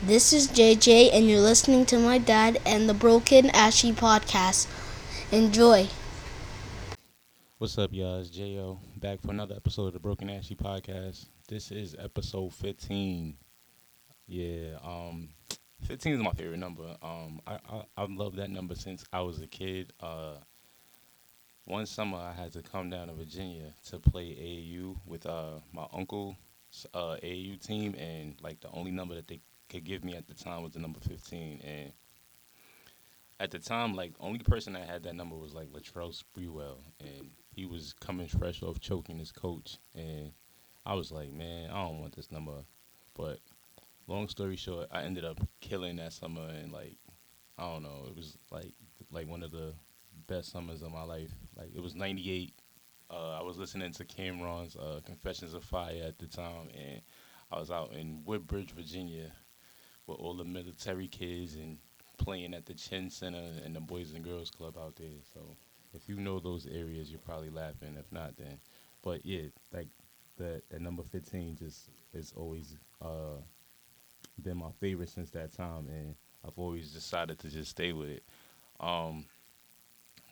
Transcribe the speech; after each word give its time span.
This 0.00 0.32
is 0.32 0.46
JJ, 0.46 1.10
and 1.12 1.28
you're 1.28 1.40
listening 1.40 1.84
to 1.86 1.98
my 1.98 2.18
dad 2.18 2.60
and 2.64 2.88
the 2.88 2.94
Broke 2.94 3.32
& 3.32 3.32
Ashy 3.32 3.92
podcast. 3.92 4.68
Enjoy. 5.32 5.88
What's 7.58 7.76
up, 7.78 7.92
y'all? 7.92 8.20
It's 8.20 8.30
Jo 8.30 8.78
back 8.98 9.20
for 9.20 9.32
another 9.32 9.56
episode 9.56 9.88
of 9.88 9.94
the 9.94 9.98
Broke 9.98 10.22
& 10.22 10.30
Ashy 10.30 10.54
podcast. 10.54 11.26
This 11.48 11.72
is 11.72 11.96
episode 11.98 12.54
15. 12.54 13.36
Yeah, 14.28 14.76
um, 14.84 15.30
15 15.82 16.12
is 16.12 16.20
my 16.20 16.30
favorite 16.30 16.60
number. 16.60 16.96
Um, 17.02 17.40
I, 17.44 17.58
I 17.68 17.82
I've 17.96 18.10
loved 18.10 18.36
that 18.36 18.50
number 18.50 18.76
since 18.76 19.04
I 19.12 19.22
was 19.22 19.40
a 19.40 19.48
kid. 19.48 19.92
Uh, 19.98 20.34
one 21.64 21.86
summer 21.86 22.18
I 22.18 22.40
had 22.40 22.52
to 22.52 22.62
come 22.62 22.88
down 22.88 23.08
to 23.08 23.14
Virginia 23.14 23.74
to 23.86 23.98
play 23.98 24.26
AAU 24.26 24.94
with 25.04 25.26
uh 25.26 25.58
my 25.72 25.88
uncle's 25.92 26.36
uh 26.94 27.16
AAU 27.20 27.60
team, 27.60 27.96
and 27.96 28.36
like 28.40 28.60
the 28.60 28.70
only 28.70 28.92
number 28.92 29.16
that 29.16 29.26
they 29.26 29.40
could 29.68 29.84
give 29.84 30.04
me 30.04 30.14
at 30.14 30.26
the 30.26 30.34
time 30.34 30.62
was 30.62 30.72
the 30.72 30.78
number 30.78 31.00
15, 31.00 31.60
and 31.64 31.92
at 33.40 33.50
the 33.50 33.58
time, 33.58 33.94
like 33.94 34.14
only 34.20 34.40
person 34.40 34.72
that 34.72 34.88
had 34.88 35.04
that 35.04 35.14
number 35.14 35.36
was 35.36 35.54
like 35.54 35.72
Latrell 35.72 36.12
Sprewell, 36.12 36.78
and 37.00 37.30
he 37.54 37.66
was 37.66 37.94
coming 38.00 38.28
fresh 38.28 38.62
off 38.62 38.80
choking 38.80 39.18
his 39.18 39.32
coach, 39.32 39.78
and 39.94 40.32
I 40.84 40.94
was 40.94 41.12
like, 41.12 41.32
man, 41.32 41.70
I 41.70 41.84
don't 41.84 42.00
want 42.00 42.16
this 42.16 42.32
number, 42.32 42.64
but 43.14 43.38
long 44.06 44.28
story 44.28 44.56
short, 44.56 44.88
I 44.90 45.02
ended 45.02 45.24
up 45.24 45.38
killing 45.60 45.96
that 45.96 46.12
summer, 46.12 46.48
and 46.48 46.72
like 46.72 46.96
I 47.58 47.64
don't 47.64 47.82
know, 47.82 48.06
it 48.08 48.16
was 48.16 48.38
like 48.50 48.72
like 49.12 49.28
one 49.28 49.42
of 49.42 49.50
the 49.50 49.74
best 50.26 50.50
summers 50.50 50.82
of 50.82 50.92
my 50.92 51.02
life. 51.02 51.30
Like 51.56 51.70
it 51.74 51.82
was 51.82 51.94
'98. 51.94 52.54
Uh, 53.10 53.38
I 53.38 53.42
was 53.42 53.56
listening 53.56 53.92
to 53.92 54.04
Cam'ron's 54.04 54.76
uh, 54.76 55.00
"Confessions 55.04 55.54
of 55.54 55.64
Fire" 55.64 56.02
at 56.06 56.18
the 56.18 56.26
time, 56.26 56.68
and 56.74 57.00
I 57.50 57.58
was 57.58 57.70
out 57.70 57.92
in 57.92 58.22
Woodbridge, 58.24 58.72
Virginia, 58.72 59.32
with 60.08 60.18
all 60.18 60.34
the 60.34 60.44
military 60.44 61.06
kids 61.06 61.54
and 61.54 61.78
playing 62.16 62.54
at 62.54 62.66
the 62.66 62.74
Chinn 62.74 63.10
Center 63.10 63.42
and 63.64 63.76
the 63.76 63.80
Boys 63.80 64.12
and 64.12 64.24
Girls 64.24 64.50
Club 64.50 64.76
out 64.76 64.96
there. 64.96 65.08
So 65.32 65.56
if 65.94 66.08
you 66.08 66.16
know 66.16 66.40
those 66.40 66.66
areas, 66.66 67.10
you're 67.10 67.20
probably 67.20 67.50
laughing. 67.50 67.96
If 67.98 68.10
not, 68.10 68.36
then, 68.36 68.58
but 69.02 69.24
yeah, 69.24 69.42
like 69.72 69.88
the, 70.36 70.62
the 70.70 70.78
number 70.78 71.02
15 71.02 71.56
just 71.56 71.90
is 72.12 72.32
always 72.36 72.76
uh, 73.02 73.40
been 74.42 74.56
my 74.56 74.70
favorite 74.80 75.08
since 75.10 75.30
that 75.30 75.52
time, 75.52 75.86
and 75.88 76.14
I've 76.44 76.58
always 76.58 76.90
decided 76.90 77.38
to 77.40 77.48
just 77.48 77.70
stay 77.70 77.92
with 77.92 78.08
it. 78.08 78.24
Um, 78.80 79.26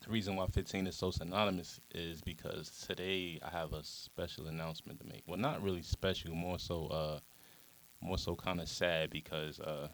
the 0.05 0.13
reason 0.13 0.37
why 0.37 0.47
15 0.47 0.87
is 0.87 0.95
so 0.95 1.11
synonymous 1.11 1.81
is 1.93 2.21
because 2.21 2.71
today 2.87 3.41
I 3.45 3.51
have 3.51 3.73
a 3.73 3.83
special 3.83 4.47
announcement 4.47 5.01
to 5.01 5.07
make. 5.07 5.25
Well, 5.27 5.39
not 5.39 5.63
really 5.63 5.83
special, 5.83 6.35
more 6.35 6.59
so, 6.59 6.87
uh, 6.87 7.19
more 8.01 8.19
so 8.19 8.35
kind 8.35 8.61
of 8.61 8.69
sad 8.69 9.11
because 9.11 9.61
uh, 9.61 9.89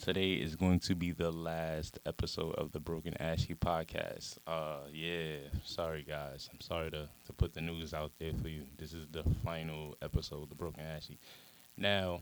today 0.00 0.34
is 0.34 0.56
going 0.56 0.80
to 0.80 0.94
be 0.94 1.12
the 1.12 1.30
last 1.30 1.98
episode 2.06 2.54
of 2.56 2.72
the 2.72 2.80
Broke 2.80 3.06
& 3.12 3.20
Ashy 3.20 3.54
podcast. 3.54 4.38
Uh, 4.46 4.80
yeah, 4.92 5.36
sorry 5.64 6.04
guys, 6.08 6.48
I'm 6.52 6.60
sorry 6.60 6.90
to 6.90 7.08
to 7.26 7.32
put 7.32 7.54
the 7.54 7.60
news 7.60 7.94
out 7.94 8.12
there 8.18 8.32
for 8.40 8.48
you. 8.48 8.64
This 8.76 8.92
is 8.92 9.06
the 9.10 9.24
final 9.44 9.96
episode 10.02 10.42
of 10.42 10.48
the 10.48 10.54
Broke 10.54 10.78
& 10.78 10.96
Ashy. 10.96 11.18
Now, 11.76 12.20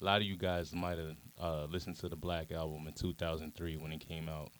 a 0.00 0.04
lot 0.04 0.20
of 0.20 0.26
you 0.26 0.36
guys 0.36 0.74
might 0.74 0.98
have 0.98 1.16
uh, 1.40 1.64
listened 1.70 1.96
to 1.96 2.08
the 2.08 2.16
Black 2.16 2.52
album 2.52 2.86
in 2.86 2.92
2003 2.92 3.76
when 3.76 3.92
it 3.92 4.06
came 4.06 4.28
out. 4.28 4.50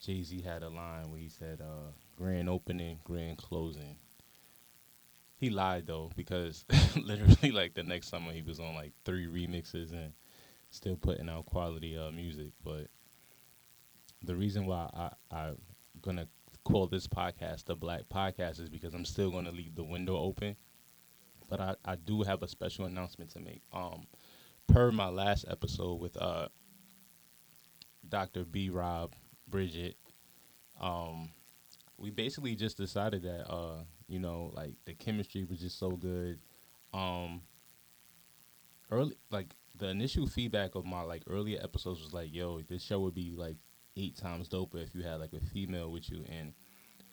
Jay 0.00 0.22
Z 0.22 0.40
had 0.42 0.62
a 0.62 0.68
line 0.68 1.10
where 1.10 1.20
he 1.20 1.28
said, 1.28 1.60
uh, 1.60 1.90
"Grand 2.16 2.48
opening, 2.48 3.00
grand 3.02 3.38
closing." 3.38 3.96
He 5.36 5.50
lied 5.50 5.86
though 5.86 6.10
because 6.16 6.64
literally 6.96 7.50
like 7.50 7.74
the 7.74 7.82
next 7.82 8.08
summer 8.08 8.32
he 8.32 8.42
was 8.42 8.58
on 8.58 8.74
like 8.74 8.92
three 9.04 9.26
remixes 9.26 9.92
and 9.92 10.12
still 10.70 10.96
putting 10.96 11.28
out 11.28 11.46
quality 11.46 11.96
uh, 11.96 12.10
music. 12.10 12.52
But 12.64 12.88
the 14.22 14.34
reason 14.34 14.66
why 14.66 14.88
I 14.94 15.10
I'm 15.34 15.58
gonna 16.00 16.28
call 16.64 16.86
this 16.86 17.06
podcast 17.06 17.64
the 17.64 17.76
Black 17.76 18.02
Podcast 18.08 18.60
is 18.60 18.68
because 18.68 18.94
I'm 18.94 19.04
still 19.04 19.30
gonna 19.30 19.52
leave 19.52 19.74
the 19.74 19.84
window 19.84 20.16
open. 20.16 20.56
But 21.48 21.60
I, 21.60 21.74
I 21.84 21.94
do 21.96 22.22
have 22.22 22.42
a 22.42 22.48
special 22.48 22.86
announcement 22.86 23.30
to 23.32 23.40
make. 23.40 23.62
Um, 23.72 24.06
per 24.66 24.90
my 24.90 25.08
last 25.08 25.44
episode 25.48 26.00
with 26.00 26.16
uh 26.16 26.48
Dr. 28.08 28.44
B 28.44 28.70
Rob 28.70 29.14
Bridget, 29.48 29.96
um, 30.80 31.30
we 31.98 32.10
basically 32.10 32.54
just 32.54 32.76
decided 32.76 33.22
that 33.22 33.50
uh, 33.50 33.84
you 34.08 34.18
know, 34.18 34.50
like 34.54 34.74
the 34.84 34.94
chemistry 34.94 35.44
was 35.44 35.60
just 35.60 35.78
so 35.78 35.90
good. 35.90 36.38
Um 36.92 37.42
early 38.90 39.16
like 39.30 39.54
the 39.78 39.88
initial 39.88 40.26
feedback 40.26 40.74
of 40.74 40.84
my 40.84 41.02
like 41.02 41.22
earlier 41.28 41.60
episodes 41.62 42.02
was 42.02 42.12
like, 42.14 42.32
yo, 42.32 42.60
this 42.62 42.82
show 42.82 43.00
would 43.00 43.14
be 43.14 43.34
like 43.36 43.56
eight 43.96 44.16
times 44.16 44.48
doper 44.48 44.82
if 44.82 44.94
you 44.94 45.02
had 45.02 45.20
like 45.20 45.32
a 45.32 45.40
female 45.40 45.90
with 45.90 46.10
you 46.10 46.24
and 46.28 46.52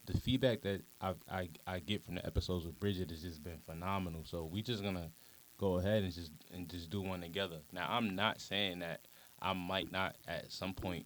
the 0.06 0.18
feedback 0.18 0.62
that 0.62 0.82
I 1.02 1.14
I 1.30 1.50
I 1.66 1.80
get 1.80 2.04
from 2.04 2.16
the 2.16 2.26
episodes 2.26 2.66
with 2.66 2.80
Bridget 2.80 3.10
has 3.10 3.22
just 3.22 3.44
been 3.44 3.60
phenomenal. 3.66 4.24
So 4.26 4.46
we 4.46 4.62
just 4.62 4.84
gonna 4.84 5.10
go 5.58 5.78
ahead 5.78 6.04
and 6.04 6.14
just 6.14 6.32
and 6.54 6.70
just 6.70 6.90
do 6.90 7.02
one 7.02 7.22
together. 7.22 7.60
Now 7.72 7.88
I'm 7.90 8.16
not 8.16 8.42
saying 8.42 8.80
that 8.80 9.08
I 9.42 9.54
might 9.54 9.92
not 9.92 10.16
at 10.28 10.52
some 10.52 10.74
point 10.74 11.06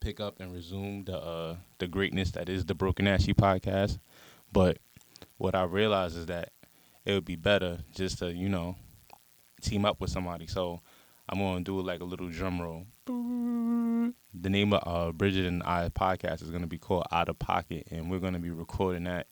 pick 0.00 0.20
up 0.20 0.40
and 0.40 0.52
resume 0.52 1.04
the 1.04 1.18
uh 1.18 1.56
the 1.78 1.86
greatness 1.86 2.30
that 2.32 2.48
is 2.48 2.64
the 2.64 2.74
Broke 2.74 3.00
& 3.00 3.02
Ashy 3.02 3.34
podcast, 3.34 3.98
but 4.52 4.78
what 5.38 5.54
I 5.54 5.64
realize 5.64 6.16
is 6.16 6.26
that 6.26 6.50
it 7.04 7.12
would 7.12 7.24
be 7.24 7.36
better 7.36 7.78
just 7.94 8.18
to 8.18 8.32
you 8.32 8.48
know 8.48 8.76
team 9.62 9.84
up 9.84 10.00
with 10.00 10.10
somebody. 10.10 10.46
So 10.46 10.80
I'm 11.28 11.38
gonna 11.38 11.64
do 11.64 11.80
like 11.80 12.00
a 12.00 12.04
little 12.04 12.28
drum 12.28 12.60
roll. 12.60 12.86
The 14.32 14.48
name 14.48 14.72
of 14.72 14.82
uh, 14.86 15.12
Bridget 15.12 15.46
and 15.46 15.62
I 15.62 15.88
podcast 15.88 16.42
is 16.42 16.50
gonna 16.50 16.66
be 16.66 16.78
called 16.78 17.04
Out 17.10 17.28
of 17.28 17.38
Pocket, 17.38 17.88
and 17.90 18.10
we're 18.10 18.18
gonna 18.18 18.38
be 18.38 18.50
recording 18.50 19.04
that 19.04 19.26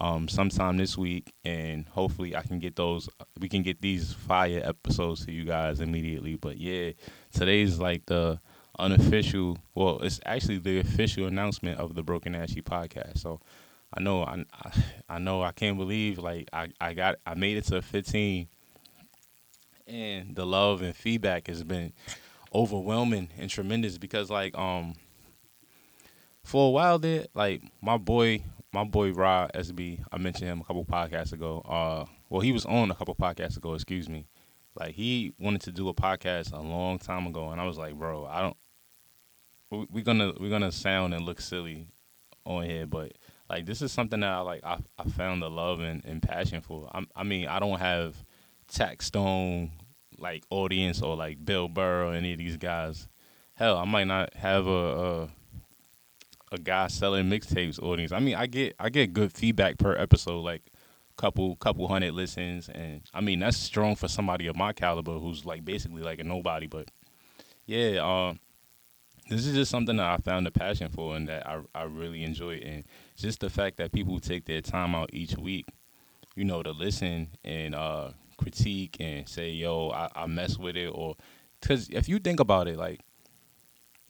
um, 0.00 0.28
sometime 0.28 0.76
this 0.76 0.98
week, 0.98 1.32
and 1.44 1.86
hopefully 1.88 2.34
I 2.34 2.42
can 2.42 2.58
get 2.58 2.76
those. 2.76 3.08
We 3.38 3.48
can 3.48 3.62
get 3.62 3.80
these 3.80 4.12
fire 4.12 4.60
episodes 4.64 5.24
to 5.26 5.32
you 5.32 5.44
guys 5.44 5.80
immediately. 5.80 6.36
But 6.36 6.58
yeah, 6.58 6.92
today's 7.32 7.78
like 7.78 8.06
the 8.06 8.40
unofficial. 8.78 9.58
Well, 9.74 10.00
it's 10.00 10.20
actually 10.26 10.58
the 10.58 10.80
official 10.80 11.26
announcement 11.26 11.78
of 11.78 11.94
the 11.94 12.02
Broke 12.02 12.26
& 12.26 12.26
Ashy 12.26 12.62
podcast. 12.62 13.18
So 13.18 13.40
I 13.96 14.00
know 14.00 14.22
I, 14.24 14.44
I 15.08 15.18
know 15.18 15.42
I 15.42 15.52
can't 15.52 15.78
believe 15.78 16.18
like 16.18 16.48
I, 16.52 16.68
I 16.80 16.94
got 16.94 17.16
I 17.24 17.34
made 17.34 17.56
it 17.56 17.64
to 17.66 17.80
15 17.80 18.48
and 19.86 20.34
the 20.34 20.44
love 20.46 20.82
and 20.82 20.96
feedback 20.96 21.46
has 21.46 21.62
been 21.62 21.92
overwhelming 22.54 23.28
and 23.38 23.50
tremendous 23.50 23.98
because 23.98 24.30
like 24.30 24.56
um 24.56 24.94
for 26.42 26.68
a 26.68 26.70
while 26.70 26.98
there 26.98 27.26
like 27.34 27.62
my 27.80 27.96
boy 27.96 28.42
my 28.72 28.84
boy 28.84 29.12
Rod 29.12 29.52
SB 29.54 30.00
I 30.10 30.18
mentioned 30.18 30.48
him 30.50 30.60
a 30.60 30.64
couple 30.64 30.84
podcasts 30.84 31.32
ago 31.32 31.60
uh 31.60 32.04
well 32.28 32.40
he 32.40 32.52
was 32.52 32.64
on 32.66 32.90
a 32.90 32.94
couple 32.94 33.14
podcasts 33.14 33.56
ago 33.56 33.74
excuse 33.74 34.08
me. 34.08 34.26
Like 34.76 34.94
he 34.94 35.32
wanted 35.38 35.60
to 35.62 35.72
do 35.72 35.88
a 35.88 35.94
podcast 35.94 36.52
a 36.52 36.60
long 36.60 36.98
time 36.98 37.28
ago 37.28 37.50
and 37.50 37.60
I 37.60 37.64
was 37.64 37.78
like 37.78 37.94
bro 37.94 38.24
I 38.26 38.42
don't 38.42 38.56
we- 39.70 39.86
we're 39.90 40.04
gonna 40.04 40.32
we're 40.40 40.50
gonna 40.50 40.72
sound 40.72 41.14
and 41.14 41.24
look 41.24 41.40
silly 41.40 41.86
on 42.44 42.64
here 42.64 42.86
but 42.86 43.12
like 43.48 43.66
this 43.66 43.82
is 43.82 43.92
something 43.92 44.20
that 44.20 44.30
I 44.30 44.40
like 44.40 44.64
I, 44.64 44.78
I 44.98 45.04
found 45.04 45.42
the 45.42 45.50
love 45.50 45.80
and, 45.80 46.04
and 46.04 46.22
passion 46.22 46.60
for 46.60 46.88
I, 46.94 47.04
I 47.14 47.24
mean 47.24 47.46
I 47.46 47.58
don't 47.58 47.78
have 47.78 48.16
Taxstone 48.72 49.70
like 50.18 50.44
audience 50.50 51.02
or 51.02 51.16
like 51.16 51.44
Bill 51.44 51.68
Burr 51.68 52.04
or 52.04 52.14
any 52.14 52.32
of 52.32 52.38
these 52.38 52.56
guys. 52.56 53.08
Hell, 53.54 53.76
I 53.76 53.84
might 53.84 54.06
not 54.06 54.34
have 54.34 54.66
a 54.66 54.70
a, 54.70 55.28
a 56.52 56.58
guy 56.58 56.88
selling 56.88 57.28
mixtapes 57.28 57.82
audience. 57.82 58.12
I 58.12 58.18
mean, 58.18 58.34
I 58.34 58.46
get 58.46 58.74
I 58.78 58.88
get 58.88 59.12
good 59.12 59.32
feedback 59.32 59.78
per 59.78 59.96
episode, 59.96 60.40
like 60.40 60.62
couple 61.16 61.56
couple 61.56 61.86
hundred 61.86 62.12
listens, 62.12 62.68
and 62.68 63.02
I 63.12 63.20
mean 63.20 63.40
that's 63.40 63.56
strong 63.56 63.94
for 63.96 64.08
somebody 64.08 64.46
of 64.46 64.56
my 64.56 64.72
caliber 64.72 65.18
who's 65.18 65.44
like 65.44 65.64
basically 65.64 66.02
like 66.02 66.18
a 66.18 66.24
nobody. 66.24 66.66
But 66.66 66.88
yeah, 67.66 67.98
um, 68.02 68.40
this 69.28 69.46
is 69.46 69.54
just 69.54 69.70
something 69.70 69.96
that 69.96 70.06
I 70.06 70.16
found 70.18 70.46
a 70.46 70.50
passion 70.50 70.88
for 70.90 71.16
and 71.16 71.28
that 71.28 71.46
I 71.46 71.60
I 71.74 71.84
really 71.84 72.24
enjoy, 72.24 72.56
and 72.56 72.84
just 73.16 73.40
the 73.40 73.50
fact 73.50 73.76
that 73.78 73.92
people 73.92 74.18
take 74.20 74.44
their 74.44 74.60
time 74.60 74.94
out 74.94 75.10
each 75.12 75.36
week, 75.36 75.66
you 76.34 76.44
know, 76.44 76.62
to 76.62 76.70
listen 76.72 77.28
and 77.44 77.74
uh 77.74 78.10
critique 78.36 78.96
and 79.00 79.28
say, 79.28 79.50
yo, 79.50 79.90
I, 79.90 80.08
I 80.14 80.26
mess 80.26 80.58
with 80.58 80.76
it. 80.76 80.88
Or, 80.88 81.14
because 81.60 81.88
if 81.90 82.08
you 82.08 82.18
think 82.18 82.40
about 82.40 82.68
it, 82.68 82.76
like, 82.76 83.00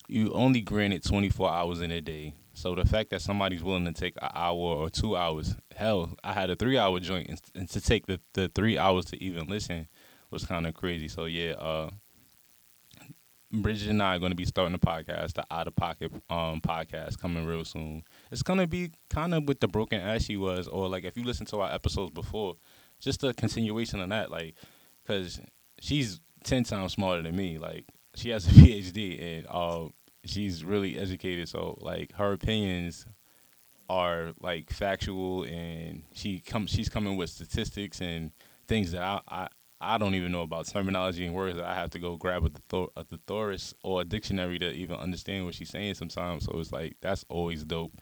you 0.09 0.33
only 0.33 0.61
granted 0.61 1.03
24 1.03 1.51
hours 1.51 1.81
in 1.81 1.91
a 1.91 2.01
day. 2.01 2.35
So 2.53 2.75
the 2.75 2.85
fact 2.85 3.11
that 3.11 3.23
somebody's 3.23 3.63
willing 3.63 3.85
to 3.87 3.93
take 3.93 4.15
an 4.21 4.29
hour 4.35 4.57
or 4.57 4.91
two 4.91 5.17
hours, 5.17 5.57
hell, 5.75 6.15
I 6.23 6.33
had 6.33 6.51
a 6.51 6.57
three 6.57 6.79
hour 6.79 7.01
joint, 7.01 7.29
and, 7.29 7.41
and 7.55 7.69
to 7.71 7.81
take 7.81 8.07
the, 8.07 8.21
the 8.35 8.49
three 8.49 8.79
hours 8.79 9.07
to 9.07 9.23
even 9.23 9.47
listen 9.47 9.89
was 10.31 10.45
kind 10.45 10.67
of 10.67 10.75
crazy. 10.75 11.09
So 11.09 11.25
yeah, 11.25 11.53
uh, 11.53 11.91
Bridget 13.63 13.89
and 13.89 14.03
I 14.03 14.17
are 14.17 14.19
going 14.19 14.33
to 14.33 14.37
be 14.37 14.45
starting 14.45 14.75
a 14.75 14.79
podcast, 14.79 15.35
the 15.35 15.45
Out 15.51 15.67
of 15.67 15.77
Pocket 15.77 16.13
um 16.31 16.61
podcast, 16.61 17.19
coming 17.19 17.45
real 17.45 17.65
soon. 17.65 18.05
It's 18.31 18.43
going 18.43 18.59
to 18.59 18.67
be 18.67 18.93
kind 19.11 19.35
of 19.35 19.47
what 19.47 19.61
the 19.61 19.69
Broke 19.69 19.93
& 19.93 19.95
Ashy 19.95 20.37
was, 20.37 20.69
or 20.69 20.89
like 20.89 21.05
if 21.05 21.17
you 21.17 21.25
listen 21.25 21.47
to 21.47 21.61
our 21.61 21.73
episodes 21.73 22.11
before, 22.13 22.57
just 23.01 23.23
a 23.25 23.35
continuation 23.35 24.01
of 24.01 24.09
that, 24.11 24.31
like, 24.31 24.55
because 25.03 25.41
she's 25.81 26.21
ten 26.45 26.65
times 26.65 26.93
smarter 26.93 27.23
than 27.23 27.37
me. 27.37 27.59
Like 27.59 27.85
she 28.15 28.31
has 28.31 28.47
a 28.47 28.51
PhD 28.55 29.39
and 29.39 29.47
uh, 29.51 29.89
she's 30.25 30.65
really 30.65 30.99
educated. 30.99 31.49
So 31.49 31.79
like 31.81 32.13
her 32.15 32.33
opinions 32.33 33.07
are 33.89 34.33
like 34.41 34.71
factual, 34.71 35.45
and 35.45 36.03
she 36.13 36.41
comes 36.41 36.71
she's 36.71 36.89
coming 36.89 37.17
with 37.17 37.31
statistics 37.31 38.01
and 38.01 38.31
things 38.67 38.93
that 38.93 39.03
I, 39.03 39.21
I 39.29 39.49
I 39.81 39.99
don't 39.99 40.15
even 40.15 40.33
know 40.33 40.43
about 40.43 40.67
terminology 40.67 41.27
and 41.27 41.35
words 41.35 41.59
I 41.59 41.75
have 41.75 41.91
to 41.91 41.99
go 41.99 42.17
grab 42.17 42.45
a, 42.45 42.51
thor- 42.69 42.91
a 42.97 43.05
thesaurus 43.05 43.75
or 43.83 44.01
a 44.01 44.05
dictionary 44.05 44.59
to 44.61 44.71
even 44.73 44.97
understand 44.97 45.45
what 45.45 45.55
she's 45.55 45.71
saying 45.71 45.95
sometimes. 45.95 46.45
So 46.45 46.59
it's 46.59 46.73
like 46.73 46.97
that's 47.01 47.25
always 47.29 47.65
dope. 47.65 47.93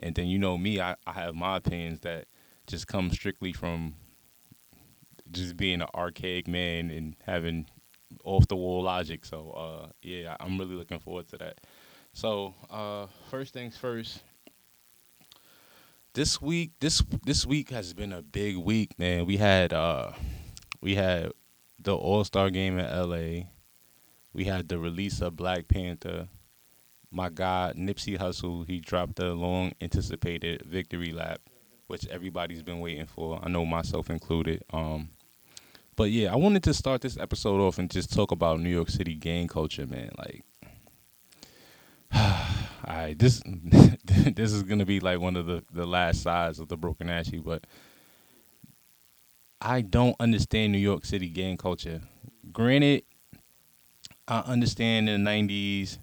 And 0.00 0.14
then 0.14 0.26
you 0.26 0.38
know 0.38 0.56
me, 0.58 0.80
I, 0.80 0.96
I 1.06 1.12
have 1.12 1.34
my 1.34 1.56
opinions 1.56 2.00
that 2.00 2.26
just 2.66 2.86
come 2.86 3.10
strictly 3.10 3.52
from 3.52 3.94
just 5.30 5.56
being 5.56 5.80
an 5.82 5.88
archaic 5.94 6.48
man 6.48 6.90
and 6.90 7.16
having 7.24 7.66
off 8.24 8.46
the 8.48 8.56
wall 8.56 8.82
logic. 8.82 9.24
So 9.24 9.50
uh, 9.50 9.88
yeah, 10.02 10.36
I'm 10.40 10.58
really 10.58 10.74
looking 10.74 10.98
forward 10.98 11.28
to 11.28 11.38
that. 11.38 11.60
So 12.12 12.54
uh, 12.70 13.06
first 13.30 13.52
things 13.52 13.76
first. 13.76 14.22
This 16.14 16.40
week, 16.40 16.72
this 16.80 17.02
this 17.24 17.44
week 17.44 17.68
has 17.70 17.92
been 17.92 18.12
a 18.12 18.22
big 18.22 18.56
week, 18.56 18.98
man. 18.98 19.26
We 19.26 19.36
had 19.36 19.74
uh, 19.74 20.12
we 20.86 20.94
had 20.94 21.32
the 21.80 21.96
All 21.96 22.22
Star 22.22 22.48
game 22.48 22.78
in 22.78 22.86
L.A. 22.86 23.48
We 24.32 24.44
had 24.44 24.68
the 24.68 24.78
release 24.78 25.20
of 25.20 25.34
Black 25.34 25.66
Panther. 25.66 26.28
My 27.10 27.28
God, 27.28 27.74
Nipsey 27.74 28.16
Hussle, 28.16 28.64
he 28.68 28.78
dropped 28.78 29.16
the 29.16 29.34
long 29.34 29.72
anticipated 29.80 30.62
victory 30.62 31.10
lap, 31.10 31.40
which 31.88 32.06
everybody's 32.06 32.62
been 32.62 32.78
waiting 32.78 33.06
for. 33.06 33.40
I 33.42 33.48
know 33.48 33.66
myself 33.66 34.10
included. 34.10 34.62
Um, 34.72 35.08
but 35.96 36.12
yeah, 36.12 36.32
I 36.32 36.36
wanted 36.36 36.62
to 36.62 36.74
start 36.74 37.00
this 37.00 37.18
episode 37.18 37.60
off 37.60 37.80
and 37.80 37.90
just 37.90 38.14
talk 38.14 38.30
about 38.30 38.60
New 38.60 38.70
York 38.70 38.88
City 38.88 39.16
gang 39.16 39.48
culture, 39.48 39.88
man. 39.88 40.12
Like, 40.16 40.44
all 42.14 42.46
right, 42.86 43.18
this 43.18 43.42
this 44.04 44.52
is 44.52 44.62
gonna 44.62 44.86
be 44.86 45.00
like 45.00 45.18
one 45.18 45.34
of 45.34 45.46
the 45.46 45.64
the 45.72 45.84
last 45.84 46.22
sides 46.22 46.60
of 46.60 46.68
the 46.68 46.76
Broke 46.76 47.00
& 47.00 47.00
Ashy, 47.00 47.38
but 47.38 47.64
I 49.66 49.80
don't 49.80 50.14
understand 50.20 50.70
New 50.70 50.78
York 50.78 51.04
City 51.04 51.28
gang 51.28 51.56
culture. 51.56 52.00
Granted, 52.52 53.02
I 54.28 54.38
understand 54.38 55.08
in 55.08 55.24
the 55.24 55.28
'90s 55.28 55.98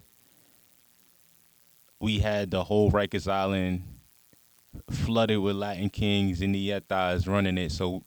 we 1.98 2.18
had 2.18 2.50
the 2.50 2.62
whole 2.62 2.92
Rikers 2.92 3.26
Island 3.26 3.84
flooded 4.90 5.38
with 5.38 5.56
Latin 5.56 5.88
kings 5.88 6.42
and 6.42 6.54
the 6.54 6.68
Ñetas 6.68 7.26
running 7.26 7.56
it, 7.56 7.72
so 7.72 8.02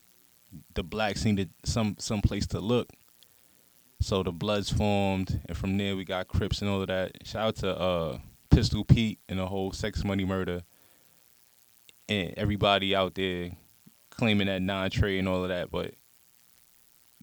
the 0.75 0.83
blacks 0.83 1.25
needed 1.25 1.49
some 1.65 1.95
some 1.97 2.21
place 2.21 2.45
to 2.47 2.59
look. 2.59 2.91
So 3.99 4.21
the 4.21 4.31
Bloods 4.31 4.71
formed, 4.71 5.41
and 5.49 5.57
from 5.57 5.75
there 5.79 5.95
we 5.95 6.05
got 6.05 6.27
Crips 6.27 6.61
and 6.61 6.69
all 6.69 6.81
of 6.81 6.87
that. 6.89 7.13
Shout 7.25 7.47
out 7.47 7.55
to 7.55 7.79
uh, 7.79 8.19
Pistol 8.51 8.85
Pete 8.85 9.17
and 9.27 9.39
the 9.39 9.47
whole 9.47 9.71
Sex 9.71 10.03
Money 10.03 10.23
Murder, 10.23 10.61
and 12.07 12.31
everybody 12.37 12.93
out 12.93 13.15
there 13.15 13.53
claiming 14.17 14.47
that 14.47 14.61
Nine 14.61 14.89
Trey 14.89 15.19
and 15.19 15.27
all 15.27 15.43
of 15.43 15.49
that. 15.49 15.71
But 15.71 15.93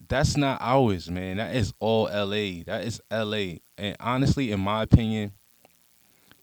that's 0.09 0.37
not 0.37 0.59
ours, 0.61 1.11
man. 1.11 1.39
That 1.39 1.55
is 1.55 1.73
all 1.79 2.09
L.A. 2.09 2.63
That 2.63 2.85
is 2.85 3.01
L.A. 3.11 3.61
And 3.79 3.97
honestly, 4.01 4.53
in 4.53 4.61
my 4.61 4.83
opinion, 4.83 5.33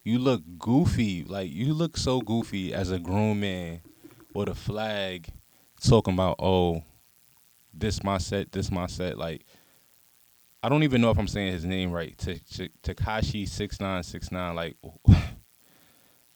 you 0.03 0.19
look 0.19 0.41
goofy. 0.57 1.23
Like 1.23 1.51
you 1.51 1.73
look 1.73 1.97
so 1.97 2.21
goofy 2.21 2.73
as 2.73 2.91
a 2.91 2.99
grown 2.99 3.39
man 3.39 3.81
with 4.33 4.49
a 4.49 4.55
flag, 4.55 5.27
talking 5.81 6.13
about 6.13 6.37
oh, 6.39 6.83
this 7.73 8.03
my 8.03 8.17
set, 8.17 8.51
this 8.51 8.71
my 8.71 8.87
set. 8.87 9.17
Like 9.17 9.45
I 10.63 10.69
don't 10.69 10.83
even 10.83 11.01
know 11.01 11.11
if 11.11 11.17
I'm 11.17 11.27
saying 11.27 11.53
his 11.53 11.65
name 11.65 11.91
right. 11.91 12.15
Tekashi 12.17 13.47
six 13.47 13.79
nine 13.79 14.03
six 14.03 14.31
nine. 14.31 14.55
Like 14.55 14.77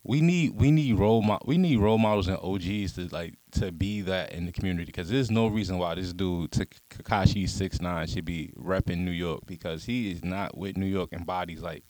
we 0.08 0.22
need 0.22 0.52
we 0.56 0.70
need 0.70 0.98
role 0.98 1.24
mo- 1.24 1.42
we 1.46 1.58
need 1.58 1.80
role 1.80 1.98
models 1.98 2.28
and 2.28 2.38
OGs 2.38 2.94
to 2.94 3.08
like 3.12 3.34
to 3.52 3.72
be 3.72 4.02
that 4.02 4.32
in 4.32 4.46
the 4.46 4.52
community 4.52 4.86
because 4.86 5.10
there's 5.10 5.32
no 5.32 5.48
reason 5.48 5.80
why 5.80 5.96
this 5.96 6.14
dude 6.14 6.52
Tekashi 6.52 7.50
six 7.50 7.82
nine 7.82 8.08
should 8.08 8.26
be 8.26 8.54
repping 8.58 9.00
New 9.00 9.12
York 9.12 9.42
because 9.48 9.84
he 9.86 10.12
is 10.12 10.24
not 10.24 10.56
with 10.56 10.78
New 10.78 10.86
York 10.86 11.10
and 11.12 11.26
bodies 11.26 11.62
like. 11.62 11.84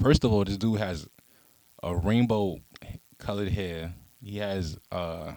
First 0.00 0.22
of 0.22 0.32
all, 0.32 0.44
this 0.44 0.56
dude 0.56 0.78
has 0.78 1.08
a 1.82 1.94
rainbow 1.94 2.58
colored 3.18 3.48
hair. 3.48 3.94
He 4.20 4.38
has 4.38 4.78
uh 4.92 5.32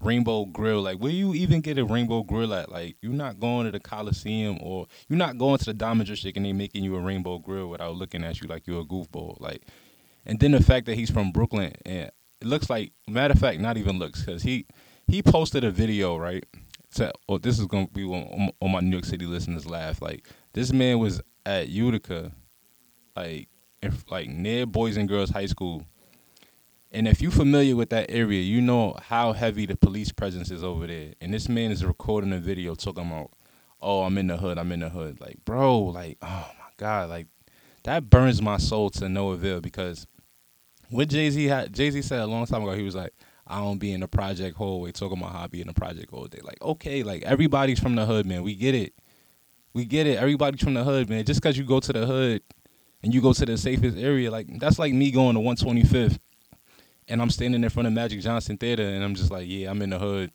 rainbow 0.00 0.44
grill. 0.46 0.82
Like, 0.82 0.98
where 0.98 1.12
you 1.12 1.34
even 1.34 1.60
get 1.60 1.78
a 1.78 1.84
rainbow 1.84 2.22
grill 2.22 2.54
at? 2.54 2.70
Like, 2.70 2.96
you're 3.02 3.12
not 3.12 3.40
going 3.40 3.66
to 3.66 3.72
the 3.72 3.80
Coliseum 3.80 4.58
or 4.60 4.86
you're 5.08 5.18
not 5.18 5.38
going 5.38 5.58
to 5.58 5.64
the 5.64 5.74
Diamond 5.74 6.08
and 6.08 6.44
they 6.44 6.52
making 6.52 6.84
you 6.84 6.96
a 6.96 7.00
rainbow 7.00 7.38
grill 7.38 7.68
without 7.68 7.96
looking 7.96 8.24
at 8.24 8.40
you 8.40 8.48
like 8.48 8.66
you're 8.66 8.82
a 8.82 8.84
goofball. 8.84 9.40
Like, 9.40 9.62
and 10.28 10.38
then 10.38 10.52
the 10.52 10.62
fact 10.62 10.86
that 10.86 10.96
he's 10.96 11.10
from 11.10 11.32
Brooklyn 11.32 11.72
and 11.84 12.10
it 12.40 12.46
looks 12.46 12.70
like, 12.70 12.92
matter 13.08 13.32
of 13.32 13.40
fact, 13.40 13.60
not 13.60 13.76
even 13.76 13.98
looks 13.98 14.20
because 14.20 14.42
he 14.42 14.66
he 15.06 15.22
posted 15.22 15.64
a 15.64 15.70
video 15.70 16.16
right. 16.16 16.44
To, 16.94 17.12
oh, 17.28 17.36
this 17.38 17.58
is 17.58 17.66
gonna 17.66 17.88
be 17.88 18.04
on, 18.04 18.50
on 18.62 18.70
my 18.70 18.80
New 18.80 18.92
York 18.92 19.04
City 19.04 19.26
listeners 19.26 19.66
laugh. 19.66 20.00
Like, 20.00 20.26
this 20.54 20.72
man 20.72 20.98
was 20.98 21.20
at 21.44 21.68
Utica, 21.68 22.32
like, 23.14 23.48
if, 23.82 24.10
like 24.10 24.28
near 24.28 24.64
Boys 24.64 24.96
and 24.96 25.06
Girls 25.08 25.30
High 25.30 25.46
School 25.46 25.84
and 26.90 27.06
if 27.06 27.20
you're 27.20 27.30
familiar 27.30 27.76
with 27.76 27.90
that 27.90 28.10
area, 28.10 28.40
you 28.40 28.62
know 28.62 28.96
how 29.02 29.32
heavy 29.32 29.66
the 29.66 29.76
police 29.76 30.10
presence 30.10 30.50
is 30.50 30.64
over 30.64 30.86
there. 30.86 31.12
And 31.20 31.34
this 31.34 31.48
man 31.48 31.70
is 31.70 31.84
recording 31.84 32.32
a 32.32 32.38
video 32.38 32.74
talking 32.74 33.06
about, 33.06 33.30
oh, 33.82 34.04
I'm 34.04 34.16
in 34.16 34.28
the 34.28 34.38
hood, 34.38 34.58
I'm 34.58 34.72
in 34.72 34.80
the 34.80 34.88
hood. 34.88 35.20
Like, 35.20 35.44
bro, 35.44 35.78
like, 35.78 36.16
oh 36.22 36.50
my 36.58 36.70
God, 36.78 37.10
like 37.10 37.26
that 37.84 38.08
burns 38.08 38.40
my 38.40 38.56
soul 38.56 38.88
to 38.90 39.08
no 39.08 39.30
avail 39.30 39.60
because 39.60 40.06
what 40.90 41.08
Jay 41.08 41.30
Z 41.30 41.44
had 41.44 41.72
Jay 41.72 41.90
Z 41.90 42.02
said 42.02 42.20
a 42.20 42.26
long 42.26 42.46
time 42.46 42.62
ago, 42.62 42.72
he 42.74 42.82
was 42.82 42.94
like, 42.94 43.12
I 43.46 43.58
don't 43.60 43.78
be 43.78 43.92
in 43.92 44.00
the 44.00 44.08
project 44.08 44.56
hallway 44.56 44.92
talking 44.92 45.18
about 45.18 45.32
how 45.32 45.44
I 45.44 45.46
be 45.46 45.60
in 45.60 45.66
the 45.66 45.74
project 45.74 46.12
all 46.12 46.26
day. 46.26 46.40
Like, 46.42 46.60
okay, 46.62 47.02
like 47.02 47.22
everybody's 47.22 47.80
from 47.80 47.94
the 47.94 48.06
hood, 48.06 48.26
man. 48.26 48.42
We 48.42 48.54
get 48.54 48.74
it. 48.74 48.94
We 49.72 49.84
get 49.84 50.06
it. 50.06 50.18
Everybody's 50.18 50.62
from 50.62 50.74
the 50.74 50.84
hood, 50.84 51.08
man. 51.08 51.24
Just 51.24 51.42
cause 51.42 51.56
you 51.56 51.64
go 51.64 51.80
to 51.80 51.92
the 51.92 52.06
hood 52.06 52.42
and 53.02 53.14
you 53.14 53.20
go 53.20 53.32
to 53.32 53.46
the 53.46 53.56
safest 53.56 53.96
area, 53.96 54.30
like 54.30 54.46
that's 54.58 54.78
like 54.78 54.92
me 54.92 55.10
going 55.10 55.34
to 55.34 55.40
125th 55.40 56.18
and 57.08 57.22
I'm 57.22 57.30
standing 57.30 57.64
in 57.64 57.70
front 57.70 57.86
of 57.86 57.92
Magic 57.92 58.20
Johnson 58.20 58.58
Theater, 58.58 58.86
and 58.86 59.02
I'm 59.02 59.14
just 59.14 59.30
like, 59.30 59.46
yeah, 59.48 59.70
I'm 59.70 59.82
in 59.82 59.90
the 59.90 59.98
hood. 59.98 60.30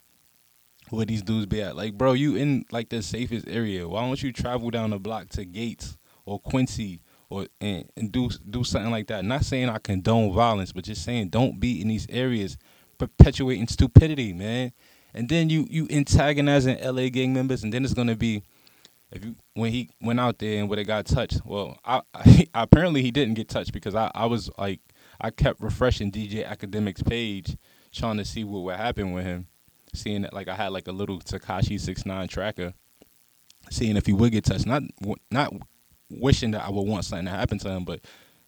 Where 0.89 1.05
these 1.05 1.21
dudes 1.21 1.45
be 1.45 1.61
at? 1.61 1.75
Like, 1.75 1.97
bro, 1.97 2.13
you 2.13 2.35
in 2.35 2.65
like 2.71 2.89
the 2.89 3.01
safest 3.01 3.47
area. 3.47 3.87
Why 3.87 4.01
don't 4.01 4.21
you 4.21 4.33
travel 4.33 4.69
down 4.69 4.89
the 4.89 4.99
block 4.99 5.29
to 5.29 5.45
Gates 5.45 5.97
or 6.25 6.39
Quincy 6.39 7.01
or 7.29 7.47
and, 7.61 7.89
and 7.95 8.11
do 8.11 8.29
do 8.49 8.63
something 8.63 8.91
like 8.91 9.07
that? 9.07 9.25
Not 9.25 9.45
saying 9.45 9.69
I 9.69 9.77
condone 9.77 10.33
violence, 10.33 10.71
but 10.71 10.83
just 10.83 11.03
saying 11.03 11.29
don't 11.29 11.59
be 11.59 11.81
in 11.81 11.87
these 11.87 12.07
areas 12.09 12.57
perpetuating 12.97 13.67
stupidity, 13.67 14.33
man. 14.33 14.71
And 15.13 15.29
then 15.29 15.49
you 15.49 15.67
you 15.69 15.87
antagonizing 15.89 16.79
LA 16.83 17.09
gang 17.09 17.33
members, 17.33 17.63
and 17.63 17.73
then 17.73 17.83
it's 17.83 17.93
gonna 17.93 18.15
be 18.15 18.43
if 19.11 19.23
you 19.23 19.35
when 19.53 19.71
he 19.71 19.89
went 20.01 20.19
out 20.19 20.39
there 20.39 20.59
and 20.59 20.69
where 20.69 20.77
they 20.77 20.83
got 20.83 21.05
touched. 21.05 21.41
Well, 21.45 21.77
I, 21.85 22.01
I 22.15 22.47
apparently 22.55 23.01
he 23.01 23.11
didn't 23.11 23.35
get 23.35 23.49
touched 23.49 23.73
because 23.73 23.95
I 23.95 24.11
I 24.15 24.25
was 24.25 24.49
like 24.57 24.79
I 25.21 25.29
kept 25.29 25.61
refreshing 25.61 26.11
DJ 26.11 26.47
Akademiks 26.47 27.05
page, 27.05 27.57
trying 27.91 28.17
to 28.17 28.25
see 28.25 28.43
what 28.43 28.63
would 28.63 28.75
happen 28.75 29.13
with 29.13 29.25
him. 29.25 29.47
Seeing 29.93 30.23
that, 30.23 30.33
like 30.33 30.47
I 30.47 30.55
had 30.55 30.69
like 30.71 30.87
a 30.87 30.91
little 30.91 31.19
Tekashi 31.19 31.79
six 31.79 32.05
nine 32.05 32.27
tracker, 32.27 32.73
seeing 33.69 33.95
if 33.95 34.07
he 34.07 34.13
would 34.13 34.31
get 34.31 34.45
touched. 34.45 34.65
Not 34.65 34.81
not 35.29 35.53
wishing 36.09 36.51
that 36.51 36.65
I 36.65 36.69
would 36.69 36.87
want 36.87 37.05
something 37.05 37.25
to 37.25 37.31
happen 37.31 37.59
to 37.59 37.69
him, 37.69 37.85
but 37.85 38.01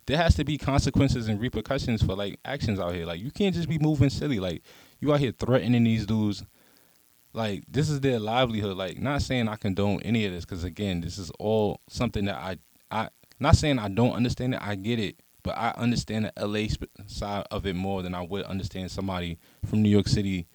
there 0.07 0.17
has 0.17 0.35
to 0.35 0.43
be 0.43 0.57
consequences 0.57 1.27
and 1.27 1.39
repercussions 1.39 2.03
for 2.03 2.15
like 2.15 2.39
actions 2.45 2.79
out 2.79 2.93
here. 2.93 3.05
Like 3.05 3.21
you 3.21 3.31
can't 3.31 3.55
just 3.55 3.69
be 3.69 3.79
moving 3.79 4.09
silly. 4.09 4.39
Like 4.39 4.61
you 4.99 5.13
out 5.13 5.19
here 5.19 5.31
threatening 5.31 5.83
these 5.83 6.05
dudes. 6.05 6.43
Like 7.33 7.63
this 7.67 7.89
is 7.89 7.99
their 8.01 8.19
livelihood. 8.19 8.77
Like 8.77 8.99
not 8.99 9.21
saying 9.21 9.47
I 9.47 9.55
condone 9.55 10.01
any 10.03 10.25
of 10.25 10.31
this, 10.31 10.45
because 10.45 10.63
again, 10.63 11.01
this 11.01 11.17
is 11.17 11.31
all 11.39 11.81
something 11.89 12.25
that 12.25 12.35
I 12.35 12.57
I 12.91 13.09
not 13.39 13.55
saying 13.55 13.79
I 13.79 13.89
don't 13.89 14.13
understand 14.13 14.53
it. 14.53 14.61
I 14.61 14.75
get 14.75 14.99
it, 14.99 15.19
but 15.43 15.57
I 15.57 15.73
understand 15.77 16.31
the 16.35 16.47
LA 16.47 16.67
side 17.07 17.45
of 17.51 17.65
it 17.65 17.75
more 17.75 18.01
than 18.03 18.13
I 18.13 18.21
would 18.21 18.45
understand 18.45 18.91
somebody 18.91 19.39
from 19.65 19.81
New 19.81 19.89
York 19.89 20.07
City 20.07 20.47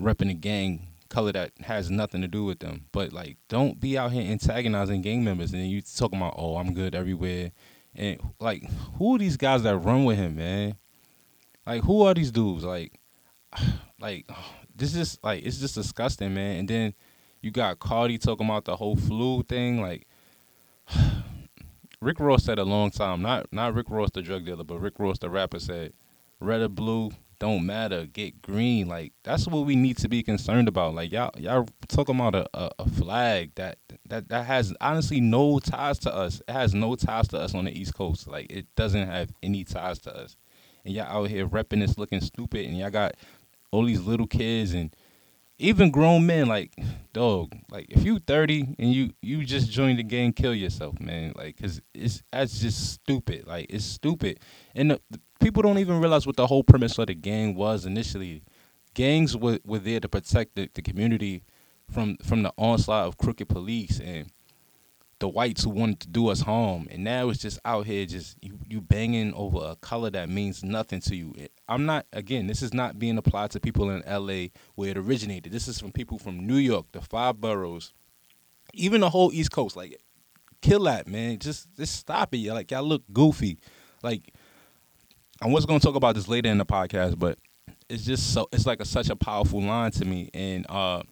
repping 0.00 0.30
a 0.30 0.34
gang 0.34 0.88
color 1.08 1.32
that 1.32 1.52
has 1.60 1.90
nothing 1.90 2.20
to 2.22 2.28
do 2.28 2.44
with 2.44 2.60
them. 2.60 2.86
But 2.92 3.12
like, 3.12 3.36
don't 3.48 3.80
be 3.80 3.96
out 3.98 4.12
here 4.12 4.30
antagonizing 4.30 5.02
gang 5.02 5.24
members 5.24 5.52
and 5.52 5.68
you 5.68 5.82
talking 5.82 6.18
about, 6.18 6.34
oh, 6.36 6.56
I'm 6.56 6.74
good 6.74 6.94
everywhere, 6.94 7.52
and 7.94 8.20
like, 8.40 8.68
who 8.98 9.16
are 9.16 9.18
these 9.18 9.36
guys 9.36 9.62
that 9.62 9.78
run 9.78 10.04
with 10.04 10.18
him, 10.18 10.36
man? 10.36 10.76
Like, 11.66 11.82
who 11.82 12.02
are 12.02 12.14
these 12.14 12.30
dudes? 12.30 12.64
Like, 12.64 12.98
like 14.00 14.28
this 14.74 14.94
is 14.94 15.18
like 15.22 15.44
it's 15.44 15.58
just 15.58 15.74
disgusting, 15.74 16.34
man. 16.34 16.58
And 16.58 16.68
then 16.68 16.94
you 17.40 17.50
got 17.50 17.78
Cardi 17.78 18.18
talking 18.18 18.46
about 18.46 18.64
the 18.64 18.76
whole 18.76 18.96
flu 18.96 19.42
thing, 19.42 19.80
like. 19.80 20.06
Rick 22.02 22.20
Ross 22.20 22.44
said 22.44 22.58
a 22.58 22.64
long 22.64 22.90
time, 22.90 23.22
not 23.22 23.50
not 23.52 23.72
Rick 23.74 23.86
Ross 23.88 24.10
the 24.12 24.20
drug 24.20 24.44
dealer, 24.44 24.64
but 24.64 24.78
Rick 24.78 24.98
Ross 24.98 25.18
the 25.18 25.30
rapper 25.30 25.58
said, 25.58 25.94
red 26.40 26.60
or 26.60 26.68
blue, 26.68 27.10
don't 27.38 27.66
matter. 27.66 28.06
Get 28.06 28.42
green. 28.42 28.88
Like 28.88 29.12
that's 29.24 29.46
what 29.46 29.66
we 29.66 29.76
need 29.76 29.98
to 29.98 30.08
be 30.08 30.22
concerned 30.22 30.68
about. 30.68 30.94
Like 30.94 31.12
y'all 31.12 31.30
y'all 31.38 31.68
talking 31.88 32.16
about 32.16 32.34
a, 32.34 32.48
a, 32.54 32.70
a 32.80 32.88
flag 32.88 33.52
that 33.56 33.78
that 34.08 34.28
that 34.28 34.46
has 34.46 34.74
honestly 34.80 35.20
no 35.20 35.58
ties 35.58 35.98
to 36.00 36.14
us. 36.14 36.40
It 36.48 36.52
has 36.52 36.74
no 36.74 36.94
ties 36.96 37.28
to 37.28 37.38
us 37.38 37.54
on 37.54 37.64
the 37.64 37.78
East 37.78 37.94
Coast. 37.94 38.26
Like 38.28 38.50
it 38.50 38.66
doesn't 38.76 39.06
have 39.06 39.30
any 39.42 39.64
ties 39.64 39.98
to 40.00 40.16
us. 40.16 40.36
And 40.84 40.94
y'all 40.94 41.24
out 41.24 41.30
here 41.30 41.46
repping 41.46 41.80
this 41.80 41.98
looking 41.98 42.20
stupid 42.20 42.66
and 42.66 42.76
y'all 42.76 42.90
got 42.90 43.14
all 43.70 43.84
these 43.84 44.02
little 44.02 44.26
kids 44.26 44.72
and 44.74 44.94
even 45.58 45.90
grown 45.90 46.26
men 46.26 46.48
like 46.48 46.74
dog 47.12 47.54
like 47.70 47.86
if 47.88 48.04
you 48.04 48.18
30 48.18 48.76
and 48.78 48.92
you 48.92 49.10
you 49.22 49.42
just 49.44 49.70
joined 49.70 49.98
the 49.98 50.02
gang 50.02 50.32
kill 50.32 50.54
yourself 50.54 51.00
man. 51.00 51.32
Like 51.36 51.56
because 51.56 51.80
it's 51.94 52.22
that's 52.30 52.60
just 52.60 52.92
stupid. 52.92 53.46
Like 53.46 53.66
it's 53.70 53.84
stupid. 53.84 54.40
And 54.74 54.92
uh, 54.92 54.98
the, 55.10 55.18
the 55.18 55.20
people 55.40 55.62
don't 55.62 55.78
even 55.78 56.00
realize 56.00 56.26
what 56.26 56.36
the 56.36 56.46
whole 56.46 56.62
premise 56.64 56.98
of 56.98 57.06
the 57.06 57.14
gang 57.14 57.54
was 57.54 57.86
initially. 57.86 58.42
Gangs 58.94 59.36
were, 59.36 59.58
were 59.64 59.78
there 59.78 60.00
to 60.00 60.08
protect 60.08 60.56
the, 60.56 60.68
the 60.74 60.82
community 60.82 61.44
from 61.90 62.16
from 62.18 62.42
the 62.42 62.52
onslaught 62.58 63.06
of 63.06 63.18
crooked 63.18 63.48
police 63.48 64.00
and 64.00 64.30
the 65.18 65.28
whites 65.28 65.64
who 65.64 65.70
wanted 65.70 66.00
to 66.00 66.08
do 66.08 66.28
us 66.28 66.40
harm, 66.40 66.88
and 66.90 67.02
now 67.02 67.28
it's 67.30 67.40
just 67.40 67.58
out 67.64 67.86
here 67.86 68.04
just 68.04 68.36
you, 68.42 68.58
you 68.68 68.80
banging 68.80 69.32
over 69.34 69.58
a 69.62 69.76
color 69.76 70.10
that 70.10 70.28
means 70.28 70.62
nothing 70.62 71.00
to 71.00 71.16
you. 71.16 71.34
I'm 71.68 71.86
not 71.86 72.06
again. 72.12 72.46
This 72.46 72.62
is 72.62 72.74
not 72.74 72.98
being 72.98 73.16
applied 73.16 73.50
to 73.52 73.60
people 73.60 73.90
in 73.90 74.02
L.A. 74.04 74.52
where 74.74 74.90
it 74.90 74.98
originated. 74.98 75.52
This 75.52 75.68
is 75.68 75.80
from 75.80 75.92
people 75.92 76.18
from 76.18 76.46
New 76.46 76.56
York, 76.56 76.86
the 76.92 77.00
five 77.00 77.40
boroughs, 77.40 77.94
even 78.74 79.00
the 79.00 79.10
whole 79.10 79.32
East 79.32 79.52
Coast. 79.52 79.74
Like, 79.74 79.98
kill 80.60 80.84
that 80.84 81.08
man. 81.08 81.38
Just 81.38 81.68
just 81.76 81.96
stop 81.96 82.34
it. 82.34 82.52
Like 82.52 82.70
y'all 82.70 82.82
look 82.82 83.02
goofy. 83.12 83.58
Like 84.02 84.34
I 85.40 85.48
was 85.48 85.64
gonna 85.64 85.80
talk 85.80 85.96
about 85.96 86.14
this 86.14 86.28
later 86.28 86.50
in 86.50 86.58
the 86.58 86.66
podcast, 86.66 87.18
but 87.18 87.38
it's 87.88 88.04
just 88.04 88.34
so 88.34 88.48
it's 88.52 88.66
like 88.66 88.80
a, 88.80 88.84
such 88.84 89.08
a 89.08 89.16
powerful 89.16 89.62
line 89.62 89.92
to 89.92 90.04
me. 90.04 90.30
And 90.34 90.66
uh, 90.68 91.02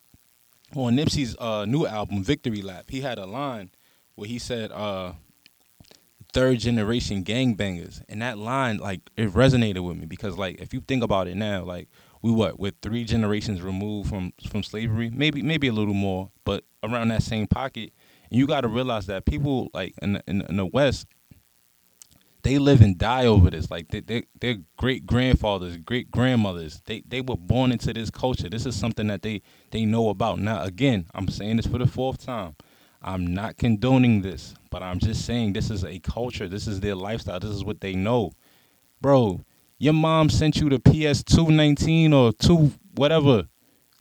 on 0.75 0.97
Nipsey's 0.97 1.37
uh, 1.39 1.65
new 1.65 1.87
album, 1.87 2.23
Victory 2.23 2.63
Lap, 2.63 2.87
he 2.89 3.01
had 3.01 3.19
a 3.19 3.27
line 3.27 3.71
where 4.15 4.29
he 4.29 4.39
said 4.39 4.73
uh 4.73 5.13
third 6.35 6.59
generation 6.59 7.25
gangbangers. 7.25 8.03
And 8.09 8.21
that 8.21 8.37
line 8.37 8.79
like 8.79 9.01
it 9.17 9.31
resonated 9.31 9.87
with 9.87 9.97
me 9.97 10.05
because 10.05 10.37
like 10.37 10.61
if 10.61 10.75
you 10.75 10.81
think 10.81 11.03
about 11.03 11.29
it 11.29 11.37
now 11.37 11.63
like 11.63 11.89
we 12.21 12.33
what 12.33 12.59
with 12.59 12.75
three 12.83 13.05
generations 13.05 13.63
removed 13.63 14.11
from 14.11 14.33
from 14.49 14.63
slavery 14.63 15.11
maybe 15.11 15.43
maybe 15.43 15.69
a 15.69 15.73
little 15.73 15.95
more 15.95 16.31
but 16.45 16.65
around 16.83 17.09
that 17.09 17.23
same 17.23 17.47
pocket. 17.47 17.93
And 18.31 18.39
you 18.39 18.47
got 18.47 18.63
to 18.63 18.69
realize 18.69 19.07
that 19.07 19.25
people 19.25 19.71
like 19.73 19.95
in 20.03 20.15
the, 20.15 20.23
in, 20.27 20.57
the 20.57 20.67
west 20.67 21.07
they 22.43 22.59
live 22.59 22.83
and 22.83 22.99
die 22.99 23.25
over 23.25 23.49
this. 23.49 23.71
Like 23.71 23.89
they, 23.89 24.01
they, 24.01 24.25
their 24.41 24.57
great 24.77 25.07
grandfathers 25.07 25.77
great 25.77 26.11
grandmothers. 26.11 26.83
They, 26.85 27.05
they 27.07 27.21
were 27.21 27.37
born 27.37 27.71
into 27.71 27.93
this 27.93 28.11
culture. 28.11 28.49
This 28.51 28.67
is 28.67 28.75
something 28.75 29.07
that 29.07 29.23
they 29.23 29.41
they 29.71 29.85
know 29.85 30.09
about. 30.09 30.41
Now 30.41 30.65
again 30.65 31.07
i'm 31.15 31.29
saying 31.29 31.59
this 31.59 31.67
for 31.67 31.79
the 31.79 31.87
fourth 31.87 32.25
time 32.27 32.57
I'm 33.05 33.27
not 33.27 33.59
condoning 33.59 34.23
this, 34.23 34.55
but 34.71 34.83
I'm 34.83 34.99
just 34.99 35.27
saying 35.27 35.53
this 35.53 35.71
is 35.71 35.85
a 35.85 35.99
culture. 36.01 36.49
This 36.49 36.67
is 36.67 36.81
their 36.81 36.95
lifestyle. 36.95 37.39
This 37.39 37.51
is 37.51 37.63
what 37.63 37.83
they 37.83 37.95
know. 37.95 38.33
Bro, 39.03 39.45
your 39.79 39.93
mom 39.93 40.31
sent 40.31 40.57
you 40.57 40.71
the 40.71 40.79
PS219 40.79 42.15
or 42.15 42.33
2 42.33 42.73
whatever. 42.95 43.47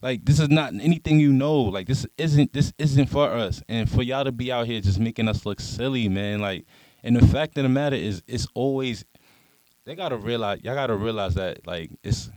Like 0.01 0.23
this 0.23 0.39
is 0.39 0.49
not 0.49 0.73
anything 0.73 1.19
you 1.19 1.33
know. 1.33 1.61
Like 1.61 1.87
this 1.87 2.05
isn't 2.17 2.53
this 2.53 2.71
isn't 2.77 3.07
for 3.07 3.29
us. 3.29 3.61
And 3.67 3.89
for 3.89 4.03
y'all 4.03 4.23
to 4.23 4.31
be 4.31 4.51
out 4.51 4.67
here 4.67 4.79
just 4.79 4.99
making 4.99 5.27
us 5.27 5.45
look 5.45 5.59
silly, 5.59 6.07
man. 6.07 6.39
Like 6.39 6.65
and 7.03 7.15
the 7.15 7.27
fact 7.27 7.57
of 7.57 7.63
the 7.63 7.69
matter 7.69 7.97
is 7.97 8.23
it's 8.25 8.47
always 8.53 9.03
they 9.85 9.95
gotta 9.95 10.15
realize 10.15 10.61
y'all 10.63 10.75
gotta 10.75 10.95
realize 10.95 11.35
that 11.35 11.67
like 11.67 11.91
it's 12.03 12.29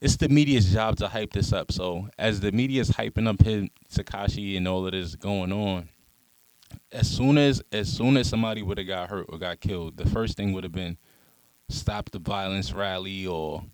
it's 0.00 0.16
the 0.16 0.28
media's 0.28 0.72
job 0.72 0.96
to 0.96 1.08
hype 1.08 1.32
this 1.32 1.52
up. 1.52 1.72
So 1.72 2.08
as 2.18 2.40
the 2.40 2.52
media's 2.52 2.90
hyping 2.90 3.28
up 3.28 3.42
him, 3.42 3.68
Tekashi 3.92 4.56
and 4.56 4.66
all 4.66 4.86
of 4.86 4.92
this 4.92 5.14
going 5.14 5.52
on, 5.52 5.88
as 6.92 7.08
soon 7.08 7.36
as 7.38 7.62
as 7.72 7.88
soon 7.88 8.16
as 8.16 8.28
somebody 8.28 8.62
would 8.62 8.78
have 8.78 8.86
got 8.86 9.10
hurt 9.10 9.26
or 9.28 9.38
got 9.38 9.60
killed, 9.60 9.96
the 9.96 10.08
first 10.08 10.36
thing 10.36 10.52
would 10.52 10.64
have 10.64 10.72
been 10.72 10.96
stop 11.68 12.10
the 12.10 12.18
violence 12.18 12.72
rally 12.72 13.26
or 13.26 13.64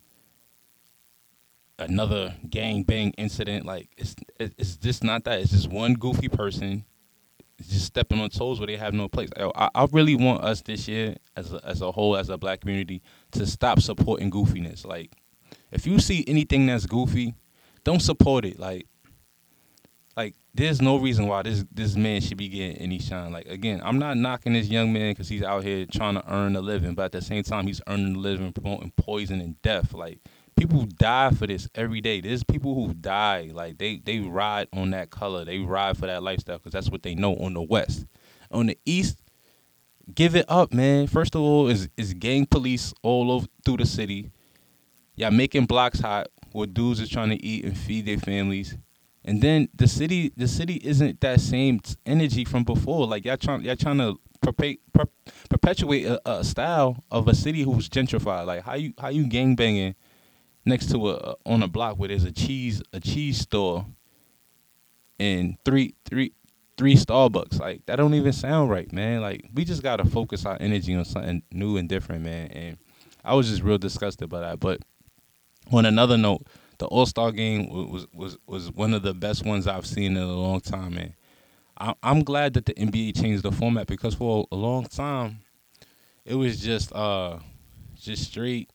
another 1.79 2.35
gang 2.49 2.83
bang 2.83 3.11
incident. 3.17 3.65
Like 3.65 3.89
it's 3.97 4.15
it's 4.39 4.77
just 4.77 5.03
not 5.03 5.23
that. 5.25 5.39
It's 5.39 5.51
just 5.51 5.69
one 5.69 5.93
goofy 5.93 6.29
person 6.29 6.85
just 7.61 7.85
stepping 7.85 8.19
on 8.19 8.29
toes 8.29 8.59
where 8.59 8.67
they 8.67 8.77
have 8.77 8.93
no 8.93 9.07
place. 9.07 9.29
I, 9.35 9.69
I 9.73 9.87
really 9.91 10.15
want 10.15 10.43
us 10.43 10.61
this 10.61 10.87
year 10.87 11.15
as 11.35 11.53
a, 11.53 11.65
as 11.65 11.81
a 11.81 11.91
whole 11.91 12.15
as 12.15 12.29
a 12.29 12.37
black 12.37 12.61
community 12.61 13.01
to 13.31 13.47
stop 13.47 13.79
supporting 13.79 14.29
goofiness. 14.29 14.85
Like 14.85 15.11
if 15.71 15.85
you 15.85 15.99
see 15.99 16.23
anything 16.27 16.65
that's 16.65 16.85
goofy, 16.85 17.35
don't 17.83 18.01
support 18.01 18.45
it. 18.45 18.59
Like, 18.59 18.87
like 20.15 20.35
there's 20.53 20.81
no 20.81 20.97
reason 20.97 21.27
why 21.27 21.43
this 21.43 21.63
this 21.71 21.95
man 21.95 22.21
should 22.21 22.37
be 22.37 22.49
getting 22.49 22.77
any 22.77 22.99
shine. 22.99 23.31
Like 23.31 23.47
again, 23.47 23.81
I'm 23.83 23.99
not 23.99 24.17
knocking 24.17 24.53
this 24.53 24.67
young 24.67 24.91
man 24.91 25.11
because 25.11 25.29
he's 25.29 25.43
out 25.43 25.63
here 25.63 25.85
trying 25.85 26.15
to 26.15 26.33
earn 26.33 26.55
a 26.55 26.61
living, 26.61 26.95
but 26.95 27.05
at 27.05 27.11
the 27.11 27.21
same 27.21 27.43
time, 27.43 27.67
he's 27.67 27.81
earning 27.87 28.15
a 28.15 28.19
living 28.19 28.51
promoting 28.51 28.91
poison 28.97 29.41
and 29.41 29.61
death. 29.61 29.93
Like 29.93 30.19
people 30.55 30.85
die 30.85 31.31
for 31.31 31.45
this 31.45 31.69
every 31.75 32.01
day. 32.01 32.21
There's 32.21 32.43
people 32.43 32.73
who 32.73 32.93
die 32.93 33.51
like 33.53 33.77
they 33.77 33.97
they 33.97 34.19
ride 34.19 34.67
on 34.73 34.91
that 34.91 35.11
color. 35.11 35.45
They 35.45 35.59
ride 35.59 35.97
for 35.97 36.07
that 36.07 36.23
lifestyle 36.23 36.57
because 36.57 36.73
that's 36.73 36.89
what 36.89 37.03
they 37.03 37.13
know 37.13 37.35
on 37.35 37.53
the 37.53 37.61
west. 37.61 38.05
On 38.49 38.65
the 38.65 38.77
east, 38.85 39.21
give 40.15 40.35
it 40.35 40.45
up, 40.47 40.73
man. 40.73 41.07
First 41.07 41.35
of 41.35 41.41
all, 41.41 41.67
is 41.67 41.89
is 41.95 42.13
gang 42.13 42.47
police 42.47 42.93
all 43.03 43.31
over 43.31 43.47
through 43.63 43.77
the 43.77 43.85
city 43.85 44.31
y'all 45.17 45.31
making 45.31 45.65
blocks 45.65 45.99
hot 45.99 46.27
where 46.53 46.67
dudes 46.67 47.01
are 47.01 47.07
trying 47.07 47.29
to 47.29 47.45
eat 47.45 47.65
and 47.65 47.77
feed 47.77 48.05
their 48.05 48.17
families. 48.17 48.77
And 49.25 49.41
then 49.41 49.67
the 49.75 49.87
city, 49.87 50.31
the 50.37 50.47
city 50.47 50.75
isn't 50.75 51.19
that 51.19 51.41
same 51.41 51.81
energy 52.05 52.45
from 52.45 52.63
before. 52.63 53.05
Like 53.07 53.25
y'all 53.25 53.35
trying, 53.35 53.61
y'all 53.63 53.75
trying 53.75 53.97
to 53.97 54.17
perpe- 54.41 54.79
per- 54.93 55.09
perpetuate 55.49 56.05
a, 56.05 56.31
a, 56.31 56.43
style 56.45 57.03
of 57.11 57.27
a 57.27 57.35
city 57.35 57.63
who's 57.63 57.89
gentrified. 57.89 58.45
Like 58.45 58.63
how 58.63 58.75
you 58.75 58.93
how 58.97 59.09
you 59.09 59.27
gang 59.27 59.55
banging 59.55 59.95
next 60.63 60.91
to 60.91 61.09
a 61.09 61.35
on 61.45 61.61
a 61.63 61.67
block 61.67 61.97
where 61.97 62.07
there's 62.07 62.23
a 62.23 62.31
cheese 62.31 62.81
a 62.93 62.99
cheese 62.99 63.39
store 63.39 63.85
and 65.19 65.57
three 65.65 65.95
three 66.05 66.31
three 66.77 66.95
Starbucks. 66.95 67.59
Like 67.59 67.85
that 67.87 67.97
don't 67.97 68.13
even 68.13 68.31
sound 68.31 68.69
right, 68.69 68.91
man. 68.93 69.21
Like 69.21 69.49
we 69.53 69.65
just 69.65 69.83
gotta 69.83 70.05
focus 70.05 70.45
our 70.45 70.57
energy 70.59 70.95
on 70.95 71.03
something 71.03 71.41
new 71.51 71.75
and 71.75 71.89
different, 71.89 72.23
man. 72.23 72.47
And 72.47 72.77
I 73.25 73.33
was 73.33 73.49
just 73.49 73.61
real 73.61 73.77
disgusted 73.77 74.29
by 74.29 74.39
that, 74.41 74.59
but 74.59 74.81
on 75.71 75.85
another 75.85 76.17
note, 76.17 76.45
the 76.77 76.85
All 76.87 77.05
Star 77.05 77.31
game 77.31 77.69
was 77.69 78.07
was 78.13 78.37
was 78.47 78.71
one 78.71 78.93
of 78.93 79.01
the 79.03 79.13
best 79.13 79.45
ones 79.45 79.67
I've 79.67 79.85
seen 79.85 80.15
in 80.15 80.23
a 80.23 80.33
long 80.33 80.61
time, 80.61 80.95
man. 80.95 81.13
I, 81.79 81.93
I'm 82.01 82.23
glad 82.23 82.53
that 82.53 82.65
the 82.65 82.73
NBA 82.73 83.19
changed 83.19 83.43
the 83.43 83.51
format 83.51 83.87
because 83.87 84.15
for 84.15 84.47
a 84.51 84.55
long 84.55 84.85
time, 84.85 85.39
it 86.25 86.35
was 86.35 86.59
just 86.59 86.93
uh 86.93 87.39
just 87.95 88.25
straight, 88.25 88.71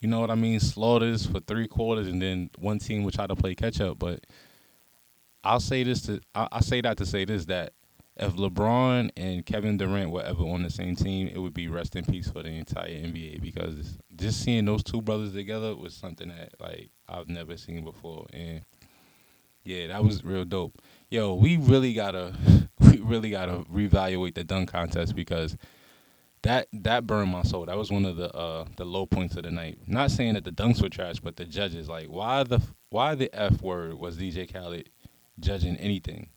you 0.00 0.08
know 0.08 0.20
what 0.20 0.30
I 0.30 0.34
mean, 0.34 0.60
slaughters 0.60 1.26
for 1.26 1.40
three 1.40 1.68
quarters, 1.68 2.08
and 2.08 2.20
then 2.20 2.50
one 2.58 2.78
team 2.78 3.04
would 3.04 3.14
try 3.14 3.26
to 3.26 3.36
play 3.36 3.54
catch 3.54 3.80
up. 3.80 3.98
But 3.98 4.26
I'll 5.44 5.60
say 5.60 5.84
this 5.84 6.02
to 6.02 6.20
I, 6.34 6.48
I 6.52 6.60
say 6.60 6.80
that 6.80 6.96
to 6.98 7.06
say 7.06 7.24
this 7.24 7.44
that 7.46 7.72
if 8.16 8.34
LeBron 8.34 9.10
and 9.16 9.44
Kevin 9.44 9.76
Durant 9.76 10.10
were 10.10 10.22
ever 10.22 10.44
on 10.44 10.62
the 10.62 10.70
same 10.70 10.96
team, 10.96 11.28
it 11.28 11.38
would 11.38 11.52
be 11.52 11.68
rest 11.68 11.96
in 11.96 12.04
peace 12.04 12.30
for 12.30 12.42
the 12.42 12.48
entire 12.48 12.88
NBA 12.88 13.42
because 13.42 13.98
just 14.16 14.42
seeing 14.42 14.64
those 14.64 14.82
two 14.82 15.02
brothers 15.02 15.32
together 15.32 15.76
was 15.76 15.94
something 15.94 16.28
that 16.28 16.54
like 16.58 16.90
I've 17.08 17.28
never 17.28 17.56
seen 17.56 17.84
before, 17.84 18.26
and 18.32 18.62
yeah, 19.64 19.88
that 19.88 20.02
was 20.02 20.24
real 20.24 20.44
dope. 20.44 20.80
Yo, 21.10 21.34
we 21.34 21.58
really 21.58 21.92
gotta 21.92 22.34
we 22.80 22.98
really 23.00 23.30
gotta 23.30 23.64
reevaluate 23.72 24.34
the 24.34 24.44
dunk 24.44 24.72
contest 24.72 25.14
because 25.14 25.56
that 26.42 26.68
that 26.72 27.06
burned 27.06 27.32
my 27.32 27.42
soul. 27.42 27.66
That 27.66 27.76
was 27.76 27.90
one 27.90 28.06
of 28.06 28.16
the 28.16 28.34
uh 28.34 28.64
the 28.76 28.86
low 28.86 29.04
points 29.04 29.36
of 29.36 29.42
the 29.42 29.50
night. 29.50 29.78
Not 29.86 30.10
saying 30.10 30.34
that 30.34 30.44
the 30.44 30.52
dunks 30.52 30.80
were 30.80 30.88
trash, 30.88 31.20
but 31.20 31.36
the 31.36 31.44
judges 31.44 31.86
like 31.86 32.06
why 32.06 32.44
the 32.44 32.62
why 32.88 33.14
the 33.14 33.28
f 33.34 33.60
word 33.60 33.94
was 33.94 34.16
DJ 34.16 34.50
Khaled 34.50 34.88
judging 35.38 35.76
anything? 35.76 36.30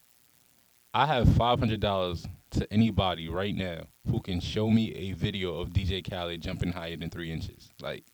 I 0.93 1.05
have 1.05 1.35
five 1.35 1.59
hundred 1.59 1.79
dollars 1.79 2.25
to 2.51 2.71
anybody 2.73 3.29
right 3.29 3.55
now 3.55 3.83
who 4.09 4.19
can 4.21 4.39
show 4.39 4.69
me 4.69 4.93
a 4.95 5.11
video 5.11 5.59
of 5.59 5.69
DJ 5.69 6.07
Khaled 6.07 6.41
jumping 6.41 6.71
higher 6.71 6.97
than 6.97 7.09
three 7.09 7.31
inches. 7.31 7.69
Like 7.79 8.05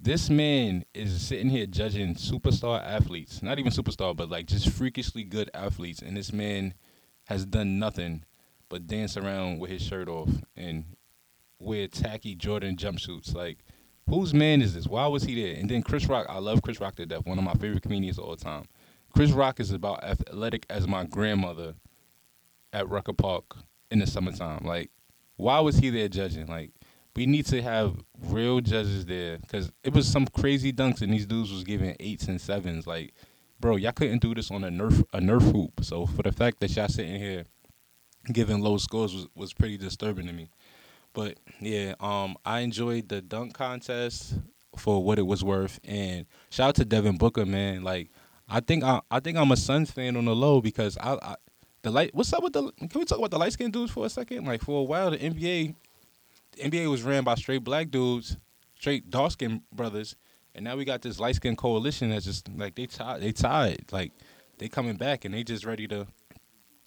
this 0.00 0.28
man 0.28 0.84
is 0.92 1.20
sitting 1.20 1.48
here 1.48 1.66
judging 1.66 2.14
superstar 2.14 2.84
athletes, 2.84 3.42
not 3.42 3.58
even 3.58 3.72
superstar, 3.72 4.16
but 4.16 4.28
like 4.28 4.46
just 4.46 4.68
freakishly 4.70 5.22
good 5.24 5.50
athletes, 5.54 6.02
and 6.02 6.16
this 6.16 6.32
man 6.32 6.74
has 7.26 7.46
done 7.46 7.78
nothing 7.78 8.24
but 8.68 8.86
dance 8.86 9.16
around 9.16 9.58
with 9.58 9.70
his 9.70 9.82
shirt 9.82 10.08
off 10.08 10.30
and 10.56 10.84
wear 11.60 11.86
tacky 11.86 12.34
Jordan 12.34 12.76
jumpsuits. 12.76 13.34
Like, 13.34 13.58
whose 14.08 14.34
man 14.34 14.62
is 14.62 14.74
this? 14.74 14.86
Why 14.86 15.06
was 15.06 15.22
he 15.22 15.40
there? 15.40 15.54
And 15.54 15.68
then 15.70 15.82
Chris 15.82 16.06
Rock, 16.06 16.26
I 16.28 16.38
love 16.38 16.62
Chris 16.62 16.80
Rock 16.80 16.96
to 16.96 17.06
death, 17.06 17.24
one 17.24 17.38
of 17.38 17.44
my 17.44 17.54
favorite 17.54 17.82
comedians 17.82 18.18
of 18.18 18.24
all 18.24 18.36
time. 18.36 18.64
Chris 19.16 19.30
Rock 19.30 19.60
is 19.60 19.70
about 19.70 20.04
athletic 20.04 20.66
as 20.68 20.86
my 20.86 21.06
grandmother 21.06 21.74
at 22.74 22.86
Rucker 22.86 23.14
Park 23.14 23.56
in 23.90 23.98
the 23.98 24.06
summertime. 24.06 24.62
Like, 24.62 24.90
why 25.36 25.58
was 25.60 25.78
he 25.78 25.88
there 25.88 26.08
judging? 26.08 26.46
Like, 26.48 26.72
we 27.14 27.24
need 27.24 27.46
to 27.46 27.62
have 27.62 27.96
real 28.20 28.60
judges 28.60 29.06
there 29.06 29.38
because 29.38 29.72
it 29.82 29.94
was 29.94 30.06
some 30.06 30.26
crazy 30.26 30.70
dunks 30.70 31.00
and 31.00 31.14
these 31.14 31.24
dudes 31.24 31.50
was 31.50 31.64
giving 31.64 31.96
eights 31.98 32.28
and 32.28 32.38
sevens. 32.38 32.86
Like, 32.86 33.14
bro, 33.58 33.76
y'all 33.76 33.92
couldn't 33.92 34.20
do 34.20 34.34
this 34.34 34.50
on 34.50 34.64
a 34.64 34.68
nerf 34.68 35.02
a 35.14 35.18
nerf 35.18 35.50
hoop. 35.50 35.82
So 35.82 36.04
for 36.04 36.22
the 36.22 36.32
fact 36.32 36.60
that 36.60 36.76
y'all 36.76 36.88
sitting 36.88 37.18
here 37.18 37.46
giving 38.30 38.60
low 38.60 38.76
scores 38.76 39.14
was, 39.14 39.28
was 39.34 39.54
pretty 39.54 39.78
disturbing 39.78 40.26
to 40.26 40.32
me. 40.34 40.50
But 41.14 41.38
yeah, 41.58 41.94
um, 42.00 42.36
I 42.44 42.60
enjoyed 42.60 43.08
the 43.08 43.22
dunk 43.22 43.54
contest 43.54 44.34
for 44.76 45.02
what 45.02 45.18
it 45.18 45.26
was 45.26 45.42
worth, 45.42 45.80
and 45.84 46.26
shout 46.50 46.68
out 46.68 46.74
to 46.74 46.84
Devin 46.84 47.16
Booker, 47.16 47.46
man. 47.46 47.82
Like, 47.82 48.10
I 48.48 48.60
think 48.60 48.84
I 48.84 49.00
I 49.10 49.20
think 49.20 49.38
I'm 49.38 49.50
a 49.50 49.56
Suns 49.56 49.90
fan 49.90 50.16
on 50.16 50.24
the 50.24 50.34
low 50.34 50.60
because 50.60 50.96
I, 50.98 51.14
I 51.20 51.36
the 51.82 51.90
light. 51.90 52.14
What's 52.14 52.32
up 52.32 52.42
with 52.42 52.52
the? 52.52 52.70
Can 52.72 52.90
we 52.94 53.04
talk 53.04 53.18
about 53.18 53.30
the 53.30 53.38
light 53.38 53.52
skinned 53.52 53.72
dudes 53.72 53.92
for 53.92 54.06
a 54.06 54.08
second? 54.10 54.44
Like 54.44 54.62
for 54.62 54.80
a 54.80 54.84
while, 54.84 55.10
the 55.10 55.18
NBA 55.18 55.74
the 56.56 56.70
NBA 56.70 56.90
was 56.90 57.02
ran 57.02 57.24
by 57.24 57.34
straight 57.34 57.64
black 57.64 57.90
dudes, 57.90 58.36
straight 58.78 59.10
dark 59.10 59.32
skinned 59.32 59.62
brothers, 59.72 60.16
and 60.54 60.64
now 60.64 60.76
we 60.76 60.84
got 60.84 61.02
this 61.02 61.20
light 61.20 61.36
skinned 61.36 61.58
coalition 61.58 62.10
that's 62.10 62.24
just 62.24 62.48
like 62.56 62.74
they 62.74 62.86
tied. 62.86 63.20
They 63.20 63.32
tied. 63.32 63.84
Like 63.92 64.12
they 64.58 64.68
coming 64.68 64.96
back 64.96 65.24
and 65.24 65.34
they 65.34 65.44
just 65.44 65.64
ready 65.64 65.86
to, 65.88 66.06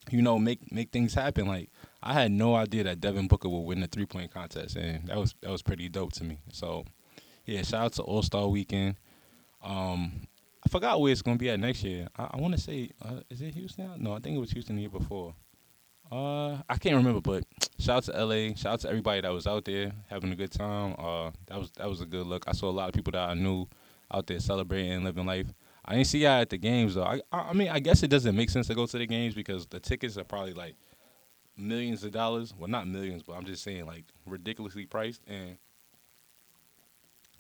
you 0.10 0.22
know, 0.22 0.40
make 0.40 0.72
make 0.72 0.92
things 0.92 1.14
happen. 1.14 1.48
Like 1.48 1.70
I 2.02 2.14
had 2.14 2.32
no 2.32 2.56
idea 2.56 2.84
that 2.86 3.00
Devin 3.00 3.28
Booker 3.28 3.50
would 3.50 3.62
win 3.62 3.82
the 3.82 3.88
three 3.88 4.06
point 4.06 4.34
contest, 4.34 4.76
and 4.76 5.08
that 5.08 5.18
was 5.18 5.36
that 5.42 5.52
was 5.52 5.62
pretty 5.62 5.88
dope 5.90 6.14
to 6.14 6.24
me. 6.24 6.40
So 6.52 6.86
yeah, 7.46 7.62
shout 7.62 7.84
out 7.84 7.94
to 7.94 8.02
All 8.04 8.24
Star 8.24 8.48
Weekend. 8.48 8.96
Um, 9.64 10.28
I 10.66 10.70
forgot 10.70 11.00
where 11.00 11.12
it's 11.12 11.22
gonna 11.22 11.38
be 11.38 11.50
at 11.50 11.60
next 11.60 11.84
year. 11.84 12.08
I, 12.18 12.30
I 12.32 12.38
want 12.38 12.54
to 12.56 12.60
say, 12.60 12.92
uh, 13.02 13.22
is 13.30 13.42
it 13.42 13.54
Houston? 13.56 13.92
No, 13.98 14.14
I 14.14 14.20
think 14.20 14.36
it 14.36 14.40
was 14.40 14.52
Houston 14.52 14.76
the 14.76 14.82
year 14.82 14.90
before. 14.90 15.34
Uh, 16.12 16.58
I 16.68 16.78
can't 16.80 16.96
remember, 16.96 17.22
but 17.22 17.44
shout 17.80 18.10
out 18.10 18.16
to 18.16 18.26
LA. 18.26 18.56
Shout 18.56 18.74
out 18.74 18.80
to 18.82 18.90
everybody 18.90 19.22
that 19.22 19.32
was 19.32 19.48
out 19.48 19.66
there 19.66 19.92
having 20.10 20.32
a 20.32 20.36
good 20.36 20.52
time. 20.52 20.96
Uh, 20.98 21.32
that 21.48 21.60
was 21.60 21.72
that 21.72 21.90
was 21.90 22.02
a 22.02 22.06
good 22.06 22.26
look. 22.26 22.46
I 22.48 22.52
saw 22.54 22.70
a 22.70 22.72
lot 22.72 22.90
of 22.90 22.94
people 22.94 23.12
that 23.12 23.30
I 23.30 23.34
knew 23.36 23.68
out 24.12 24.28
there 24.28 24.40
celebrating, 24.40 25.04
living 25.04 25.26
life. 25.26 25.48
I 25.86 25.94
didn't 25.96 26.08
see 26.08 26.20
y'all 26.20 26.42
at 26.42 26.50
the 26.50 26.58
games 26.58 26.96
though. 26.96 27.04
I 27.04 27.22
I 27.32 27.54
mean, 27.54 27.70
I 27.70 27.80
guess 27.80 28.04
it 28.04 28.10
doesn't 28.10 28.36
make 28.36 28.50
sense 28.50 28.68
to 28.68 28.76
go 28.76 28.86
to 28.86 28.98
the 28.98 29.06
games 29.06 29.36
because 29.36 29.66
the 29.68 29.80
tickets 29.80 30.18
are 30.18 30.24
probably 30.24 30.54
like 30.54 30.76
millions 31.60 32.04
of 32.04 32.12
dollars. 32.12 32.54
Well, 32.58 32.70
not 32.70 32.88
millions, 32.88 33.24
but 33.24 33.34
I'm 33.34 33.46
just 33.46 33.64
saying 33.64 33.86
like 33.86 34.06
ridiculously 34.26 34.86
priced 34.86 35.22
and 35.28 35.58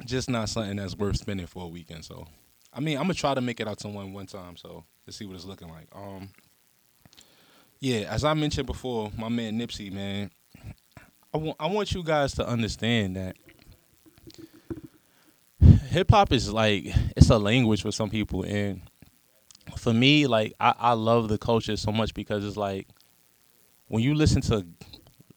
just 0.05 0.29
not 0.29 0.49
something 0.49 0.77
that's 0.77 0.95
worth 0.95 1.17
spending 1.17 1.47
for 1.47 1.63
a 1.63 1.67
weekend. 1.67 2.05
So, 2.05 2.27
I 2.73 2.79
mean, 2.79 2.97
I'm 2.97 3.03
gonna 3.03 3.13
try 3.15 3.33
to 3.33 3.41
make 3.41 3.59
it 3.59 3.67
out 3.67 3.79
to 3.79 3.88
one 3.88 4.13
one 4.13 4.27
time. 4.27 4.57
So 4.57 4.83
let's 5.05 5.17
see 5.17 5.25
what 5.25 5.35
it's 5.35 5.45
looking 5.45 5.69
like. 5.69 5.88
Um, 5.93 6.29
yeah, 7.79 8.07
as 8.09 8.23
I 8.23 8.33
mentioned 8.33 8.67
before, 8.67 9.11
my 9.17 9.29
man 9.29 9.57
Nipsey, 9.57 9.91
man, 9.91 10.31
I 11.33 11.38
want 11.38 11.57
I 11.59 11.67
want 11.67 11.93
you 11.93 12.03
guys 12.03 12.33
to 12.35 12.47
understand 12.47 13.15
that 13.15 13.35
hip 15.89 16.11
hop 16.11 16.31
is 16.31 16.51
like 16.51 16.85
it's 17.15 17.29
a 17.29 17.38
language 17.38 17.81
for 17.81 17.91
some 17.91 18.09
people, 18.09 18.43
and 18.43 18.81
for 19.77 19.93
me, 19.93 20.27
like 20.27 20.53
I, 20.59 20.73
I 20.77 20.93
love 20.93 21.27
the 21.29 21.38
culture 21.38 21.77
so 21.77 21.91
much 21.91 22.13
because 22.13 22.45
it's 22.45 22.57
like 22.57 22.88
when 23.88 24.03
you 24.03 24.13
listen 24.13 24.41
to 24.43 24.65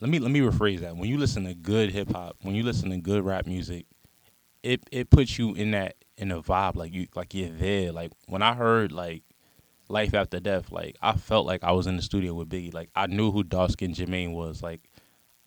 let 0.00 0.10
me 0.10 0.18
let 0.18 0.30
me 0.30 0.40
rephrase 0.40 0.80
that 0.80 0.96
when 0.96 1.08
you 1.08 1.18
listen 1.18 1.44
to 1.44 1.54
good 1.54 1.90
hip 1.90 2.10
hop, 2.12 2.36
when 2.42 2.54
you 2.54 2.62
listen 2.62 2.90
to 2.90 2.98
good 2.98 3.24
rap 3.24 3.46
music, 3.46 3.86
it 4.62 4.82
it 4.90 5.10
puts 5.10 5.38
you 5.38 5.54
in 5.54 5.70
that 5.70 5.94
in 6.16 6.30
a 6.30 6.42
vibe 6.42 6.76
like 6.76 6.92
you 6.92 7.08
like 7.14 7.34
you're 7.34 7.50
there. 7.50 7.92
Like 7.92 8.12
when 8.26 8.42
I 8.42 8.54
heard 8.54 8.92
like 8.92 9.22
life 9.88 10.14
after 10.14 10.40
death, 10.40 10.72
like 10.72 10.96
I 11.02 11.12
felt 11.12 11.46
like 11.46 11.64
I 11.64 11.72
was 11.72 11.86
in 11.86 11.96
the 11.96 12.02
studio 12.02 12.34
with 12.34 12.48
Biggie. 12.48 12.74
Like 12.74 12.90
I 12.94 13.06
knew 13.06 13.30
who 13.30 13.42
dark 13.42 13.70
skinned 13.72 13.94
Jermaine 13.94 14.32
was. 14.32 14.62
Like 14.62 14.80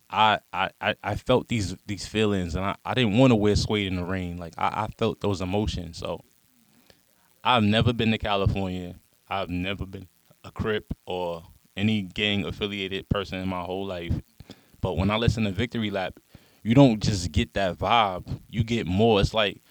I, 0.10 0.40
I, 0.54 0.70
I 1.04 1.16
felt 1.16 1.48
these 1.48 1.76
these 1.86 2.08
feelings 2.08 2.56
and 2.56 2.66
I, 2.66 2.76
I 2.86 2.94
didn't 2.94 3.18
want 3.18 3.32
to 3.32 3.36
wear 3.36 3.56
suede 3.56 3.88
in 3.88 3.96
the 3.96 4.06
rain. 4.06 4.38
Like 4.38 4.54
I, 4.58 4.86
I 4.86 4.88
felt 4.98 5.22
those 5.22 5.42
emotions. 5.42 5.98
So 5.98 6.22
I've 7.44 7.64
never 7.64 7.94
been 7.94 8.12
to 8.12 8.18
California. 8.18 8.96
I've 9.28 9.50
never 9.50 9.86
been 9.86 10.08
a 10.44 10.52
Crip 10.52 10.94
or 11.06 11.44
any 11.76 12.04
gang 12.04 12.46
affiliated 12.46 13.10
person 13.10 13.40
in 13.40 13.50
my 13.50 13.62
whole 13.62 13.86
life. 13.86 14.14
But 14.82 14.98
when 14.98 15.10
I 15.10 15.18
listen 15.18 15.44
to 15.46 15.52
Victory 15.52 15.90
Lap, 15.90 16.20
you 16.64 16.76
don't 16.76 17.02
just 17.02 17.32
get 17.32 17.54
that 17.54 17.78
vibe. 17.78 18.40
You 18.50 18.64
get 18.64 18.88
more. 18.88 19.20
It's 19.20 19.34
like 19.34 19.62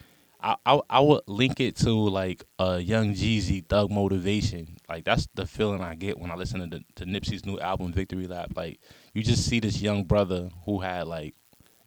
I, 0.44 0.57
I, 0.66 0.80
I 0.90 1.00
would 1.00 1.22
link 1.26 1.59
it 1.59 1.74
to 1.76 1.90
like 1.90 2.44
a 2.59 2.78
Young 2.78 3.14
Jeezy 3.14 3.66
Thug 3.66 3.90
Motivation. 3.90 4.76
Like 4.90 5.04
that's 5.04 5.26
the 5.35 5.46
feeling 5.46 5.80
I 5.80 5.94
get 5.94 6.18
when 6.18 6.30
I 6.30 6.35
listen 6.35 6.61
to 6.61 6.66
the, 6.66 6.85
to 6.96 7.07
Nipsey's 7.07 7.46
new 7.46 7.59
album 7.59 7.94
Victory 7.94 8.26
Lap. 8.26 8.52
Like 8.54 8.78
you 9.14 9.22
just 9.22 9.46
see 9.46 9.59
this 9.59 9.80
young 9.80 10.04
brother 10.04 10.50
who 10.66 10.80
had 10.80 11.07
like 11.07 11.35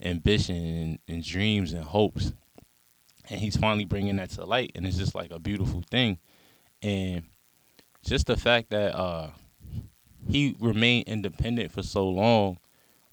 ambition 0.01 0.55
and, 0.55 0.99
and 1.07 1.23
dreams 1.23 1.71
and 1.71 1.83
hopes, 1.83 2.33
and 3.29 3.39
he's 3.39 3.57
finally 3.57 3.85
bringing 3.85 4.15
that 4.15 4.31
to 4.31 4.45
light, 4.45 4.71
and 4.73 4.87
it's 4.87 4.97
just 4.97 5.13
like 5.13 5.29
a 5.29 5.39
beautiful 5.39 5.83
thing. 5.91 6.17
And 6.81 7.25
just 8.03 8.25
the 8.25 8.37
fact 8.37 8.71
that 8.71 8.97
uh, 8.97 9.29
he 10.27 10.55
remained 10.59 11.07
independent 11.07 11.71
for 11.71 11.83
so 11.83 12.09
long 12.09 12.57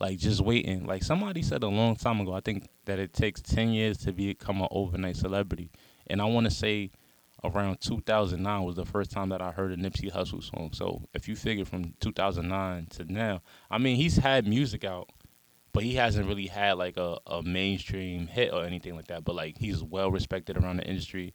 like 0.05 0.19
just 0.19 0.43
waiting. 0.43 0.87
Like 0.87 1.03
somebody 1.03 1.41
said 1.41 1.63
a 1.63 1.69
long 1.69 1.97
time 1.97 2.21
ago, 2.21 2.35
I 2.35 2.41
think 2.41 2.69
that 2.85 2.99
it 2.99 3.15
takes 3.15 3.41
ten 3.41 3.71
years 3.71 3.97
to 3.99 4.13
become 4.13 4.61
an 4.61 4.69
overnight 4.71 5.17
celebrity, 5.17 5.71
and 6.09 6.21
I 6.21 6.27
want 6.27 6.45
to 6.45 6.51
say 6.51 6.91
around 7.43 7.81
2009 7.81 8.63
was 8.63 8.77
the 8.77 8.85
first 8.85 9.11
time 9.11 9.31
that 9.31 9.41
I 9.41 9.51
heard 9.51 9.73
a 9.73 9.77
Nipsey 9.77 10.13
Hussle 10.13 10.43
song. 10.43 10.71
So 10.73 11.09
if 11.15 11.27
you 11.27 11.37
figure 11.37 11.65
from 11.65 11.95
2009 12.01 12.87
to 12.97 13.13
now, 13.13 13.41
I 13.71 13.79
mean 13.79 13.97
he's 13.97 14.17
had 14.17 14.47
music 14.47 14.85
out, 14.85 15.09
but 15.73 15.83
he 15.83 15.95
hasn't 15.95 16.29
really 16.29 16.49
had 16.49 16.75
like 16.75 16.99
a, 16.99 17.19
a 17.27 17.43
mainstream 17.43 18.27
hit 18.27 18.53
or 18.53 18.65
anything 18.65 18.97
like 18.97 19.07
that. 19.07 19.25
But 19.25 19.37
like 19.37 19.57
he's 19.57 19.83
well 19.83 20.11
respected 20.11 20.59
around 20.59 20.79
the 20.79 20.87
industry, 20.87 21.33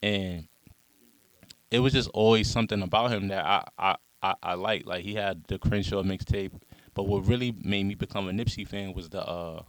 and 0.00 0.46
it 1.72 1.80
was 1.80 1.92
just 1.92 2.08
always 2.10 2.48
something 2.48 2.82
about 2.82 3.10
him 3.10 3.28
that 3.28 3.44
I 3.44 3.64
I 3.78 3.96
I, 4.22 4.34
I 4.40 4.54
liked. 4.54 4.86
Like 4.86 5.02
he 5.02 5.14
had 5.14 5.42
the 5.48 5.58
Crenshaw 5.58 6.04
mixtape 6.04 6.52
but 6.94 7.04
what 7.04 7.26
really 7.26 7.54
made 7.62 7.84
me 7.84 7.94
become 7.94 8.28
a 8.28 8.32
Nipsey 8.32 8.66
fan 8.66 8.92
was 8.92 9.08
the 9.08 9.26
uh, 9.26 9.62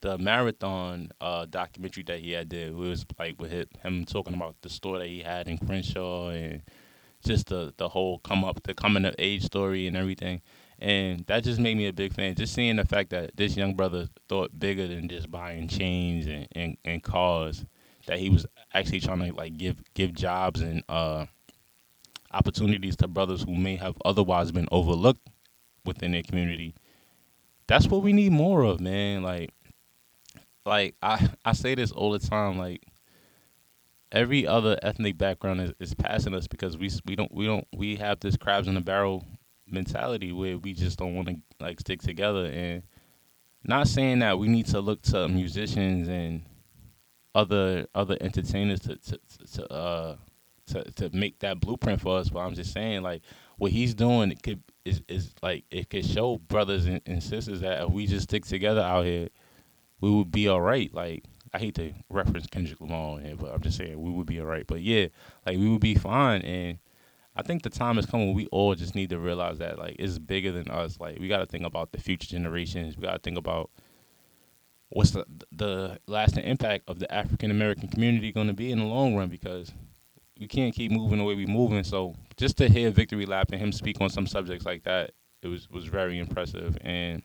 the 0.00 0.16
marathon 0.18 1.10
uh, 1.20 1.46
documentary 1.46 2.02
that 2.04 2.20
he 2.20 2.32
had 2.32 2.48
did. 2.48 2.68
It 2.68 2.74
was 2.74 3.04
like 3.18 3.40
with 3.40 3.52
him 3.52 4.04
talking 4.06 4.34
about 4.34 4.56
the 4.62 4.70
store 4.70 4.98
that 4.98 5.08
he 5.08 5.20
had 5.20 5.48
in 5.48 5.58
Crenshaw 5.58 6.30
and 6.30 6.62
just 7.24 7.48
the 7.48 7.74
the 7.76 7.88
whole 7.88 8.18
come 8.20 8.44
up, 8.44 8.62
the 8.62 8.74
coming 8.74 9.04
of 9.04 9.14
age 9.18 9.44
story 9.44 9.86
and 9.86 9.96
everything. 9.96 10.40
And 10.78 11.26
that 11.26 11.44
just 11.44 11.60
made 11.60 11.76
me 11.76 11.86
a 11.88 11.92
big 11.92 12.14
fan. 12.14 12.34
Just 12.34 12.54
seeing 12.54 12.76
the 12.76 12.86
fact 12.86 13.10
that 13.10 13.36
this 13.36 13.54
young 13.54 13.74
brother 13.74 14.08
thought 14.28 14.58
bigger 14.58 14.88
than 14.88 15.08
just 15.08 15.30
buying 15.30 15.68
chains 15.68 16.26
and, 16.26 16.48
and, 16.52 16.76
and 16.86 17.02
cars, 17.02 17.66
that 18.06 18.18
he 18.18 18.30
was 18.30 18.46
actually 18.72 19.00
trying 19.00 19.18
to 19.18 19.34
like 19.34 19.58
give 19.58 19.82
give 19.92 20.14
jobs 20.14 20.62
and 20.62 20.82
uh, 20.88 21.26
opportunities 22.32 22.96
to 22.96 23.08
brothers 23.08 23.42
who 23.42 23.54
may 23.54 23.76
have 23.76 23.96
otherwise 24.06 24.50
been 24.52 24.68
overlooked 24.72 25.28
within 25.84 26.12
their 26.12 26.22
community. 26.22 26.74
That's 27.66 27.86
what 27.86 28.02
we 28.02 28.12
need 28.12 28.32
more 28.32 28.62
of, 28.62 28.80
man. 28.80 29.22
Like, 29.22 29.50
like 30.66 30.96
I 31.02 31.28
I 31.44 31.52
say 31.52 31.74
this 31.74 31.92
all 31.92 32.12
the 32.12 32.18
time. 32.18 32.58
Like, 32.58 32.84
every 34.12 34.46
other 34.46 34.78
ethnic 34.82 35.16
background 35.18 35.60
is, 35.60 35.72
is 35.78 35.94
passing 35.94 36.34
us 36.34 36.46
because 36.46 36.76
we 36.76 36.90
we 37.06 37.16
don't 37.16 37.32
we 37.32 37.46
don't 37.46 37.66
we 37.74 37.96
have 37.96 38.20
this 38.20 38.36
crabs 38.36 38.68
in 38.68 38.74
the 38.74 38.80
barrel 38.80 39.24
mentality 39.66 40.32
where 40.32 40.58
we 40.58 40.72
just 40.72 40.98
don't 40.98 41.14
want 41.14 41.28
to 41.28 41.36
like 41.60 41.78
stick 41.80 42.00
together 42.02 42.46
and 42.46 42.82
not 43.64 43.86
saying 43.86 44.18
that 44.18 44.38
we 44.38 44.48
need 44.48 44.66
to 44.66 44.80
look 44.80 45.00
to 45.02 45.28
musicians 45.28 46.08
and 46.08 46.42
other 47.34 47.86
other 47.94 48.16
entertainers 48.20 48.80
to 48.80 48.96
to 48.96 49.18
to 49.52 49.72
uh 49.72 50.16
to, 50.66 50.84
to 50.92 51.10
make 51.16 51.38
that 51.40 51.60
blueprint 51.60 52.00
for 52.00 52.18
us 52.18 52.28
but 52.28 52.40
I'm 52.40 52.54
just 52.54 52.72
saying 52.72 53.02
like 53.02 53.22
what 53.58 53.70
he's 53.70 53.94
doing 53.94 54.32
it 54.32 54.42
could 54.42 54.62
is 54.84 55.02
is 55.08 55.34
like 55.42 55.64
it 55.70 55.90
could 55.90 56.04
show 56.04 56.38
brothers 56.38 56.86
and, 56.86 57.00
and 57.06 57.22
sisters 57.22 57.60
that 57.60 57.82
if 57.82 57.90
we 57.90 58.06
just 58.06 58.24
stick 58.24 58.44
together 58.44 58.80
out 58.80 59.04
here, 59.04 59.28
we 60.00 60.10
would 60.10 60.30
be 60.30 60.48
all 60.48 60.60
right. 60.60 60.92
Like 60.92 61.24
I 61.52 61.58
hate 61.58 61.74
to 61.76 61.92
reference 62.08 62.46
Kendrick 62.46 62.80
Lamar 62.80 63.20
here, 63.20 63.36
but 63.36 63.52
I'm 63.52 63.60
just 63.60 63.78
saying 63.78 64.00
we 64.00 64.10
would 64.10 64.26
be 64.26 64.40
all 64.40 64.46
right. 64.46 64.66
But 64.66 64.82
yeah, 64.82 65.08
like 65.46 65.58
we 65.58 65.68
would 65.68 65.80
be 65.80 65.94
fine. 65.94 66.42
And 66.42 66.78
I 67.36 67.42
think 67.42 67.62
the 67.62 67.70
time 67.70 67.98
is 67.98 68.06
coming. 68.06 68.34
We 68.34 68.46
all 68.46 68.74
just 68.74 68.94
need 68.94 69.10
to 69.10 69.18
realize 69.18 69.58
that 69.58 69.78
like 69.78 69.96
it's 69.98 70.18
bigger 70.18 70.52
than 70.52 70.68
us. 70.68 70.98
Like 71.00 71.18
we 71.18 71.28
got 71.28 71.38
to 71.38 71.46
think 71.46 71.64
about 71.64 71.92
the 71.92 72.00
future 72.00 72.28
generations. 72.28 72.96
We 72.96 73.02
got 73.02 73.12
to 73.12 73.18
think 73.18 73.38
about 73.38 73.70
what's 74.90 75.10
the 75.10 75.24
the 75.52 75.98
lasting 76.06 76.44
impact 76.44 76.84
of 76.88 76.98
the 76.98 77.12
African 77.12 77.50
American 77.50 77.88
community 77.88 78.32
going 78.32 78.48
to 78.48 78.52
be 78.52 78.70
in 78.70 78.78
the 78.78 78.84
long 78.84 79.16
run 79.16 79.28
because 79.28 79.72
we 80.40 80.48
can't 80.48 80.74
keep 80.74 80.90
moving 80.90 81.18
the 81.18 81.24
way 81.24 81.34
we're 81.34 81.46
moving. 81.46 81.84
So 81.84 82.14
just 82.36 82.56
to 82.56 82.68
hear 82.68 82.90
Victory 82.90 83.26
Lap 83.26 83.52
and 83.52 83.60
him 83.60 83.72
speak 83.72 84.00
on 84.00 84.08
some 84.08 84.26
subjects 84.26 84.64
like 84.64 84.82
that, 84.84 85.12
it 85.42 85.48
was 85.48 85.70
was 85.70 85.84
very 85.84 86.18
impressive. 86.18 86.76
And 86.80 87.22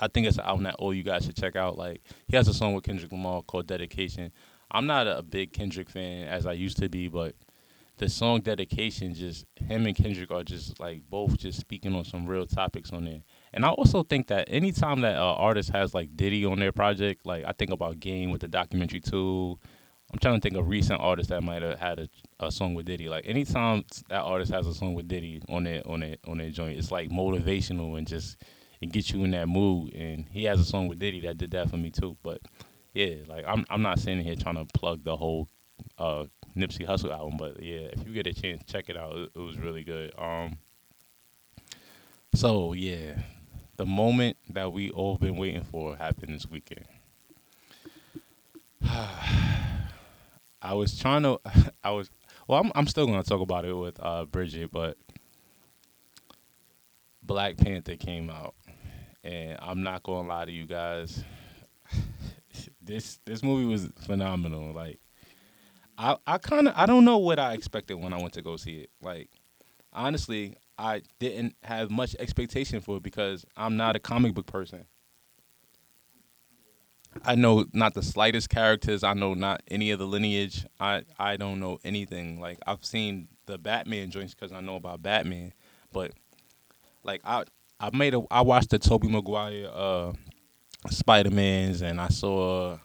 I 0.00 0.08
think 0.08 0.26
it's 0.26 0.36
an 0.36 0.44
album 0.44 0.64
that 0.64 0.74
all 0.74 0.92
you 0.92 1.04
guys 1.04 1.24
should 1.24 1.36
check 1.36 1.56
out. 1.56 1.78
Like 1.78 2.02
he 2.26 2.36
has 2.36 2.48
a 2.48 2.54
song 2.54 2.74
with 2.74 2.84
Kendrick 2.84 3.12
Lamar 3.12 3.42
called 3.42 3.68
Dedication. 3.68 4.32
I'm 4.70 4.86
not 4.86 5.06
a 5.06 5.22
big 5.22 5.52
Kendrick 5.52 5.88
fan 5.88 6.26
as 6.26 6.44
I 6.44 6.52
used 6.52 6.78
to 6.78 6.88
be, 6.88 7.06
but 7.06 7.36
the 7.98 8.08
song 8.08 8.40
dedication, 8.40 9.14
just 9.14 9.46
him 9.56 9.86
and 9.86 9.96
Kendrick 9.96 10.30
are 10.30 10.42
just 10.42 10.78
like 10.80 11.02
both 11.08 11.38
just 11.38 11.60
speaking 11.60 11.94
on 11.94 12.04
some 12.04 12.26
real 12.26 12.46
topics 12.46 12.92
on 12.92 13.04
there. 13.04 13.22
And 13.54 13.64
I 13.64 13.68
also 13.68 14.02
think 14.02 14.26
that 14.26 14.48
anytime 14.50 15.00
that 15.02 15.14
an 15.14 15.20
artist 15.20 15.70
has 15.70 15.94
like 15.94 16.14
Diddy 16.16 16.44
on 16.44 16.58
their 16.58 16.72
project, 16.72 17.24
like 17.24 17.44
I 17.46 17.52
think 17.52 17.70
about 17.70 18.00
Game 18.00 18.30
with 18.30 18.42
the 18.42 18.48
documentary 18.48 19.00
too. 19.00 19.58
I'm 20.12 20.18
trying 20.20 20.36
to 20.36 20.40
think 20.40 20.56
of 20.56 20.68
recent 20.68 21.00
artists 21.00 21.30
that 21.30 21.42
might 21.42 21.62
have 21.62 21.78
had 21.78 21.98
a, 21.98 22.08
a 22.38 22.52
song 22.52 22.74
with 22.74 22.86
Diddy. 22.86 23.08
Like 23.08 23.26
anytime 23.26 23.84
that 24.08 24.20
artist 24.20 24.52
has 24.52 24.66
a 24.66 24.74
song 24.74 24.94
with 24.94 25.08
Diddy 25.08 25.42
on 25.48 25.64
their 25.64 25.82
on 25.86 26.00
their 26.00 26.16
on 26.26 26.38
their 26.38 26.50
joint, 26.50 26.78
it's 26.78 26.92
like 26.92 27.10
motivational 27.10 27.98
and 27.98 28.06
just 28.06 28.36
it 28.80 28.92
gets 28.92 29.10
you 29.10 29.24
in 29.24 29.32
that 29.32 29.48
mood. 29.48 29.94
And 29.94 30.26
he 30.30 30.44
has 30.44 30.60
a 30.60 30.64
song 30.64 30.86
with 30.86 31.00
Diddy 31.00 31.20
that 31.22 31.38
did 31.38 31.50
that 31.52 31.70
for 31.70 31.76
me 31.76 31.90
too. 31.90 32.16
But 32.22 32.40
yeah, 32.94 33.16
like 33.26 33.44
I'm 33.48 33.66
I'm 33.68 33.82
not 33.82 33.98
sitting 33.98 34.20
here 34.20 34.36
trying 34.36 34.54
to 34.54 34.64
plug 34.78 35.02
the 35.02 35.16
whole 35.16 35.48
uh, 35.98 36.26
Nipsey 36.56 36.86
Hussle 36.86 37.10
album, 37.10 37.36
but 37.36 37.60
yeah, 37.60 37.88
if 37.92 38.06
you 38.06 38.12
get 38.12 38.28
a 38.28 38.32
chance, 38.32 38.62
check 38.64 38.88
it 38.88 38.96
out. 38.96 39.16
It, 39.16 39.30
it 39.34 39.40
was 39.40 39.58
really 39.58 39.82
good. 39.82 40.12
Um, 40.16 40.58
so 42.32 42.74
yeah, 42.74 43.18
the 43.76 43.86
moment 43.86 44.36
that 44.50 44.72
we 44.72 44.90
all 44.90 45.18
been 45.18 45.36
waiting 45.36 45.64
for 45.64 45.96
happened 45.96 46.32
this 46.32 46.48
weekend. 46.48 46.86
I 50.66 50.74
was 50.74 50.98
trying 50.98 51.22
to, 51.22 51.38
I 51.84 51.92
was, 51.92 52.10
well, 52.48 52.60
I'm, 52.60 52.72
I'm 52.74 52.86
still 52.88 53.06
going 53.06 53.22
to 53.22 53.28
talk 53.28 53.40
about 53.40 53.64
it 53.64 53.72
with 53.72 53.98
uh, 54.02 54.24
Bridget, 54.24 54.72
but 54.72 54.96
Black 57.22 57.56
Panther 57.56 57.94
came 57.94 58.28
out, 58.30 58.56
and 59.22 59.56
I'm 59.62 59.84
not 59.84 60.02
going 60.02 60.24
to 60.24 60.28
lie 60.28 60.44
to 60.44 60.50
you 60.50 60.66
guys. 60.66 61.22
this 62.82 63.20
this 63.24 63.42
movie 63.44 63.66
was 63.66 63.88
phenomenal. 64.00 64.72
Like, 64.72 64.98
I 65.98 66.16
I 66.26 66.38
kind 66.38 66.68
of 66.68 66.74
I 66.76 66.86
don't 66.86 67.04
know 67.04 67.18
what 67.18 67.38
I 67.38 67.54
expected 67.54 67.94
when 67.94 68.12
I 68.12 68.20
went 68.20 68.32
to 68.34 68.42
go 68.42 68.56
see 68.56 68.78
it. 68.78 68.90
Like, 69.00 69.30
honestly, 69.92 70.56
I 70.78 71.02
didn't 71.20 71.54
have 71.62 71.90
much 71.90 72.16
expectation 72.18 72.80
for 72.80 72.96
it 72.96 73.04
because 73.04 73.44
I'm 73.56 73.76
not 73.76 73.94
a 73.94 74.00
comic 74.00 74.34
book 74.34 74.46
person. 74.46 74.84
I 77.24 77.34
know 77.34 77.66
not 77.72 77.94
the 77.94 78.02
slightest 78.02 78.48
characters. 78.50 79.02
I 79.02 79.14
know 79.14 79.34
not 79.34 79.62
any 79.68 79.90
of 79.90 79.98
the 79.98 80.06
lineage. 80.06 80.64
I 80.80 81.02
I 81.18 81.36
don't 81.36 81.60
know 81.60 81.78
anything. 81.84 82.40
Like 82.40 82.58
I've 82.66 82.84
seen 82.84 83.28
the 83.46 83.58
Batman 83.58 84.10
joints 84.10 84.34
because 84.34 84.52
I 84.52 84.60
know 84.60 84.76
about 84.76 85.02
Batman, 85.02 85.52
but 85.92 86.12
like 87.02 87.20
I 87.24 87.44
I 87.80 87.90
made 87.96 88.14
a 88.14 88.22
I 88.30 88.42
watched 88.42 88.70
the 88.70 88.78
Tobey 88.78 89.08
Maguire 89.08 89.68
uh 89.72 90.12
Spider 90.90 91.30
Mans 91.30 91.82
and 91.82 92.00
I 92.00 92.08
saw 92.08 92.78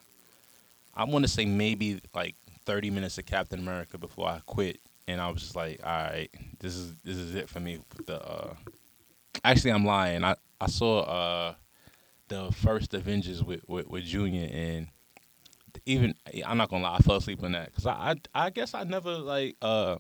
I 0.94 1.06
want 1.06 1.24
to 1.24 1.30
say 1.30 1.46
maybe 1.46 2.02
like 2.14 2.36
30 2.66 2.90
minutes 2.90 3.18
of 3.18 3.26
Captain 3.26 3.60
America 3.60 3.98
before 3.98 4.28
I 4.28 4.42
quit 4.46 4.80
and 5.08 5.22
I 5.22 5.30
was 5.30 5.42
just 5.42 5.56
like, 5.56 5.80
all 5.84 5.92
right, 5.92 6.30
this 6.60 6.76
is 6.76 6.94
this 7.04 7.18
is 7.18 7.36
it 7.36 7.50
for 7.50 7.60
me. 7.60 7.80
The 8.06 8.22
uh, 8.22 8.54
actually, 9.44 9.72
I'm 9.72 9.86
lying. 9.86 10.24
I 10.24 10.36
I 10.60 10.68
saw 10.68 11.02
uh, 11.02 11.54
the 12.32 12.52
first 12.52 12.94
Avengers 12.94 13.44
with 13.44 13.62
with, 13.68 13.88
with 13.88 14.06
Junior 14.06 14.48
and 14.52 14.88
even 15.86 16.16
I'm 16.46 16.58
not 16.58 16.70
gonna 16.70 16.84
lie, 16.84 16.96
I 16.96 17.00
fell 17.00 17.18
asleep 17.18 17.44
on 17.44 17.52
that 17.52 17.68
because 17.68 17.86
I, 17.86 18.16
I 18.34 18.46
I 18.46 18.50
guess 18.50 18.74
I 18.74 18.84
never 18.84 19.18
like 19.18 19.58
uh 19.62 19.98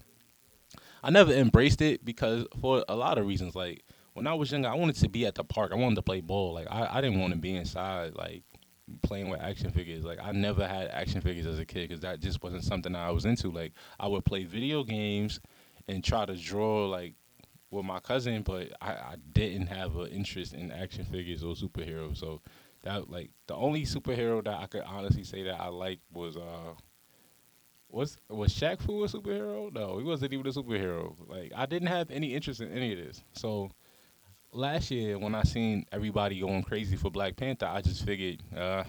I 1.03 1.09
never 1.09 1.33
embraced 1.33 1.81
it 1.81 2.05
because 2.05 2.45
for 2.59 2.85
a 2.87 2.95
lot 2.95 3.17
of 3.17 3.27
reasons 3.27 3.53
like 3.53 3.83
when 4.13 4.27
I 4.27 4.33
was 4.33 4.51
younger 4.51 4.69
I 4.69 4.75
wanted 4.75 4.95
to 4.95 5.09
be 5.09 5.25
at 5.25 5.35
the 5.35 5.43
park 5.43 5.73
I 5.73 5.75
wanted 5.75 5.95
to 5.95 6.01
play 6.01 6.21
ball 6.21 6.53
like 6.53 6.67
I, 6.71 6.87
I 6.97 7.01
didn't 7.01 7.19
want 7.19 7.33
to 7.33 7.39
be 7.39 7.53
inside 7.55 8.15
like 8.15 8.43
playing 9.01 9.29
with 9.29 9.41
action 9.41 9.71
figures. 9.71 10.03
Like 10.03 10.19
I 10.21 10.31
never 10.31 10.67
had 10.67 10.87
action 10.89 11.21
figures 11.21 11.45
as 11.45 11.59
a 11.59 11.65
kid 11.65 11.89
because 11.89 12.01
that 12.01 12.19
just 12.19 12.43
wasn't 12.43 12.63
something 12.63 12.95
I 12.95 13.11
was 13.11 13.25
into. 13.25 13.51
Like 13.51 13.73
I 13.99 14.07
would 14.07 14.25
play 14.25 14.43
video 14.43 14.83
games 14.83 15.39
and 15.87 16.03
try 16.03 16.25
to 16.25 16.35
draw 16.35 16.87
like 16.87 17.15
with 17.71 17.85
my 17.85 17.99
cousin, 17.99 18.43
but 18.43 18.71
I, 18.81 18.91
I 18.91 19.15
didn't 19.33 19.67
have 19.67 19.95
an 19.95 20.07
interest 20.07 20.53
in 20.53 20.71
action 20.71 21.05
figures 21.05 21.43
or 21.43 21.55
superheroes. 21.55 22.17
So 22.17 22.41
that 22.83 23.09
like 23.09 23.31
the 23.47 23.55
only 23.55 23.83
superhero 23.83 24.43
that 24.43 24.59
I 24.59 24.67
could 24.67 24.83
honestly 24.83 25.23
say 25.23 25.43
that 25.43 25.59
I 25.59 25.67
liked 25.69 26.01
was 26.11 26.37
uh 26.37 26.73
was 27.89 28.17
was 28.29 28.53
Shaq 28.53 28.81
Fu 28.81 29.03
a 29.03 29.07
superhero? 29.07 29.71
No, 29.73 29.97
he 29.97 30.03
wasn't 30.03 30.33
even 30.33 30.47
a 30.47 30.51
superhero. 30.51 31.15
Like 31.27 31.51
I 31.55 31.65
didn't 31.65 31.87
have 31.89 32.11
any 32.11 32.33
interest 32.33 32.61
in 32.61 32.71
any 32.71 32.93
of 32.93 32.99
this. 32.99 33.23
So 33.33 33.71
last 34.51 34.91
year 34.91 35.17
when 35.17 35.35
I 35.35 35.43
seen 35.43 35.85
everybody 35.91 36.39
going 36.39 36.63
crazy 36.63 36.95
for 36.97 37.09
Black 37.09 37.35
Panther, 37.35 37.67
I 37.67 37.81
just 37.81 38.05
figured, 38.05 38.41
uh, 38.55 38.83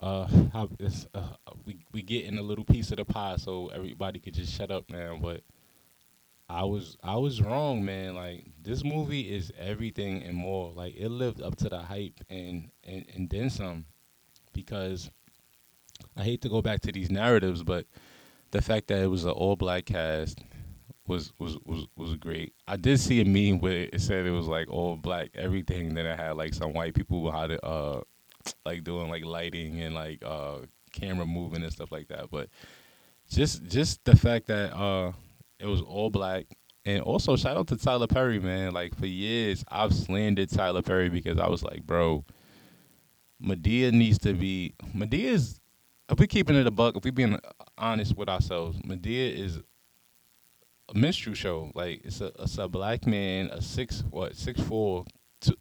uh, 0.00 0.26
how, 0.52 0.68
uh, 1.14 1.28
we 1.64 1.84
we 1.92 2.02
getting 2.02 2.38
a 2.38 2.42
little 2.42 2.64
piece 2.64 2.90
of 2.90 2.96
the 2.96 3.04
pie, 3.04 3.36
so 3.36 3.68
everybody 3.68 4.18
could 4.18 4.34
just 4.34 4.52
shut 4.52 4.70
up 4.70 4.90
now. 4.90 5.18
But 5.20 5.42
I 6.48 6.64
was 6.64 6.96
I 7.02 7.16
was 7.16 7.40
wrong, 7.40 7.84
man. 7.84 8.14
Like 8.14 8.46
this 8.62 8.84
movie 8.84 9.32
is 9.32 9.52
everything 9.58 10.22
and 10.22 10.36
more. 10.36 10.72
Like 10.72 10.94
it 10.96 11.08
lived 11.08 11.40
up 11.40 11.56
to 11.56 11.68
the 11.68 11.78
hype 11.78 12.20
and 12.28 12.70
and, 12.84 13.06
and 13.14 13.30
then 13.30 13.50
some, 13.50 13.86
because 14.52 15.10
I 16.16 16.24
hate 16.24 16.42
to 16.42 16.48
go 16.48 16.60
back 16.60 16.80
to 16.82 16.92
these 16.92 17.10
narratives, 17.10 17.62
but 17.62 17.86
the 18.50 18.60
fact 18.60 18.88
that 18.88 19.02
it 19.02 19.06
was 19.06 19.24
an 19.24 19.30
all 19.30 19.56
black 19.56 19.86
cast 19.86 20.40
was 21.06 21.32
was 21.38 21.56
was 21.64 21.86
was 21.96 22.14
great. 22.16 22.52
I 22.68 22.76
did 22.76 23.00
see 23.00 23.20
a 23.20 23.24
meme 23.24 23.60
where 23.60 23.88
it 23.92 24.00
said 24.00 24.26
it 24.26 24.30
was 24.30 24.46
like 24.46 24.70
all 24.70 24.96
black 24.96 25.30
everything. 25.34 25.94
Then 25.94 26.06
it 26.06 26.18
had 26.18 26.36
like 26.36 26.54
some 26.54 26.72
white 26.72 26.94
people 26.94 27.30
how 27.30 27.46
to 27.46 27.64
uh 27.64 28.00
like 28.64 28.84
doing 28.84 29.08
like 29.08 29.24
lighting 29.24 29.80
and 29.80 29.94
like 29.94 30.22
uh 30.24 30.58
camera 30.92 31.26
moving 31.26 31.62
and 31.62 31.72
stuff 31.72 31.92
like 31.92 32.08
that. 32.08 32.30
But 32.30 32.48
just 33.30 33.64
just 33.64 34.04
the 34.04 34.16
fact 34.16 34.46
that 34.48 34.74
uh 34.76 35.12
it 35.62 35.66
was 35.66 35.80
all 35.80 36.10
black 36.10 36.46
and 36.84 37.00
also 37.02 37.36
shout 37.36 37.56
out 37.56 37.68
to 37.68 37.76
Tyler 37.76 38.08
Perry, 38.08 38.40
man. 38.40 38.72
Like 38.72 38.96
for 38.96 39.06
years 39.06 39.64
I've 39.68 39.94
slandered 39.94 40.50
Tyler 40.50 40.82
Perry 40.82 41.08
because 41.08 41.38
I 41.38 41.48
was 41.48 41.62
like, 41.62 41.86
bro, 41.86 42.24
Madea 43.42 43.92
needs 43.92 44.18
to 44.18 44.34
be 44.34 44.74
Madea's 44.94 45.60
if 46.08 46.18
we 46.18 46.26
keeping 46.26 46.56
it 46.56 46.66
a 46.66 46.70
buck, 46.70 46.96
if 46.96 47.04
we 47.04 47.10
being 47.10 47.38
honest 47.78 48.16
with 48.16 48.28
ourselves, 48.28 48.78
Madea 48.80 49.34
is 49.34 49.60
a 50.94 50.98
minstrel 50.98 51.34
show. 51.34 51.70
Like 51.74 52.02
it's 52.04 52.20
a 52.20 52.32
it's 52.38 52.58
a 52.58 52.68
black 52.68 53.06
man, 53.06 53.46
a 53.46 53.62
six 53.62 54.04
what 54.10 54.36
six 54.36 54.60
four, 54.60 55.04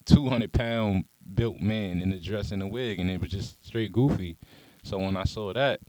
two 0.05 0.29
hundred 0.29 0.51
pound 0.51 1.05
built 1.33 1.59
man 1.61 2.01
in 2.01 2.11
a 2.11 2.19
dress 2.19 2.51
and 2.51 2.61
a 2.61 2.67
wig, 2.67 2.99
and 2.99 3.09
it 3.09 3.21
was 3.21 3.31
just 3.31 3.65
straight 3.65 3.91
goofy. 3.91 4.37
So 4.83 4.97
when 4.97 5.15
I 5.15 5.23
saw 5.23 5.53
that, 5.53 5.79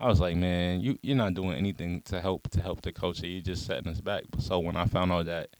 I 0.00 0.08
was 0.08 0.20
like, 0.20 0.36
man, 0.36 0.80
you 0.80 0.98
you're 1.02 1.16
not 1.16 1.34
doing 1.34 1.56
anything 1.56 2.02
to 2.06 2.20
help 2.20 2.48
to 2.50 2.60
help 2.60 2.82
the 2.82 2.92
culture. 2.92 3.26
You're 3.26 3.42
just 3.42 3.66
setting 3.66 3.88
us 3.88 4.00
back. 4.00 4.24
So 4.38 4.58
when 4.58 4.76
I 4.76 4.86
found 4.86 5.12
out 5.12 5.26
that, 5.26 5.50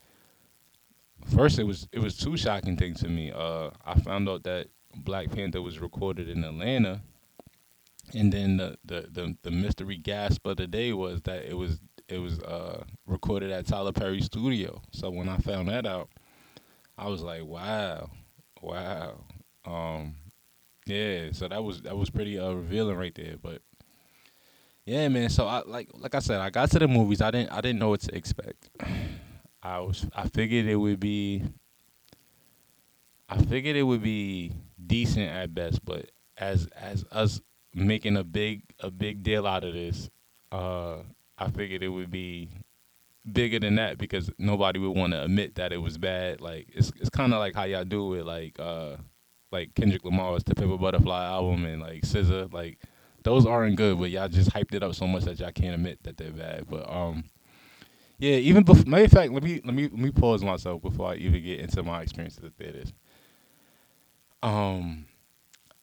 first 1.33 1.57
it 1.57 1.63
was 1.63 1.87
it 1.91 1.99
was 1.99 2.17
two 2.17 2.37
shocking 2.37 2.77
things 2.77 3.01
to 3.01 3.09
me. 3.09 3.31
Uh, 3.31 3.69
I 3.85 3.99
found 3.99 4.29
out 4.29 4.43
that 4.43 4.67
Black 4.95 5.31
Panther 5.31 5.61
was 5.61 5.79
recorded 5.79 6.29
in 6.29 6.43
Atlanta. 6.43 7.01
And 8.13 8.31
then 8.31 8.57
the, 8.57 8.77
the, 8.85 9.07
the, 9.11 9.35
the 9.41 9.51
mystery 9.51 9.97
gasp 9.97 10.45
of 10.45 10.57
the 10.57 10.67
day 10.67 10.93
was 10.93 11.23
that 11.23 11.43
it 11.43 11.55
was 11.55 11.79
it 12.07 12.19
was 12.19 12.39
uh, 12.39 12.83
recorded 13.07 13.51
at 13.51 13.65
Tyler 13.65 13.91
Perry 13.91 14.21
studio. 14.21 14.81
So 14.91 15.09
when 15.09 15.27
I 15.27 15.37
found 15.37 15.69
that 15.69 15.87
out, 15.87 16.09
I 16.97 17.07
was 17.07 17.23
like, 17.23 17.43
wow, 17.43 18.11
wow. 18.61 19.23
Um, 19.65 20.13
yeah, 20.85 21.29
so 21.31 21.47
that 21.47 21.63
was 21.63 21.81
that 21.81 21.97
was 21.97 22.11
pretty 22.11 22.37
uh, 22.37 22.51
revealing 22.51 22.95
right 22.95 23.15
there. 23.15 23.37
But 23.41 23.61
yeah, 24.85 25.07
man. 25.07 25.29
So 25.29 25.47
I 25.47 25.63
like 25.65 25.89
like 25.93 26.15
I 26.15 26.19
said, 26.19 26.39
I 26.39 26.49
got 26.49 26.69
to 26.71 26.79
the 26.79 26.87
movies. 26.87 27.21
I 27.21 27.31
didn't 27.31 27.51
I 27.51 27.61
didn't 27.61 27.79
know 27.79 27.89
what 27.89 28.01
to 28.01 28.15
expect. 28.15 28.69
I 29.63 29.79
was 29.79 30.05
I 30.15 30.27
figured 30.27 30.67
it 30.67 30.75
would 30.75 30.99
be. 30.99 31.43
I 33.27 33.37
figured 33.43 33.75
it 33.75 33.83
would 33.83 34.03
be 34.03 34.51
decent 34.85 35.29
at 35.31 35.53
best, 35.55 35.83
but 35.83 36.11
as 36.37 36.67
as 36.79 37.03
us 37.11 37.41
making 37.73 38.17
a 38.17 38.23
big 38.23 38.61
a 38.79 38.91
big 38.91 39.23
deal 39.23 39.47
out 39.47 39.63
of 39.63 39.73
this, 39.73 40.09
uh, 40.51 40.97
I 41.37 41.49
figured 41.49 41.81
it 41.81 41.89
would 41.89 42.11
be 42.11 42.49
bigger 43.31 43.59
than 43.59 43.75
that 43.75 43.97
because 43.97 44.29
nobody 44.37 44.79
would 44.79 44.95
want 44.95 45.13
to 45.13 45.23
admit 45.23 45.55
that 45.55 45.73
it 45.73 45.77
was 45.77 45.97
bad. 45.97 46.41
Like 46.41 46.67
it's 46.73 46.91
it's 46.99 47.09
kind 47.09 47.33
of 47.33 47.39
like 47.39 47.55
how 47.55 47.63
y'all 47.63 47.85
do 47.85 48.13
it, 48.13 48.25
like 48.25 48.59
uh, 48.59 48.97
like 49.51 49.73
Kendrick 49.73 50.05
Lamar's 50.05 50.43
"To 50.43 50.55
Pimp 50.55 50.71
a 50.71 50.77
Butterfly" 50.77 51.25
album 51.25 51.65
and 51.65 51.81
like 51.81 52.03
SZA, 52.03 52.53
like 52.53 52.79
those 53.25 53.45
aren't 53.47 53.75
good, 53.75 53.99
but 53.99 54.11
y'all 54.11 54.29
just 54.29 54.51
hyped 54.51 54.75
it 54.75 54.83
up 54.83 54.93
so 54.93 55.07
much 55.07 55.23
that 55.23 55.39
y'all 55.39 55.51
can't 55.51 55.73
admit 55.73 56.01
that 56.03 56.15
they're 56.15 56.31
bad. 56.31 56.67
But 56.69 56.89
um, 56.89 57.23
yeah, 58.19 58.35
even 58.35 58.63
before, 58.63 58.85
matter 58.85 59.05
of 59.05 59.11
fact, 59.11 59.33
let 59.33 59.43
me 59.43 59.59
let 59.65 59.73
me 59.73 59.83
let 59.83 59.97
me 59.97 60.11
pause 60.11 60.43
myself 60.43 60.83
before 60.83 61.09
I 61.09 61.15
even 61.15 61.43
get 61.43 61.59
into 61.59 61.81
my 61.81 62.01
experience 62.01 62.37
at 62.37 62.43
the 62.43 62.51
theaters. 62.51 62.93
Um, 64.43 65.07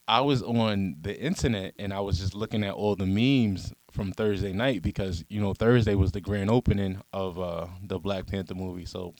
I 0.06 0.20
was 0.20 0.40
on 0.42 0.98
the 1.00 1.20
internet 1.20 1.74
and 1.80 1.92
I 1.92 1.98
was 1.98 2.20
just 2.20 2.34
looking 2.34 2.62
at 2.62 2.74
all 2.74 2.94
the 2.94 3.06
memes 3.06 3.72
from 3.90 4.12
Thursday 4.12 4.52
night 4.52 4.82
because 4.82 5.24
you 5.28 5.40
know 5.40 5.52
Thursday 5.52 5.96
was 5.96 6.12
the 6.12 6.20
grand 6.20 6.48
opening 6.48 7.02
of 7.12 7.40
uh, 7.40 7.66
the 7.82 7.98
Black 7.98 8.26
Panther 8.26 8.54
movie. 8.54 8.86
So 8.86 9.14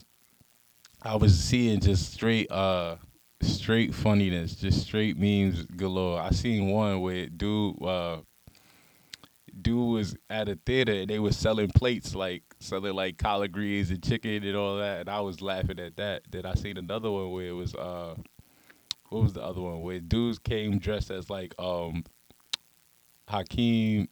I 1.03 1.17
was 1.17 1.37
seeing 1.37 1.81
just 1.81 2.13
straight 2.13 2.49
uh 2.53 2.97
straight 3.43 3.95
funniness, 3.95 4.55
just 4.57 4.83
straight 4.83 5.19
memes 5.19 5.65
galore. 5.77 6.21
I 6.21 6.31
seen 6.31 6.69
one 6.69 7.01
where 7.01 7.27
dude 7.27 7.83
uh 7.83 8.19
dude 9.61 9.93
was 9.95 10.17
at 10.31 10.49
a 10.49 10.57
theater 10.57 10.93
and 10.93 11.11
they 11.11 11.19
were 11.19 11.33
selling 11.33 11.69
plates 11.69 12.15
like 12.15 12.43
selling 12.59 12.95
like 12.95 13.19
collard 13.19 13.53
greens 13.53 13.91
and 13.91 14.03
chicken 14.03 14.43
and 14.45 14.57
all 14.57 14.79
that, 14.79 15.01
and 15.01 15.09
I 15.09 15.21
was 15.21 15.43
laughing 15.43 15.79
at 15.79 15.97
that. 15.97 16.23
Then 16.31 16.47
I 16.47 16.55
seen 16.55 16.79
another 16.79 17.11
one 17.11 17.33
where 17.33 17.49
it 17.49 17.53
was 17.53 17.75
uh, 17.75 18.15
what 19.09 19.23
was 19.23 19.33
the 19.35 19.43
other 19.43 19.61
one 19.61 19.83
where 19.83 20.01
dudes 20.01 20.39
came 20.39 20.79
dressed 20.79 21.11
as 21.11 21.29
like 21.29 21.55
um, 21.59 22.05
Hakeem 23.29 24.09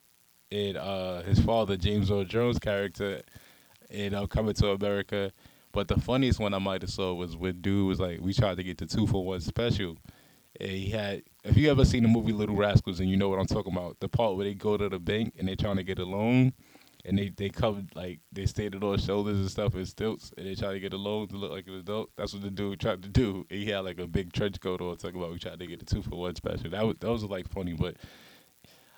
and 0.52 0.76
uh 0.76 1.22
his 1.22 1.38
father 1.40 1.76
James 1.76 2.10
Earl 2.10 2.24
Jones 2.24 2.58
character, 2.58 3.22
and 3.90 4.14
uh, 4.14 4.26
coming 4.26 4.54
to 4.54 4.70
America. 4.70 5.32
But 5.72 5.88
the 5.88 6.00
funniest 6.00 6.40
one 6.40 6.54
I 6.54 6.58
might 6.58 6.82
have 6.82 6.90
saw 6.90 7.14
was 7.14 7.36
when 7.36 7.60
dude 7.60 7.86
was 7.86 8.00
like, 8.00 8.20
we 8.20 8.32
tried 8.32 8.56
to 8.56 8.62
get 8.62 8.78
the 8.78 8.86
two 8.86 9.06
for 9.06 9.24
one 9.24 9.40
special. 9.40 9.96
And 10.58 10.70
he 10.70 10.90
had, 10.90 11.22
if 11.44 11.56
you 11.56 11.70
ever 11.70 11.84
seen 11.84 12.02
the 12.02 12.08
movie 12.08 12.32
Little 12.32 12.56
Rascals 12.56 12.98
and 13.00 13.08
you 13.08 13.16
know 13.16 13.28
what 13.28 13.38
I'm 13.38 13.46
talking 13.46 13.72
about, 13.72 14.00
the 14.00 14.08
part 14.08 14.36
where 14.36 14.44
they 14.44 14.54
go 14.54 14.76
to 14.76 14.88
the 14.88 14.98
bank 14.98 15.34
and 15.38 15.46
they're 15.46 15.56
trying 15.56 15.76
to 15.76 15.84
get 15.84 15.98
a 15.98 16.04
loan, 16.04 16.52
and 17.04 17.18
they 17.18 17.30
they 17.30 17.48
covered 17.48 17.94
like 17.94 18.20
they 18.32 18.46
stayed 18.46 18.74
on 18.74 18.98
shoulders 18.98 19.38
and 19.38 19.50
stuff 19.50 19.74
in 19.74 19.86
stilts, 19.86 20.32
and 20.36 20.46
they 20.46 20.54
try 20.54 20.72
to 20.72 20.80
get 20.80 20.92
a 20.92 20.98
loan 20.98 21.28
to 21.28 21.36
look 21.36 21.52
like 21.52 21.66
an 21.66 21.74
adult. 21.74 22.10
That's 22.16 22.34
what 22.34 22.42
the 22.42 22.50
dude 22.50 22.80
tried 22.80 23.02
to 23.04 23.08
do. 23.08 23.46
And 23.48 23.60
he 23.60 23.70
had 23.70 23.80
like 23.80 23.98
a 24.00 24.06
big 24.06 24.32
trench 24.32 24.60
coat 24.60 24.80
on, 24.80 24.96
talking 24.96 25.18
about 25.18 25.32
we 25.32 25.38
tried 25.38 25.60
to 25.60 25.66
get 25.66 25.78
the 25.78 25.86
two 25.86 26.02
for 26.02 26.16
one 26.16 26.34
special. 26.34 26.68
That 26.70 26.84
was 26.84 26.96
that 27.00 27.10
was 27.10 27.24
like 27.24 27.48
funny, 27.48 27.72
but 27.72 27.96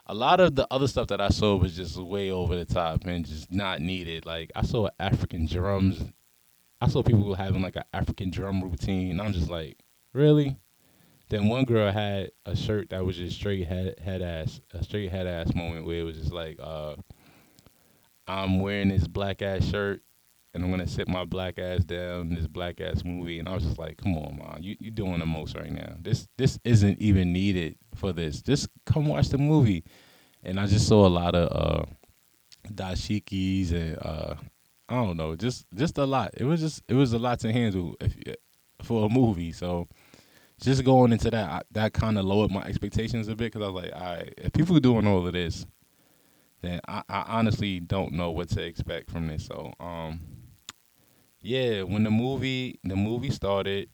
a 0.07 0.15
lot 0.15 0.41
of 0.41 0.57
the 0.57 0.67
other 0.71 0.89
stuff 0.89 1.09
that 1.09 1.21
I 1.21 1.29
saw 1.29 1.55
was 1.57 1.77
just 1.77 1.97
way 1.97 2.31
over 2.31 2.57
the 2.57 2.65
top 2.65 3.05
and 3.05 3.25
just 3.25 3.53
not 3.53 3.81
needed. 3.81 4.27
Like 4.27 4.51
I 4.57 4.63
saw 4.63 4.89
African 4.99 5.47
drums 5.47 6.03
I 6.83 6.89
saw 6.89 7.01
people 7.01 7.33
having 7.37 7.63
like 7.63 7.77
an 7.77 7.85
African 7.93 8.31
drum 8.33 8.61
routine, 8.61 9.13
and 9.13 9.23
I'm 9.23 9.33
just 9.33 9.49
like, 9.49 9.79
really? 10.13 10.57
Then 11.29 11.49
one 11.49 11.65
girl 11.65 11.93
had 11.93 12.33
a 12.45 12.57
shirt 12.57 12.91
that 12.91 13.07
was 13.07 13.17
just 13.17 13.37
straight 13.37 13.69
head 13.69 14.01
head 14.01 14.21
ass, 14.21 14.61
a 14.75 14.83
straight 14.83 15.13
head 15.13 15.29
ass 15.29 15.55
moment 15.55 15.87
where 15.87 16.01
it 16.01 16.03
was 16.03 16.17
just 16.17 16.33
like, 16.33 16.59
uh, 16.61 16.97
I'm 18.27 18.59
wearing 18.59 18.89
this 18.89 19.07
black 19.07 19.43
ass 19.43 19.65
shirt, 19.65 20.03
and 20.55 20.65
I'm 20.65 20.73
gonna 20.73 20.89
sit 20.89 21.07
my 21.07 21.25
black 21.25 21.57
ass 21.61 21.85
down 21.85 22.31
in 22.31 22.35
this 22.35 22.49
black 22.49 22.81
ass 22.81 23.05
movie, 23.05 23.39
and 23.39 23.49
I 23.49 23.55
was 23.55 23.63
just 23.63 23.79
like, 23.79 23.99
come 23.99 24.17
on, 24.17 24.39
mom, 24.39 24.59
you 24.61 24.75
you 24.81 24.91
doing 24.91 25.21
the 25.21 25.27
most 25.27 25.55
right 25.55 25.71
now. 25.71 25.95
This 26.01 26.27
this 26.37 26.59
isn't 26.65 26.99
even 26.99 27.33
needed 27.33 27.77
for 27.95 28.13
this. 28.13 28.43
Just 28.43 28.69
come 28.87 29.07
watch 29.07 29.29
the 29.29 29.39
movie, 29.39 29.85
and 30.43 30.59
I 30.59 30.67
just 30.67 30.89
saw 30.89 31.07
a 31.07 31.09
lot 31.09 31.37
of 31.37 31.49
uh, 31.53 31.85
dashikis 32.75 33.71
and 33.71 33.99
uh, 34.03 34.35
I 34.93 34.97
don't 34.97 35.17
know, 35.17 35.35
just 35.35 35.65
just 35.75 35.97
a 35.97 36.05
lot. 36.05 36.33
It 36.37 36.45
was 36.45 36.61
just 36.61 36.83
it 36.87 36.93
was 36.93 37.15
a 37.15 37.19
lot 37.19 37.41
to 37.41 37.51
handle 37.51 37.97
if, 37.99 38.37
for 38.83 39.07
a 39.07 39.09
movie. 39.09 39.51
So 39.51 39.89
just 40.61 40.85
going 40.85 41.13
into 41.13 41.31
that, 41.31 41.49
I, 41.49 41.63
that 41.71 41.95
kind 41.95 42.19
of 42.19 42.27
lowered 42.27 42.51
my 42.51 42.61
expectations 42.65 43.27
a 43.29 43.35
bit 43.35 43.55
because 43.55 43.67
I 43.67 43.71
was 43.71 43.85
like, 43.85 43.93
all 43.95 44.17
right, 44.17 44.35
if 44.37 44.53
people 44.53 44.77
are 44.77 44.81
doing 44.81 45.07
all 45.07 45.27
of 45.27 45.33
this, 45.33 45.65
then 46.61 46.79
I, 46.87 47.03
I 47.09 47.25
honestly 47.27 47.81
don't 47.81 48.13
know 48.13 48.33
what 48.33 48.51
to 48.51 48.63
expect 48.63 49.11
from 49.11 49.29
this. 49.29 49.47
So 49.47 49.73
um, 49.81 50.21
yeah, 51.41 51.85
when 51.85 52.05
the 52.05 52.11
movie 52.11 52.79
the 52.85 52.95
movie 52.95 53.31
started, 53.31 53.89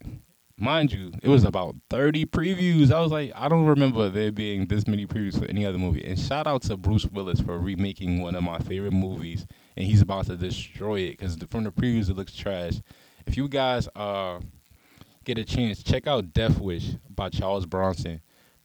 mind 0.59 0.93
you, 0.93 1.13
it 1.23 1.29
was 1.29 1.45
about 1.45 1.77
30 1.91 2.27
previews. 2.27 2.91
I 2.91 2.99
was 2.99 3.13
like, 3.13 3.31
I 3.37 3.49
don't 3.49 3.67
remember 3.67 4.09
there 4.09 4.33
being 4.33 4.67
this 4.67 4.89
many 4.89 5.07
previews 5.07 5.39
for 5.39 5.45
any 5.45 5.65
other 5.65 5.79
movie. 5.79 6.05
And 6.05 6.19
shout 6.19 6.49
out 6.49 6.63
to 6.63 6.77
Bruce 6.77 7.07
Willis 7.07 7.41
for 7.41 7.57
remaking 7.57 8.21
one 8.21 8.35
of 8.35 8.43
my 8.43 8.59
favorite 8.59 8.95
movies 8.95 9.47
and 9.79 9.87
he's 9.87 10.03
about 10.03 10.27
to 10.27 10.37
destroy 10.37 10.97
it 11.03 11.11
because 11.13 11.37
from 11.51 11.63
the 11.63 11.71
previews 11.71 12.11
it 12.11 12.17
looks 12.17 12.35
trash. 12.35 12.83
If 13.27 13.37
you 13.37 13.49
guys 13.49 13.89
uh 13.95 14.41
get 15.25 15.39
a 15.39 15.45
chance, 15.45 15.83
check 15.83 16.07
out 16.09 16.33
Death 16.33 16.59
Wish 16.59 16.91
by 17.09 17.29
Charles 17.29 17.65
Bronson. 17.65 18.21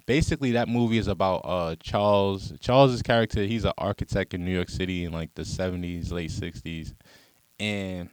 Basically, 0.06 0.52
that 0.54 0.68
movie 0.68 0.98
is 0.98 1.08
about 1.08 1.42
uh 1.46 1.76
Charles 1.82 2.52
Charles's 2.60 3.04
character. 3.04 3.44
He's 3.44 3.64
an 3.64 3.74
architect 3.78 4.34
in 4.34 4.44
New 4.44 4.52
York 4.52 4.70
City 4.70 5.06
in 5.06 5.14
like 5.14 5.36
the 5.36 5.46
seventies, 5.46 6.12
late 6.12 6.32
sixties, 6.32 6.96
and 7.60 8.10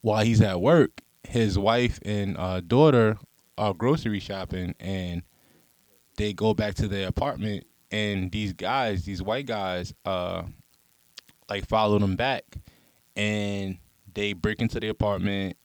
while 0.00 0.24
he's 0.24 0.42
at 0.42 0.60
work, 0.60 1.00
his 1.22 1.58
wife 1.58 2.00
and 2.04 2.36
uh, 2.36 2.60
daughter 2.60 3.18
are 3.56 3.72
grocery 3.72 4.20
shopping, 4.20 4.74
and 4.80 5.22
they 6.16 6.32
go 6.32 6.54
back 6.54 6.74
to 6.74 6.88
their 6.88 7.08
apartment, 7.08 7.66
and 7.92 8.32
these 8.32 8.52
guys, 8.52 9.04
these 9.04 9.22
white 9.22 9.46
guys, 9.46 9.94
uh, 10.04 10.42
like 11.48 11.68
follow 11.68 11.98
them 11.98 12.16
back. 12.16 12.44
And 13.16 13.78
they 14.14 14.32
break 14.32 14.60
into 14.60 14.80
the 14.80 14.88
apartment. 14.88 15.56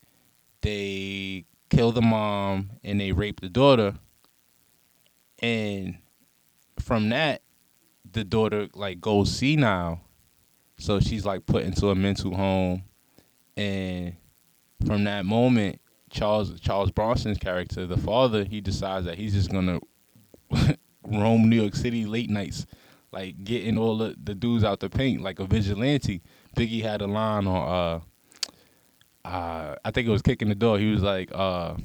They 0.62 1.46
kill 1.69 1.91
the 1.91 2.02
mom 2.02 2.72
and 2.84 3.00
they 3.00 3.12
rape 3.12 3.41
the 3.41 3.50
daughter. 3.50 3.96
And 5.39 5.98
from 6.80 7.10
that 7.10 7.41
the 8.12 8.24
daughter 8.24 8.67
like 8.74 9.02
goes 9.02 9.36
senile. 9.36 10.02
So 10.78 11.00
she's 11.00 11.26
like 11.26 11.46
put 11.46 11.63
into 11.63 11.89
a 11.89 11.96
mental 11.96 12.36
home. 12.36 12.84
And 13.56 14.15
from 14.86 15.04
that 15.06 15.26
moment 15.26 15.80
charles 16.10 16.60
charles 16.60 16.91
bronson's 16.91 17.38
character 17.39 17.88
the 17.88 17.98
father 17.98 18.43
he 18.43 18.62
decides 18.62 19.06
that 19.06 19.17
he's 19.17 19.34
just 19.34 19.52
gonna 19.52 19.80
roam 21.08 21.50
new 21.50 21.60
york 21.60 21.76
city 21.76 22.06
late 22.06 22.30
nights 22.30 22.67
like 23.13 23.43
getting 23.43 23.78
all 23.78 23.97
the, 23.97 24.15
the 24.21 24.34
dudes 24.34 24.63
out 24.63 24.80
the 24.80 24.89
paint 24.89 25.21
like 25.21 25.39
a 25.39 25.45
vigilante. 25.45 26.21
Biggie 26.58 26.82
had 26.82 27.02
a 27.02 27.08
line 27.08 27.47
on 27.47 28.02
uh 29.23 29.28
uh 29.28 29.76
I 29.86 29.91
think 29.91 30.08
it 30.08 30.12
was 30.12 30.21
kicking 30.21 30.49
the 30.49 30.56
door. 30.56 30.80
He 30.80 30.91
was 30.91 31.02
like 31.02 31.30
uh 31.34 31.76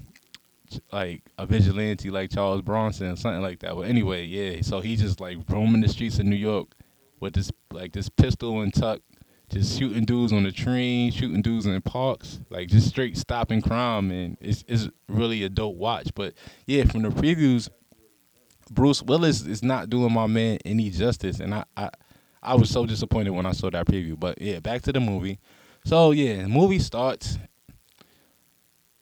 like 0.92 1.22
a 1.38 1.46
vigilante 1.46 2.10
like 2.10 2.30
Charles 2.30 2.62
Bronson 2.62 3.16
something 3.16 3.42
like 3.42 3.60
that. 3.60 3.74
But 3.74 3.82
anyway, 3.82 4.24
yeah, 4.24 4.62
so 4.62 4.80
he 4.80 4.96
just 4.96 5.20
like 5.20 5.38
roaming 5.48 5.82
the 5.82 5.88
streets 5.88 6.18
of 6.18 6.24
New 6.24 6.36
York 6.36 6.68
with 7.20 7.34
this 7.34 7.52
like 7.72 7.92
this 7.92 8.08
pistol 8.08 8.62
and 8.62 8.72
tuck, 8.72 9.00
just 9.50 9.78
shooting 9.78 10.04
dudes 10.04 10.32
on 10.32 10.44
the 10.44 10.52
train, 10.52 11.10
shooting 11.10 11.42
dudes 11.42 11.66
in 11.66 11.80
parks, 11.82 12.40
like 12.48 12.68
just 12.68 12.88
straight 12.88 13.18
stopping 13.18 13.60
crime 13.60 14.10
and 14.10 14.38
it's 14.40 14.64
it's 14.66 14.88
really 15.08 15.42
a 15.44 15.50
dope 15.50 15.76
watch. 15.76 16.08
But 16.14 16.34
yeah, 16.66 16.84
from 16.84 17.02
the 17.02 17.10
previews 17.10 17.68
Bruce 18.70 19.02
Willis 19.02 19.44
is 19.46 19.62
not 19.62 19.90
doing 19.90 20.12
my 20.12 20.26
man 20.26 20.59
any 20.64 20.90
justice, 20.90 21.40
and 21.40 21.54
I, 21.54 21.64
I, 21.76 21.90
I 22.42 22.54
was 22.54 22.70
so 22.70 22.87
disappointed 22.87 23.31
when 23.31 23.46
I 23.46 23.52
saw 23.52 23.70
that 23.70 23.87
preview. 23.87 24.18
But 24.18 24.40
yeah, 24.40 24.61
back 24.61 24.83
to 24.83 24.92
the 24.92 25.00
movie. 25.00 25.38
So 25.85 26.12
yeah, 26.12 26.46
movie 26.46 26.78
starts 26.78 27.38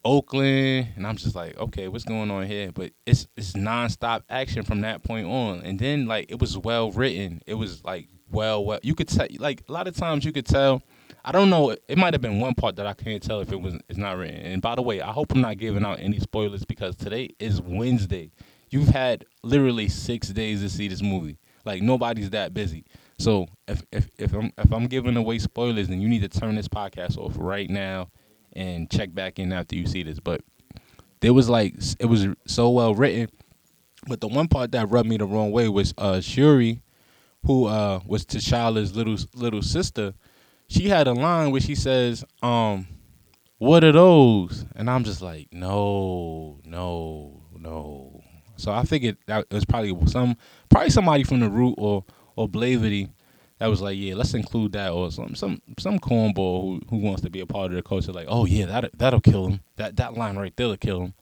Oakland, 0.04 0.88
and 0.96 1.06
I'm 1.06 1.16
just 1.16 1.34
like, 1.34 1.58
okay, 1.58 1.88
what's 1.88 2.04
going 2.04 2.30
on 2.30 2.46
here? 2.46 2.70
But 2.72 2.92
it's 3.04 3.26
it's 3.36 3.52
nonstop 3.52 4.22
action 4.28 4.64
from 4.64 4.82
that 4.82 5.02
point 5.02 5.26
on, 5.26 5.60
and 5.60 5.78
then 5.78 6.06
like 6.06 6.30
it 6.30 6.40
was 6.40 6.56
well 6.56 6.92
written. 6.92 7.42
It 7.46 7.54
was 7.54 7.84
like 7.84 8.08
well, 8.30 8.64
well, 8.64 8.80
you 8.82 8.94
could 8.94 9.08
tell. 9.08 9.26
Like 9.38 9.62
a 9.68 9.72
lot 9.72 9.88
of 9.88 9.96
times, 9.96 10.24
you 10.24 10.32
could 10.32 10.46
tell. 10.46 10.82
I 11.24 11.32
don't 11.32 11.50
know. 11.50 11.74
It 11.88 11.98
might 11.98 12.14
have 12.14 12.20
been 12.20 12.38
one 12.40 12.54
part 12.54 12.76
that 12.76 12.86
I 12.86 12.94
can't 12.94 13.22
tell 13.22 13.40
if 13.40 13.50
it 13.50 13.60
was 13.60 13.74
it's 13.88 13.98
not 13.98 14.16
written. 14.16 14.40
And 14.40 14.62
by 14.62 14.76
the 14.76 14.82
way, 14.82 15.00
I 15.00 15.10
hope 15.10 15.32
I'm 15.32 15.40
not 15.40 15.58
giving 15.58 15.84
out 15.84 15.98
any 16.00 16.20
spoilers 16.20 16.64
because 16.64 16.94
today 16.94 17.30
is 17.38 17.60
Wednesday 17.60 18.30
you've 18.76 18.88
had 18.88 19.24
literally 19.42 19.88
six 19.88 20.28
days 20.28 20.60
to 20.60 20.68
see 20.68 20.86
this 20.86 21.02
movie. 21.02 21.38
Like 21.64 21.82
nobody's 21.82 22.30
that 22.30 22.52
busy. 22.52 22.84
So 23.18 23.46
if 23.66 23.82
if 23.90 24.10
if 24.18 24.34
I'm 24.34 24.52
if 24.58 24.70
I'm 24.70 24.86
giving 24.86 25.16
away 25.16 25.38
spoilers, 25.38 25.88
then 25.88 26.00
you 26.00 26.08
need 26.08 26.20
to 26.20 26.28
turn 26.28 26.54
this 26.54 26.68
podcast 26.68 27.16
off 27.16 27.32
right 27.38 27.70
now 27.70 28.10
and 28.52 28.90
check 28.90 29.14
back 29.14 29.38
in 29.38 29.52
after 29.52 29.76
you 29.76 29.86
see 29.86 30.02
this. 30.02 30.20
But 30.20 30.42
there 31.20 31.32
was 31.32 31.48
like 31.48 31.74
it 31.98 32.06
was 32.06 32.26
so 32.46 32.68
well 32.68 32.94
written. 32.94 33.28
But 34.06 34.20
the 34.20 34.28
one 34.28 34.46
part 34.46 34.72
that 34.72 34.90
rubbed 34.90 35.08
me 35.08 35.16
the 35.16 35.26
wrong 35.26 35.50
way 35.50 35.68
was 35.68 35.94
uh 35.96 36.20
Shuri, 36.20 36.82
who 37.46 37.64
uh 37.64 38.00
was 38.06 38.26
T'Challa's 38.26 38.94
little 38.94 39.16
little 39.34 39.62
sister. 39.62 40.12
She 40.68 40.88
had 40.88 41.06
a 41.06 41.14
line 41.14 41.52
where 41.52 41.60
she 41.60 41.76
says, 41.76 42.24
um, 42.42 42.88
what 43.58 43.84
are 43.84 43.92
those? 43.92 44.66
And 44.74 44.90
I'm 44.90 45.04
just 45.04 45.22
like, 45.22 45.48
no, 45.52 46.58
no, 46.64 47.40
no. 47.56 48.15
So 48.56 48.72
I 48.72 48.84
figured 48.84 49.18
that 49.26 49.46
was 49.50 49.64
probably 49.64 49.94
some 50.06 50.36
probably 50.68 50.90
somebody 50.90 51.24
from 51.24 51.40
the 51.40 51.48
root 51.48 51.74
or 51.78 52.04
or 52.36 52.48
Blavity 52.48 53.10
that 53.58 53.68
was 53.68 53.80
like, 53.80 53.96
yeah, 53.98 54.14
let's 54.14 54.34
include 54.34 54.72
that 54.72 54.92
or 54.92 55.10
some 55.10 55.34
some 55.34 55.62
some 55.78 55.98
cornball 55.98 56.62
who 56.62 56.80
who 56.90 56.96
wants 56.98 57.22
to 57.22 57.30
be 57.30 57.40
a 57.40 57.46
part 57.46 57.70
of 57.70 57.76
the 57.76 57.82
culture. 57.82 58.12
Like, 58.12 58.26
oh 58.28 58.44
yeah, 58.46 58.66
that 58.66 58.90
that'll 58.98 59.20
kill 59.20 59.48
him. 59.48 59.60
That 59.76 59.96
that 59.96 60.14
line 60.14 60.36
right 60.36 60.54
there'll 60.56 60.76
kill 60.76 61.02
him. 61.02 61.14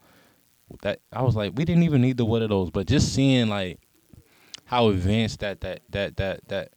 That 0.81 0.99
I 1.13 1.21
was 1.21 1.35
like, 1.35 1.53
we 1.55 1.63
didn't 1.63 1.83
even 1.83 2.01
need 2.01 2.17
the 2.17 2.25
what 2.25 2.41
of 2.41 2.49
those, 2.49 2.71
but 2.71 2.87
just 2.87 3.13
seeing 3.13 3.47
like 3.47 3.79
how 4.65 4.89
advanced 4.89 5.39
that 5.39 5.61
that 5.61 5.81
that 5.89 6.17
that 6.17 6.47
that 6.49 6.73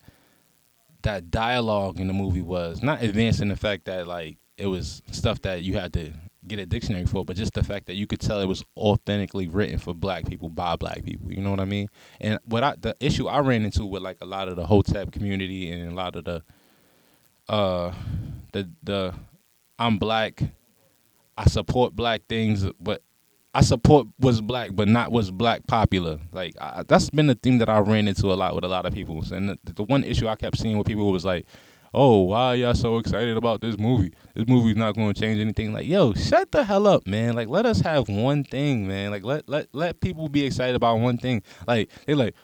that 1.02 1.30
dialogue 1.30 1.98
in 2.00 2.06
the 2.06 2.12
movie 2.12 2.42
was. 2.42 2.82
Not 2.82 3.02
advanced 3.02 3.40
in 3.40 3.48
the 3.48 3.56
fact 3.56 3.86
that 3.86 4.06
like 4.06 4.38
it 4.56 4.66
was 4.66 5.02
stuff 5.10 5.40
that 5.42 5.62
you 5.62 5.74
had 5.74 5.92
to 5.94 6.12
get 6.48 6.58
a 6.58 6.66
dictionary 6.66 7.06
for, 7.06 7.24
but 7.24 7.36
just 7.36 7.54
the 7.54 7.62
fact 7.62 7.86
that 7.86 7.94
you 7.94 8.06
could 8.06 8.20
tell 8.20 8.40
it 8.40 8.46
was 8.46 8.64
authentically 8.76 9.48
written 9.48 9.78
for 9.78 9.94
black 9.94 10.26
people 10.26 10.48
by 10.48 10.76
black 10.76 11.04
people. 11.04 11.32
You 11.32 11.40
know 11.40 11.50
what 11.50 11.60
I 11.60 11.64
mean? 11.64 11.88
And 12.20 12.38
what 12.44 12.64
I 12.64 12.74
the 12.80 12.96
issue 13.00 13.28
I 13.28 13.40
ran 13.40 13.64
into 13.64 13.84
with 13.84 14.02
like 14.02 14.18
a 14.20 14.26
lot 14.26 14.48
of 14.48 14.56
the 14.56 14.66
Hotep 14.66 15.12
community 15.12 15.70
and 15.70 15.92
a 15.92 15.94
lot 15.94 16.16
of 16.16 16.24
the 16.24 16.42
uh 17.48 17.92
the 18.52 18.68
the 18.82 19.14
I'm 19.78 19.98
black, 19.98 20.42
I 21.36 21.46
support 21.46 21.94
black 21.94 22.22
things, 22.28 22.66
but 22.80 23.02
I 23.54 23.62
support 23.62 24.06
what's 24.18 24.40
black, 24.40 24.70
but 24.72 24.88
not 24.88 25.10
what's 25.12 25.30
black 25.30 25.66
popular. 25.66 26.18
Like 26.32 26.54
I, 26.60 26.82
that's 26.86 27.10
been 27.10 27.28
the 27.28 27.34
thing 27.34 27.58
that 27.58 27.68
I 27.68 27.78
ran 27.78 28.08
into 28.08 28.32
a 28.32 28.34
lot 28.34 28.54
with 28.54 28.64
a 28.64 28.68
lot 28.68 28.86
of 28.86 28.94
people. 28.94 29.24
And 29.32 29.50
the, 29.50 29.58
the 29.72 29.84
one 29.84 30.04
issue 30.04 30.28
I 30.28 30.36
kept 30.36 30.58
seeing 30.58 30.78
with 30.78 30.86
people 30.86 31.10
was 31.10 31.24
like, 31.24 31.46
"Oh, 31.94 32.22
why 32.22 32.54
y'all 32.54 32.74
so 32.74 32.98
excited 32.98 33.36
about 33.36 33.60
this 33.60 33.78
movie? 33.78 34.12
This 34.34 34.46
movie's 34.48 34.76
not 34.76 34.94
going 34.94 35.12
to 35.14 35.20
change 35.20 35.40
anything." 35.40 35.72
Like, 35.72 35.86
yo, 35.86 36.12
shut 36.14 36.52
the 36.52 36.64
hell 36.64 36.86
up, 36.86 37.06
man. 37.06 37.34
Like, 37.34 37.48
let 37.48 37.66
us 37.66 37.80
have 37.80 38.08
one 38.08 38.44
thing, 38.44 38.86
man. 38.86 39.10
Like, 39.10 39.24
let 39.24 39.48
let 39.48 39.68
let 39.72 40.00
people 40.00 40.28
be 40.28 40.44
excited 40.44 40.74
about 40.74 41.00
one 41.00 41.18
thing. 41.18 41.42
Like, 41.66 41.90
they 42.06 42.14
like, 42.14 42.34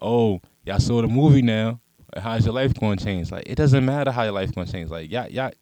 "Oh, 0.00 0.40
y'all 0.64 0.78
saw 0.78 1.02
the 1.02 1.08
movie 1.08 1.42
now. 1.42 1.80
How's 2.16 2.44
your 2.44 2.54
life 2.54 2.74
going 2.74 2.98
to 2.98 3.04
change?" 3.04 3.30
Like, 3.30 3.44
it 3.46 3.56
doesn't 3.56 3.84
matter 3.84 4.10
how 4.10 4.24
your 4.24 4.32
life 4.32 4.54
going 4.54 4.66
to 4.66 4.72
change. 4.72 4.90
Like, 4.90 5.10
y'all, 5.10 5.28
y'all, 5.28 5.52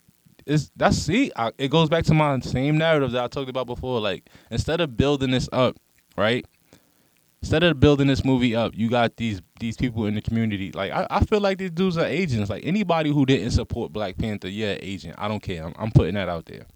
it's 0.46 0.70
that's 0.76 0.96
see, 0.96 1.30
I, 1.36 1.52
it 1.58 1.68
goes 1.70 1.88
back 1.88 2.04
to 2.04 2.14
my 2.14 2.38
same 2.40 2.78
narrative 2.78 3.12
that 3.12 3.24
I 3.24 3.28
talked 3.28 3.48
about 3.48 3.66
before. 3.66 4.00
Like 4.00 4.28
instead 4.50 4.80
of 4.80 4.96
building 4.96 5.30
this 5.30 5.48
up, 5.52 5.76
right? 6.16 6.44
Instead 7.42 7.62
of 7.62 7.80
building 7.80 8.06
this 8.06 8.24
movie 8.24 8.54
up, 8.54 8.72
you 8.74 8.90
got 8.90 9.16
these 9.16 9.40
these 9.58 9.76
people 9.76 10.06
in 10.06 10.14
the 10.14 10.20
community. 10.20 10.72
Like 10.72 10.92
I, 10.92 11.06
I 11.10 11.24
feel 11.24 11.40
like 11.40 11.58
these 11.58 11.70
dudes 11.70 11.96
are 11.96 12.04
agents. 12.04 12.50
Like 12.50 12.66
anybody 12.66 13.10
who 13.10 13.24
didn't 13.24 13.52
support 13.52 13.92
Black 13.92 14.18
Panther, 14.18 14.48
yeah, 14.48 14.76
agent. 14.80 15.14
I 15.18 15.28
don't 15.28 15.42
care. 15.42 15.64
I'm, 15.64 15.74
I'm 15.78 15.90
putting 15.90 16.14
that 16.14 16.28
out 16.28 16.46
there. 16.46 16.66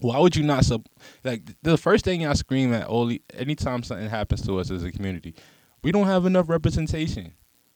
Why 0.00 0.18
would 0.18 0.34
you 0.34 0.42
not 0.42 0.64
sub? 0.64 0.86
Like 1.22 1.42
the 1.62 1.78
first 1.78 2.04
thing 2.04 2.26
I 2.26 2.32
scream 2.34 2.72
at 2.74 2.86
only 2.88 3.22
anytime 3.34 3.82
something 3.82 4.08
happens 4.08 4.42
to 4.46 4.58
us 4.58 4.70
as 4.70 4.82
a 4.82 4.90
community, 4.90 5.34
we 5.82 5.92
don't 5.92 6.06
have 6.06 6.26
enough 6.26 6.48
representation. 6.48 7.32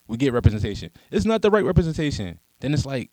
We 0.09 0.17
get 0.17 0.33
representation. 0.33 0.91
It's 1.11 1.27
not 1.27 1.43
the 1.43 1.51
right 1.51 1.65
representation 1.65 2.41
then 2.61 2.75
it's 2.75 2.87
like 2.87 3.11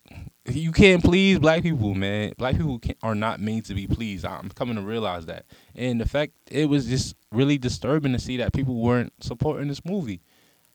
you 0.54 0.72
can't 0.72 1.02
please 1.02 1.38
black 1.38 1.62
people, 1.62 1.94
man. 1.94 2.32
Black 2.38 2.56
people 2.56 2.80
are 3.02 3.14
not 3.14 3.40
made 3.40 3.64
to 3.66 3.74
be 3.74 3.86
pleased. 3.86 4.24
I'm 4.24 4.48
coming 4.50 4.76
to 4.76 4.82
realize 4.82 5.26
that, 5.26 5.46
and 5.74 6.00
the 6.00 6.08
fact 6.08 6.32
it 6.50 6.68
was 6.68 6.86
just 6.86 7.16
really 7.32 7.58
disturbing 7.58 8.12
to 8.12 8.18
see 8.18 8.36
that 8.38 8.52
people 8.52 8.76
weren't 8.76 9.12
supporting 9.20 9.68
this 9.68 9.84
movie. 9.84 10.20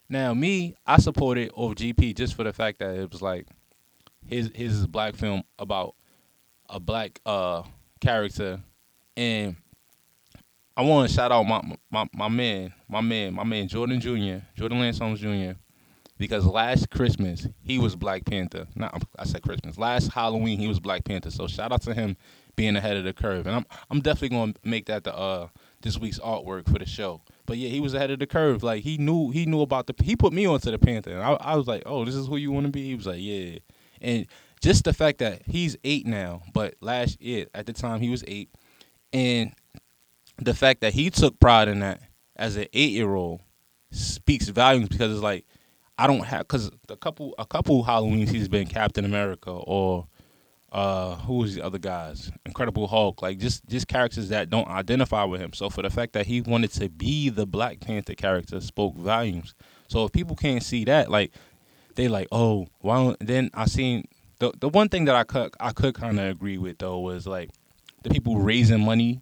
Now, 0.10 0.34
me, 0.34 0.76
I 0.86 1.00
supported 1.00 1.52
of 1.56 1.76
GP 1.76 2.16
just 2.16 2.36
for 2.36 2.44
the 2.44 2.54
fact 2.54 2.80
that 2.80 2.96
it 2.96 3.12
was 3.12 3.22
like 3.22 3.48
his 4.26 4.52
his 4.54 4.88
black 4.88 5.16
film 5.16 5.44
about 5.58 5.96
a 6.70 6.80
black 6.80 7.20
uh 7.26 7.64
character, 8.00 8.62
and 9.16 9.56
I 10.76 10.82
want 10.84 11.10
to 11.10 11.16
shout 11.16 11.32
out 11.32 11.44
my 11.44 11.62
my 11.90 12.08
my 12.14 12.28
man, 12.28 12.74
my 12.90 13.02
man, 13.02 13.34
my 13.34 13.44
man 13.44 13.68
Jordan 13.68 14.00
Jr. 14.00 14.46
Jordan 14.56 14.80
Lance 14.80 15.00
Holmes 15.00 15.20
Jr 15.20 15.58
because 16.22 16.46
last 16.46 16.92
Christmas 16.92 17.48
he 17.64 17.80
was 17.80 17.96
Black 17.96 18.26
Panther. 18.26 18.68
Not 18.76 19.04
I 19.18 19.26
said 19.26 19.42
Christmas. 19.42 19.80
Last 19.80 20.14
Halloween 20.14 20.60
he 20.60 20.68
was 20.68 20.80
Black 20.80 21.04
Panther. 21.04 21.32
So 21.32 21.48
shout 21.48 21.72
out 21.72 21.82
to 21.82 21.96
him 21.96 22.16
being 22.56 22.76
ahead 22.76 22.96
of 22.96 23.04
the 23.04 23.12
curve. 23.12 23.48
And 23.48 23.56
I'm 23.56 23.66
I'm 23.90 24.02
definitely 24.02 24.38
gonna 24.38 24.54
make 24.64 24.86
that 24.86 25.04
the 25.04 25.18
uh 25.18 25.48
this 25.82 25.98
week's 25.98 26.20
artwork 26.20 26.72
for 26.72 26.78
the 26.78 26.86
show. 26.86 27.24
But 27.48 27.58
yeah, 27.58 27.70
he 27.70 27.80
was 27.80 27.96
ahead 27.96 28.12
of 28.12 28.20
the 28.20 28.28
curve. 28.28 28.62
Like 28.62 28.84
he 28.84 29.00
knew 29.00 29.32
he 29.32 29.48
knew 29.48 29.62
about 29.62 29.88
the 29.88 29.96
he 30.04 30.16
put 30.16 30.32
me 30.32 30.46
onto 30.46 30.70
the 30.70 30.78
Panther. 30.78 31.10
And 31.10 31.24
I, 31.24 31.32
I 31.42 31.56
was 31.56 31.66
like, 31.66 31.82
oh, 31.88 32.06
this 32.06 32.14
is 32.14 32.28
who 32.28 32.38
you 32.38 32.52
want 32.52 32.68
to 32.68 32.72
be. 32.72 32.84
He 32.84 32.94
was 32.94 33.08
like, 33.08 33.20
yeah. 33.20 33.58
And 34.00 34.28
just 34.62 34.84
the 34.84 34.94
fact 34.94 35.18
that 35.20 35.42
he's 35.48 35.76
eight 35.84 36.06
now, 36.06 36.44
but 36.54 36.76
last 36.82 37.20
year 37.20 37.48
at 37.56 37.66
the 37.66 37.74
time 37.74 38.00
he 38.00 38.12
was 38.12 38.24
eight, 38.28 38.52
and 39.12 39.54
the 40.38 40.54
fact 40.54 40.82
that 40.82 40.94
he 40.94 41.10
took 41.10 41.40
pride 41.40 41.68
in 41.68 41.80
that 41.80 42.00
as 42.36 42.58
an 42.58 42.68
eight 42.74 42.92
year 42.92 43.12
old 43.12 43.42
speaks 43.90 44.50
volumes 44.50 44.88
because 44.88 45.12
it's 45.12 45.24
like 45.24 45.46
I 46.02 46.08
don't 46.08 46.26
have 46.26 46.40
because 46.40 46.72
a 46.90 46.98
couple 46.98 47.36
a 47.38 47.46
couple 47.46 47.84
Halloweens 47.86 48.30
he's 48.30 48.48
been 48.48 48.66
Captain 48.66 49.06
America 49.06 49.52
or 49.52 50.08
uh 50.72 51.16
who 51.18 51.36
was 51.36 51.54
the 51.54 51.64
other 51.64 51.78
guys 51.78 52.32
Incredible 52.44 52.88
Hulk 52.88 53.22
like 53.22 53.38
just 53.38 53.68
just 53.68 53.88
characters 53.88 54.30
that 54.30 54.50
don't 54.50 54.68
identify 54.68 55.24
with 55.26 55.40
him. 55.42 55.54
So 55.54 55.70
for 55.70 55.84
the 55.84 55.92
fact 55.92 56.14
that 56.14 56.26
he 56.26 56.42
wanted 56.42 56.72
to 56.74 56.90
be 56.90 57.30
the 57.30 57.46
Black 57.46 57.82
Panther 57.82 58.16
character 58.16 58.60
spoke 58.62 58.96
volumes. 58.96 59.54
So 59.90 60.06
if 60.06 60.12
people 60.12 60.36
can't 60.36 60.64
see 60.64 60.86
that 60.86 61.12
like 61.12 61.34
they 61.94 62.08
like 62.08 62.30
oh 62.32 62.68
why 62.80 63.16
then 63.20 63.52
I 63.54 63.68
seen 63.68 64.08
the 64.40 64.52
the 64.60 64.70
one 64.70 64.90
thing 64.90 65.06
that 65.06 65.16
I 65.16 65.24
could 65.24 65.54
I 65.60 65.72
could 65.72 65.94
kind 65.94 66.20
of 66.20 66.26
agree 66.26 66.58
with 66.58 66.80
though 66.80 67.00
was 67.00 67.28
like 67.28 67.52
the 68.02 68.10
people 68.10 68.40
raising 68.40 68.84
money 68.84 69.22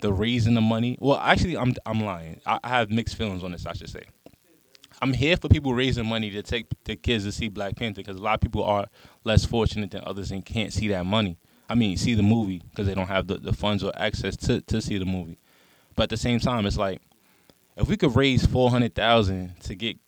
the 0.00 0.12
raising 0.12 0.54
the 0.54 0.60
money. 0.60 0.96
Well, 1.00 1.18
actually, 1.18 1.56
I'm 1.56 1.74
I'm 1.84 2.00
lying. 2.00 2.40
I, 2.46 2.60
I 2.62 2.68
have 2.68 2.90
mixed 2.90 3.16
feelings 3.16 3.42
on 3.42 3.52
this. 3.52 3.66
I 3.66 3.72
should 3.72 3.90
say. 3.90 4.04
I'm 5.00 5.12
here 5.12 5.36
for 5.36 5.48
people 5.48 5.74
raising 5.74 6.06
money 6.06 6.30
to 6.30 6.42
take 6.42 6.66
the 6.84 6.96
kids 6.96 7.24
to 7.24 7.32
see 7.32 7.48
Black 7.48 7.76
Panther 7.76 8.00
because 8.00 8.16
a 8.16 8.22
lot 8.22 8.34
of 8.34 8.40
people 8.40 8.64
are 8.64 8.86
less 9.24 9.44
fortunate 9.44 9.90
than 9.90 10.02
others 10.04 10.30
and 10.30 10.44
can't 10.44 10.72
see 10.72 10.88
that 10.88 11.06
money. 11.06 11.38
I 11.68 11.74
mean, 11.74 11.96
see 11.96 12.14
the 12.14 12.22
movie 12.22 12.62
because 12.70 12.86
they 12.86 12.94
don't 12.94 13.06
have 13.06 13.26
the, 13.26 13.36
the 13.36 13.52
funds 13.52 13.84
or 13.84 13.92
access 13.96 14.36
to, 14.38 14.60
to 14.62 14.80
see 14.80 14.98
the 14.98 15.04
movie. 15.04 15.38
But 15.94 16.04
at 16.04 16.10
the 16.10 16.16
same 16.16 16.40
time, 16.40 16.66
it's 16.66 16.78
like 16.78 17.00
if 17.76 17.88
we 17.88 17.96
could 17.96 18.16
raise 18.16 18.44
four 18.46 18.70
hundred 18.70 18.94
thousand 18.94 19.60
to 19.62 19.74
get 19.74 19.98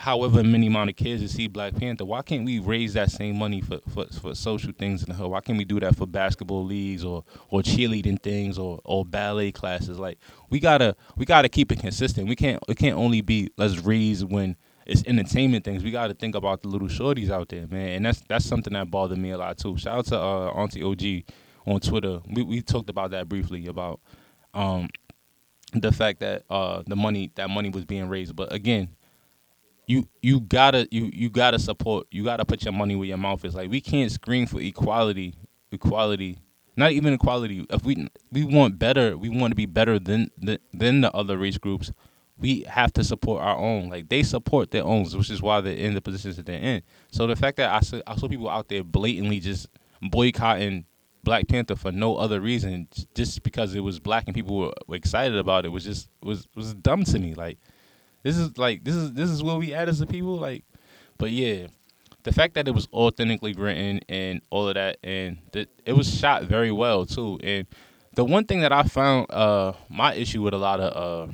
however 0.00 0.42
many 0.42 0.66
amount 0.66 0.88
of 0.88 0.96
kids 0.96 1.20
to 1.20 1.28
see 1.28 1.46
Black 1.46 1.76
Panther, 1.76 2.06
why 2.06 2.22
can't 2.22 2.46
we 2.46 2.58
raise 2.58 2.94
that 2.94 3.10
same 3.10 3.36
money 3.36 3.60
for, 3.60 3.80
for, 3.92 4.06
for 4.06 4.34
social 4.34 4.72
things 4.72 5.02
in 5.02 5.10
the 5.10 5.14
hood? 5.14 5.30
Why 5.30 5.42
can't 5.42 5.58
we 5.58 5.64
do 5.66 5.78
that 5.80 5.94
for 5.94 6.06
basketball 6.06 6.64
leagues 6.64 7.04
or, 7.04 7.22
or 7.50 7.60
cheerleading 7.60 8.22
things 8.22 8.58
or, 8.58 8.80
or 8.86 9.04
ballet 9.04 9.52
classes? 9.52 9.98
Like 9.98 10.18
we 10.48 10.58
gotta 10.58 10.96
we 11.18 11.26
gotta 11.26 11.50
keep 11.50 11.70
it 11.70 11.80
consistent. 11.80 12.28
We 12.28 12.34
can't 12.34 12.62
it 12.66 12.78
can't 12.78 12.96
only 12.96 13.20
be 13.20 13.50
let's 13.58 13.76
raise 13.80 14.24
when 14.24 14.56
it's 14.86 15.04
entertainment 15.04 15.66
things. 15.66 15.84
We 15.84 15.90
gotta 15.90 16.14
think 16.14 16.34
about 16.34 16.62
the 16.62 16.68
little 16.68 16.88
shorties 16.88 17.28
out 17.28 17.50
there, 17.50 17.66
man. 17.66 17.90
And 17.90 18.06
that's 18.06 18.22
that's 18.26 18.46
something 18.46 18.72
that 18.72 18.90
bothered 18.90 19.18
me 19.18 19.32
a 19.32 19.38
lot 19.38 19.58
too. 19.58 19.76
Shout 19.76 19.98
out 19.98 20.06
to 20.06 20.18
uh, 20.18 20.46
Auntie 20.52 20.82
OG 20.82 21.30
on 21.66 21.78
Twitter. 21.78 22.20
We 22.26 22.42
we 22.42 22.62
talked 22.62 22.88
about 22.88 23.10
that 23.10 23.28
briefly 23.28 23.66
about 23.66 24.00
um 24.54 24.88
the 25.74 25.92
fact 25.92 26.20
that 26.20 26.44
uh 26.48 26.84
the 26.86 26.96
money 26.96 27.32
that 27.34 27.50
money 27.50 27.68
was 27.68 27.84
being 27.84 28.08
raised. 28.08 28.34
But 28.34 28.50
again, 28.50 28.96
you 29.90 30.08
you 30.22 30.40
gotta 30.40 30.86
you 30.92 31.10
you 31.12 31.28
gotta 31.28 31.58
support 31.58 32.06
you 32.12 32.22
gotta 32.22 32.44
put 32.44 32.62
your 32.64 32.72
money 32.72 32.94
where 32.94 33.08
your 33.08 33.16
mouth 33.16 33.44
is. 33.44 33.56
Like 33.56 33.70
we 33.70 33.80
can't 33.80 34.10
scream 34.10 34.46
for 34.46 34.60
equality 34.60 35.34
equality 35.72 36.38
not 36.76 36.92
even 36.92 37.12
equality. 37.12 37.66
If 37.68 37.84
we 37.84 38.06
we 38.30 38.44
want 38.44 38.78
better 38.78 39.18
we 39.18 39.28
want 39.28 39.50
to 39.50 39.56
be 39.56 39.66
better 39.66 39.98
than 39.98 40.30
than 40.72 41.00
the 41.00 41.10
other 41.12 41.36
race 41.36 41.58
groups 41.58 41.92
we 42.38 42.62
have 42.62 42.92
to 42.94 43.04
support 43.04 43.42
our 43.42 43.56
own. 43.56 43.90
Like 43.90 44.08
they 44.08 44.22
support 44.22 44.70
their 44.70 44.84
own 44.84 45.06
which 45.06 45.28
is 45.28 45.42
why 45.42 45.60
they're 45.60 45.74
in 45.74 45.94
the 45.94 46.00
positions 46.00 46.36
that 46.36 46.46
they're 46.46 46.60
in. 46.60 46.82
So 47.10 47.26
the 47.26 47.36
fact 47.36 47.56
that 47.56 47.74
i 47.74 47.80
saw, 47.80 48.00
I 48.06 48.14
saw 48.14 48.28
people 48.28 48.48
out 48.48 48.68
there 48.68 48.84
blatantly 48.84 49.40
just 49.40 49.66
boycotting 50.00 50.86
black 51.24 51.48
panther 51.48 51.74
for 51.74 51.90
no 51.90 52.16
other 52.16 52.40
reason 52.40 52.88
just 53.14 53.42
because 53.42 53.74
it 53.74 53.80
was 53.80 53.98
black 53.98 54.24
and 54.26 54.34
people 54.34 54.56
were 54.56 54.72
excited 54.94 55.36
about 55.36 55.66
it 55.66 55.68
was 55.70 55.84
just 55.84 56.08
was 56.22 56.46
was 56.54 56.74
dumb 56.74 57.02
to 57.04 57.18
me. 57.18 57.34
Like 57.34 57.58
this 58.22 58.36
is 58.36 58.56
like 58.58 58.84
this 58.84 58.94
is 58.94 59.12
this 59.12 59.30
is 59.30 59.42
where 59.42 59.56
we 59.56 59.74
at 59.74 59.88
as 59.88 60.00
a 60.00 60.06
people. 60.06 60.36
Like, 60.36 60.64
but 61.18 61.30
yeah, 61.30 61.68
the 62.22 62.32
fact 62.32 62.54
that 62.54 62.68
it 62.68 62.74
was 62.74 62.88
authentically 62.92 63.52
written 63.54 64.00
and 64.08 64.42
all 64.50 64.68
of 64.68 64.74
that, 64.74 64.98
and 65.02 65.38
that 65.52 65.68
it 65.84 65.94
was 65.94 66.12
shot 66.12 66.44
very 66.44 66.72
well 66.72 67.06
too. 67.06 67.38
And 67.42 67.66
the 68.14 68.24
one 68.24 68.44
thing 68.44 68.60
that 68.60 68.72
I 68.72 68.82
found 68.82 69.30
uh 69.30 69.72
my 69.88 70.14
issue 70.14 70.42
with 70.42 70.54
a 70.54 70.58
lot 70.58 70.80
of 70.80 71.30
uh 71.30 71.32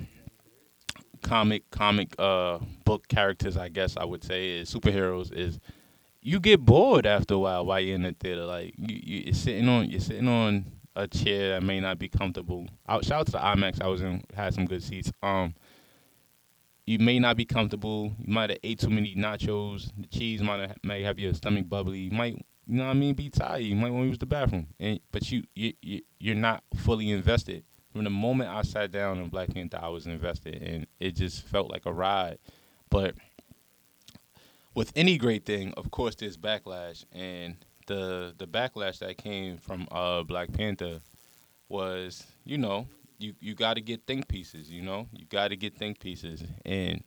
comic 1.22 1.68
comic 1.70 2.14
uh 2.18 2.59
book 2.85 3.09
characters, 3.09 3.57
I 3.57 3.68
guess 3.68 3.96
I 3.96 4.05
would 4.05 4.22
say, 4.22 4.59
is 4.59 4.72
superheroes 4.72 5.33
is 5.33 5.59
you 6.22 6.40
get 6.40 6.64
bored 6.64 7.07
after 7.07 7.35
a 7.35 7.38
while 7.38 7.64
while 7.64 7.81
you're 7.81 7.94
in 7.94 8.03
the 8.03 8.12
theater. 8.12 8.44
Like 8.44 8.75
you, 8.77 9.22
you're 9.25 9.35
sitting 9.35 9.68
on 9.68 9.90
you're 9.90 10.01
sitting 10.01 10.29
on 10.29 10.66
a 10.94 11.07
chair 11.07 11.51
that 11.51 11.62
may 11.62 11.79
not 11.79 11.99
be 11.99 12.09
comfortable. 12.09 12.66
Out 12.88 13.05
shout 13.05 13.20
out 13.20 13.27
to 13.27 13.33
the 13.33 13.38
IMAX. 13.38 13.83
I 13.83 13.87
was 13.88 14.03
in 14.03 14.22
had 14.35 14.55
some 14.55 14.66
good 14.66 14.83
seats. 14.83 15.12
Um, 15.22 15.55
you 16.87 17.01
may 17.01 17.18
not 17.18 17.37
be 17.37 17.44
comfortable. 17.44 18.12
You 18.18 18.33
might 18.33 18.51
have 18.51 18.61
ate 18.62 18.79
too 18.79 18.90
many 18.90 19.14
nachos. 19.14 19.90
The 19.99 20.07
cheese 20.07 20.40
might 20.40 20.61
have, 20.61 20.77
may 20.85 21.03
have 21.03 21.18
your 21.18 21.35
stomach 21.35 21.68
bubbly. 21.68 21.99
You 21.99 22.11
might, 22.12 22.35
you 22.66 22.77
know 22.77 22.85
what 22.85 22.90
I 22.90 22.94
mean, 22.94 23.14
be 23.14 23.29
tired. 23.29 23.62
You 23.62 23.75
might 23.75 23.90
want 23.90 24.05
to 24.05 24.09
use 24.09 24.18
the 24.18 24.27
bathroom. 24.27 24.68
And 24.79 25.01
but 25.11 25.31
you, 25.31 25.42
you, 25.55 25.72
you 25.83 26.03
you're 26.20 26.37
not 26.37 26.62
fully 26.77 27.11
invested. 27.11 27.64
From 27.92 28.05
the 28.05 28.11
moment 28.11 28.51
I 28.51 28.62
sat 28.62 28.92
down 28.92 29.18
in 29.18 29.29
Black 29.29 29.53
Panther, 29.53 29.81
I 29.83 29.88
was 29.88 30.07
invested, 30.07 30.62
and 30.62 30.87
it 31.01 31.16
just 31.16 31.42
felt 31.46 31.70
like 31.70 31.87
a 31.87 31.92
ride. 31.92 32.38
But 32.90 33.14
with 34.75 34.92
any 34.94 35.18
great 35.18 35.44
thing, 35.44 35.72
of 35.77 35.90
course, 35.90 36.14
there's 36.14 36.37
backlash, 36.37 37.05
and 37.12 37.57
the 37.87 38.33
the 38.37 38.46
backlash 38.46 38.99
that 39.01 39.16
came 39.16 39.59
from 39.59 39.88
uh, 39.90 40.22
Black 40.22 40.53
Panther 40.53 41.01
was, 41.68 42.25
you 42.44 42.59
know, 42.59 42.87
you 43.18 43.35
you 43.40 43.55
got 43.55 43.74
to 43.74 43.81
get 43.81 44.07
think 44.07 44.29
pieces. 44.29 44.70
You 44.70 44.83
know, 44.83 45.09
you 45.12 45.26
got 45.26 45.48
to 45.48 45.57
get 45.57 45.76
think 45.76 45.98
pieces. 46.00 46.42
And 46.64 47.02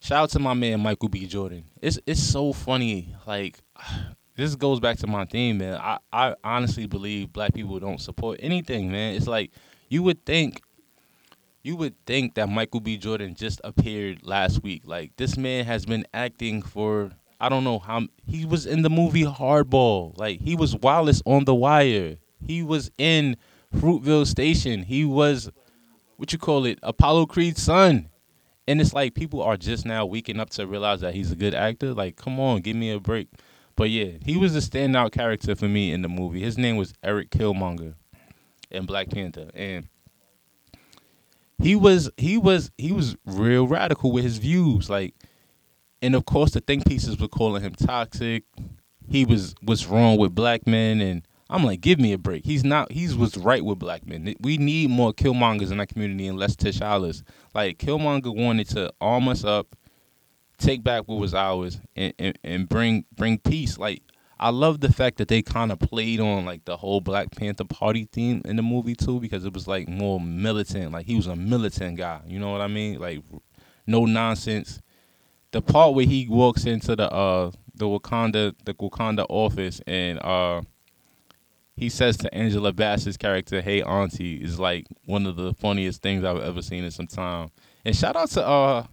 shout 0.00 0.24
out 0.24 0.30
to 0.30 0.38
my 0.38 0.54
man 0.54 0.80
Michael 0.80 1.08
B. 1.08 1.26
Jordan. 1.26 1.64
It's 1.80 1.98
it's 2.06 2.22
so 2.22 2.52
funny. 2.52 3.14
Like 3.26 3.58
this 4.36 4.54
goes 4.54 4.80
back 4.80 4.98
to 4.98 5.06
my 5.06 5.24
theme, 5.24 5.58
man. 5.58 5.74
I 5.76 5.98
I 6.12 6.34
honestly 6.44 6.86
believe 6.86 7.32
black 7.32 7.54
people 7.54 7.78
don't 7.78 8.00
support 8.00 8.40
anything, 8.42 8.90
man. 8.90 9.14
It's 9.14 9.28
like 9.28 9.52
you 9.88 10.02
would 10.02 10.24
think. 10.24 10.62
You 11.62 11.76
would 11.76 11.94
think 12.06 12.36
that 12.36 12.48
Michael 12.48 12.80
B. 12.80 12.96
Jordan 12.96 13.34
just 13.34 13.60
appeared 13.64 14.24
last 14.24 14.62
week. 14.62 14.80
Like 14.86 15.14
this 15.16 15.36
man 15.36 15.66
has 15.66 15.84
been 15.84 16.06
acting 16.14 16.62
for 16.62 17.10
I 17.38 17.50
don't 17.50 17.64
know 17.64 17.78
how 17.78 18.06
he 18.26 18.46
was 18.46 18.64
in 18.64 18.80
the 18.80 18.88
movie 18.88 19.24
Hardball. 19.24 20.16
Like 20.18 20.40
he 20.40 20.54
was 20.54 20.74
Wallace 20.76 21.22
on 21.26 21.44
The 21.44 21.54
Wire. 21.54 22.16
He 22.46 22.62
was 22.62 22.90
in 22.96 23.36
Fruitvale 23.74 24.26
Station. 24.26 24.82
He 24.84 25.04
was 25.04 25.50
what 26.16 26.32
you 26.34 26.38
call 26.38 26.66
it, 26.66 26.78
Apollo 26.82 27.26
Creed's 27.26 27.62
son. 27.62 28.10
And 28.68 28.80
it's 28.80 28.92
like 28.92 29.14
people 29.14 29.42
are 29.42 29.56
just 29.56 29.86
now 29.86 30.04
waking 30.04 30.38
up 30.38 30.50
to 30.50 30.66
realize 30.66 31.00
that 31.00 31.14
he's 31.14 31.32
a 31.32 31.36
good 31.36 31.54
actor. 31.54 31.94
Like, 31.94 32.16
come 32.16 32.38
on, 32.38 32.60
give 32.60 32.76
me 32.76 32.90
a 32.92 33.00
break. 33.00 33.28
But 33.74 33.88
yeah, 33.88 34.18
he 34.24 34.36
was 34.36 34.54
a 34.54 34.58
standout 34.58 35.12
character 35.12 35.56
for 35.56 35.66
me 35.66 35.92
in 35.92 36.02
the 36.02 36.08
movie. 36.08 36.42
His 36.42 36.58
name 36.58 36.76
was 36.76 36.92
Eric 37.02 37.30
Killmonger 37.30 37.94
in 38.70 38.84
Black 38.84 39.08
Panther. 39.08 39.50
And 39.54 39.88
he 41.58 41.74
was 41.74 42.10
he 42.18 42.36
was 42.36 42.70
he 42.76 42.92
was 42.92 43.16
real 43.24 43.66
radical 43.66 44.12
with 44.12 44.24
his 44.24 44.36
views. 44.36 44.90
Like 44.90 45.14
and 46.02 46.14
of 46.14 46.26
course 46.26 46.52
the 46.52 46.60
think 46.60 46.86
pieces 46.86 47.18
were 47.18 47.28
calling 47.28 47.62
him 47.62 47.74
toxic. 47.74 48.44
He 49.08 49.24
was 49.24 49.54
what's 49.62 49.86
wrong 49.86 50.18
with 50.18 50.34
black 50.34 50.66
men 50.66 51.00
and 51.00 51.26
I'm 51.50 51.64
like, 51.64 51.80
give 51.80 51.98
me 51.98 52.12
a 52.12 52.18
break. 52.18 52.46
He's 52.46 52.62
not. 52.62 52.92
He's 52.92 53.16
was 53.16 53.36
right 53.36 53.64
with 53.64 53.80
black 53.80 54.06
men. 54.06 54.34
We 54.40 54.56
need 54.56 54.88
more 54.88 55.12
Killmongers 55.12 55.72
in 55.72 55.80
our 55.80 55.86
community 55.86 56.28
and 56.28 56.38
less 56.38 56.54
T'Challas. 56.54 57.24
Like 57.54 57.78
Killmonger 57.78 58.34
wanted 58.34 58.68
to 58.70 58.92
arm 59.00 59.26
us 59.26 59.42
up, 59.42 59.74
take 60.58 60.84
back 60.84 61.08
what 61.08 61.18
was 61.18 61.34
ours, 61.34 61.80
and, 61.96 62.14
and, 62.20 62.38
and 62.44 62.68
bring 62.68 63.04
bring 63.16 63.38
peace. 63.38 63.78
Like 63.78 64.02
I 64.38 64.50
love 64.50 64.80
the 64.80 64.92
fact 64.92 65.18
that 65.18 65.26
they 65.26 65.42
kind 65.42 65.72
of 65.72 65.80
played 65.80 66.20
on 66.20 66.44
like 66.44 66.64
the 66.66 66.76
whole 66.76 67.00
Black 67.00 67.32
Panther 67.32 67.64
Party 67.64 68.08
theme 68.12 68.42
in 68.44 68.54
the 68.54 68.62
movie 68.62 68.94
too, 68.94 69.18
because 69.18 69.44
it 69.44 69.52
was 69.52 69.66
like 69.66 69.88
more 69.88 70.20
militant. 70.20 70.92
Like 70.92 71.06
he 71.06 71.16
was 71.16 71.26
a 71.26 71.34
militant 71.34 71.98
guy. 71.98 72.20
You 72.26 72.38
know 72.38 72.52
what 72.52 72.60
I 72.60 72.68
mean? 72.68 73.00
Like 73.00 73.24
no 73.88 74.04
nonsense. 74.04 74.80
The 75.50 75.60
part 75.60 75.94
where 75.94 76.06
he 76.06 76.28
walks 76.28 76.64
into 76.64 76.94
the 76.94 77.10
uh 77.12 77.50
the 77.74 77.86
Wakanda 77.86 78.54
the 78.64 78.74
Wakanda 78.74 79.26
office 79.28 79.80
and 79.88 80.20
uh 80.20 80.62
he 81.80 81.88
says 81.88 82.18
to 82.18 82.32
Angela 82.34 82.74
Bassett's 82.74 83.16
character, 83.16 83.62
"Hey 83.62 83.82
Auntie," 83.82 84.36
is 84.36 84.60
like 84.60 84.86
one 85.06 85.26
of 85.26 85.36
the 85.36 85.54
funniest 85.54 86.02
things 86.02 86.24
I've 86.24 86.42
ever 86.42 86.60
seen 86.60 86.84
in 86.84 86.90
some 86.90 87.06
time. 87.06 87.50
And 87.86 87.96
shout 87.96 88.16
out 88.16 88.28
to 88.32 88.46
uh, 88.46 88.86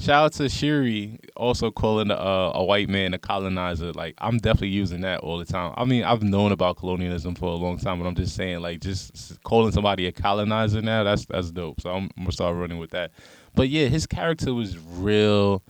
shout 0.00 0.24
out 0.24 0.32
to 0.32 0.48
Shuri 0.48 1.20
also 1.36 1.70
calling 1.70 2.10
a, 2.10 2.14
uh, 2.14 2.52
a 2.56 2.64
white 2.64 2.88
man 2.88 3.14
a 3.14 3.18
colonizer. 3.18 3.92
Like 3.92 4.16
I'm 4.18 4.38
definitely 4.38 4.70
using 4.70 5.02
that 5.02 5.20
all 5.20 5.38
the 5.38 5.44
time. 5.44 5.74
I 5.76 5.84
mean, 5.84 6.02
I've 6.02 6.24
known 6.24 6.50
about 6.50 6.76
colonialism 6.76 7.36
for 7.36 7.52
a 7.52 7.54
long 7.54 7.78
time, 7.78 8.00
but 8.00 8.06
I'm 8.08 8.16
just 8.16 8.34
saying, 8.34 8.60
like, 8.60 8.80
just 8.80 9.40
calling 9.44 9.70
somebody 9.70 10.08
a 10.08 10.12
colonizer 10.12 10.82
now, 10.82 11.04
that's 11.04 11.26
that's 11.26 11.52
dope. 11.52 11.80
So 11.80 11.90
I'm, 11.90 12.10
I'm 12.16 12.24
gonna 12.24 12.32
start 12.32 12.56
running 12.56 12.78
with 12.78 12.90
that. 12.90 13.12
But 13.54 13.68
yeah, 13.68 13.86
his 13.86 14.08
character 14.08 14.52
was 14.52 14.76
real 14.76 15.62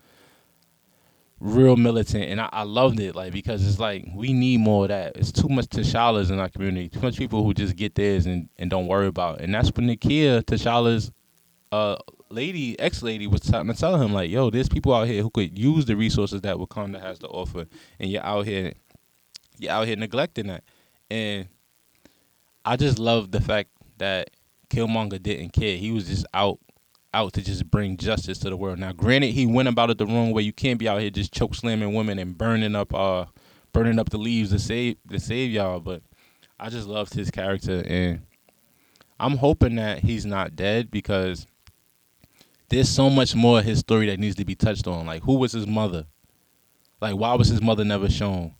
real 1.45 1.77
militant, 1.77 2.23
and 2.25 2.41
I, 2.41 2.49
I, 2.51 2.63
loved 2.63 2.99
it. 2.99 3.15
Like 3.15 3.31
because 3.31 3.65
it's 3.65 3.79
like 3.79 4.07
we 4.13 4.33
need 4.33 4.59
more 4.59 4.85
of 4.85 4.89
that. 4.89 5.15
It's 5.15 5.31
too 5.31 5.47
much 5.47 5.67
T'Challa's 5.67 6.31
in 6.31 6.39
our 6.39 6.49
community. 6.49 6.89
Too 6.89 6.99
much 6.99 7.17
people 7.17 7.43
who 7.43 7.53
just 7.53 7.75
get 7.75 7.95
theirs 7.95 8.25
and, 8.25 8.49
and 8.57 8.69
don't 8.69 8.87
worry 8.87 9.07
about. 9.07 9.39
It. 9.39 9.45
And 9.45 9.53
that's 9.53 9.71
when 9.71 9.87
Nakia 9.87 10.43
T'Challa's 10.43 11.11
uh 11.71 11.97
lady 12.29 12.79
ex 12.79 13.03
lady 13.03 13.27
was 13.27 13.41
trying 13.41 13.67
to 13.67 13.73
tell 13.73 14.01
him 14.01 14.11
like, 14.11 14.29
yo, 14.29 14.49
there's 14.49 14.69
people 14.69 14.93
out 14.93 15.07
here 15.07 15.21
who 15.21 15.29
could 15.29 15.57
use 15.57 15.85
the 15.85 15.95
resources 15.95 16.41
that 16.41 16.57
Wakanda 16.57 16.99
has 16.99 17.19
to 17.19 17.27
offer, 17.27 17.65
and 17.99 18.09
you're 18.09 18.23
out 18.25 18.45
here, 18.45 18.73
you're 19.59 19.71
out 19.71 19.87
here 19.87 19.95
neglecting 19.95 20.47
that. 20.47 20.63
And 21.11 21.47
I 22.65 22.75
just 22.75 22.97
love 22.97 23.31
the 23.31 23.41
fact 23.41 23.69
that 23.97 24.31
Killmonger 24.69 25.21
didn't 25.21 25.53
care. 25.53 25.77
He 25.77 25.91
was 25.91 26.07
just 26.07 26.25
out 26.33 26.59
out 27.15 27.33
to 27.33 27.41
just 27.41 27.71
bring 27.71 27.97
justice 27.97 28.37
to 28.39 28.49
the 28.49 28.57
world. 28.57 28.77
Now, 28.77 28.91
granted, 28.91 29.31
he 29.31 29.45
went 29.45 29.69
about 29.69 29.89
it 29.89 29.97
the 29.97 30.05
wrong 30.05 30.31
way. 30.31 30.43
You 30.43 30.53
can't 30.53 30.77
be 30.77 30.87
out 30.87 30.99
here 30.99 31.09
just 31.09 31.33
choke 31.33 31.55
slamming 31.55 31.93
women 31.93 32.19
and 32.19 32.37
burning 32.37 32.75
up 32.75 32.93
uh 32.93 33.25
burning 33.71 33.99
up 33.99 34.09
the 34.09 34.17
leaves 34.17 34.51
to 34.51 34.59
save 34.59 34.97
to 35.09 35.19
save 35.19 35.51
y'all. 35.51 35.79
But 35.79 36.03
I 36.59 36.69
just 36.69 36.87
loved 36.87 37.13
his 37.13 37.31
character, 37.31 37.83
and 37.87 38.21
I'm 39.19 39.37
hoping 39.37 39.75
that 39.75 39.99
he's 39.99 40.25
not 40.25 40.55
dead 40.55 40.91
because 40.91 41.47
there's 42.69 42.89
so 42.89 43.09
much 43.09 43.33
more 43.33 43.59
of 43.59 43.65
his 43.65 43.79
story 43.79 44.07
that 44.07 44.19
needs 44.19 44.35
to 44.35 44.45
be 44.45 44.55
touched 44.55 44.87
on. 44.87 45.05
Like, 45.05 45.23
who 45.23 45.35
was 45.35 45.53
his 45.53 45.67
mother? 45.67 46.05
Like, 47.01 47.15
why 47.15 47.35
was 47.35 47.47
his 47.47 47.61
mother 47.61 47.85
never 47.85 48.09
shown? 48.09 48.55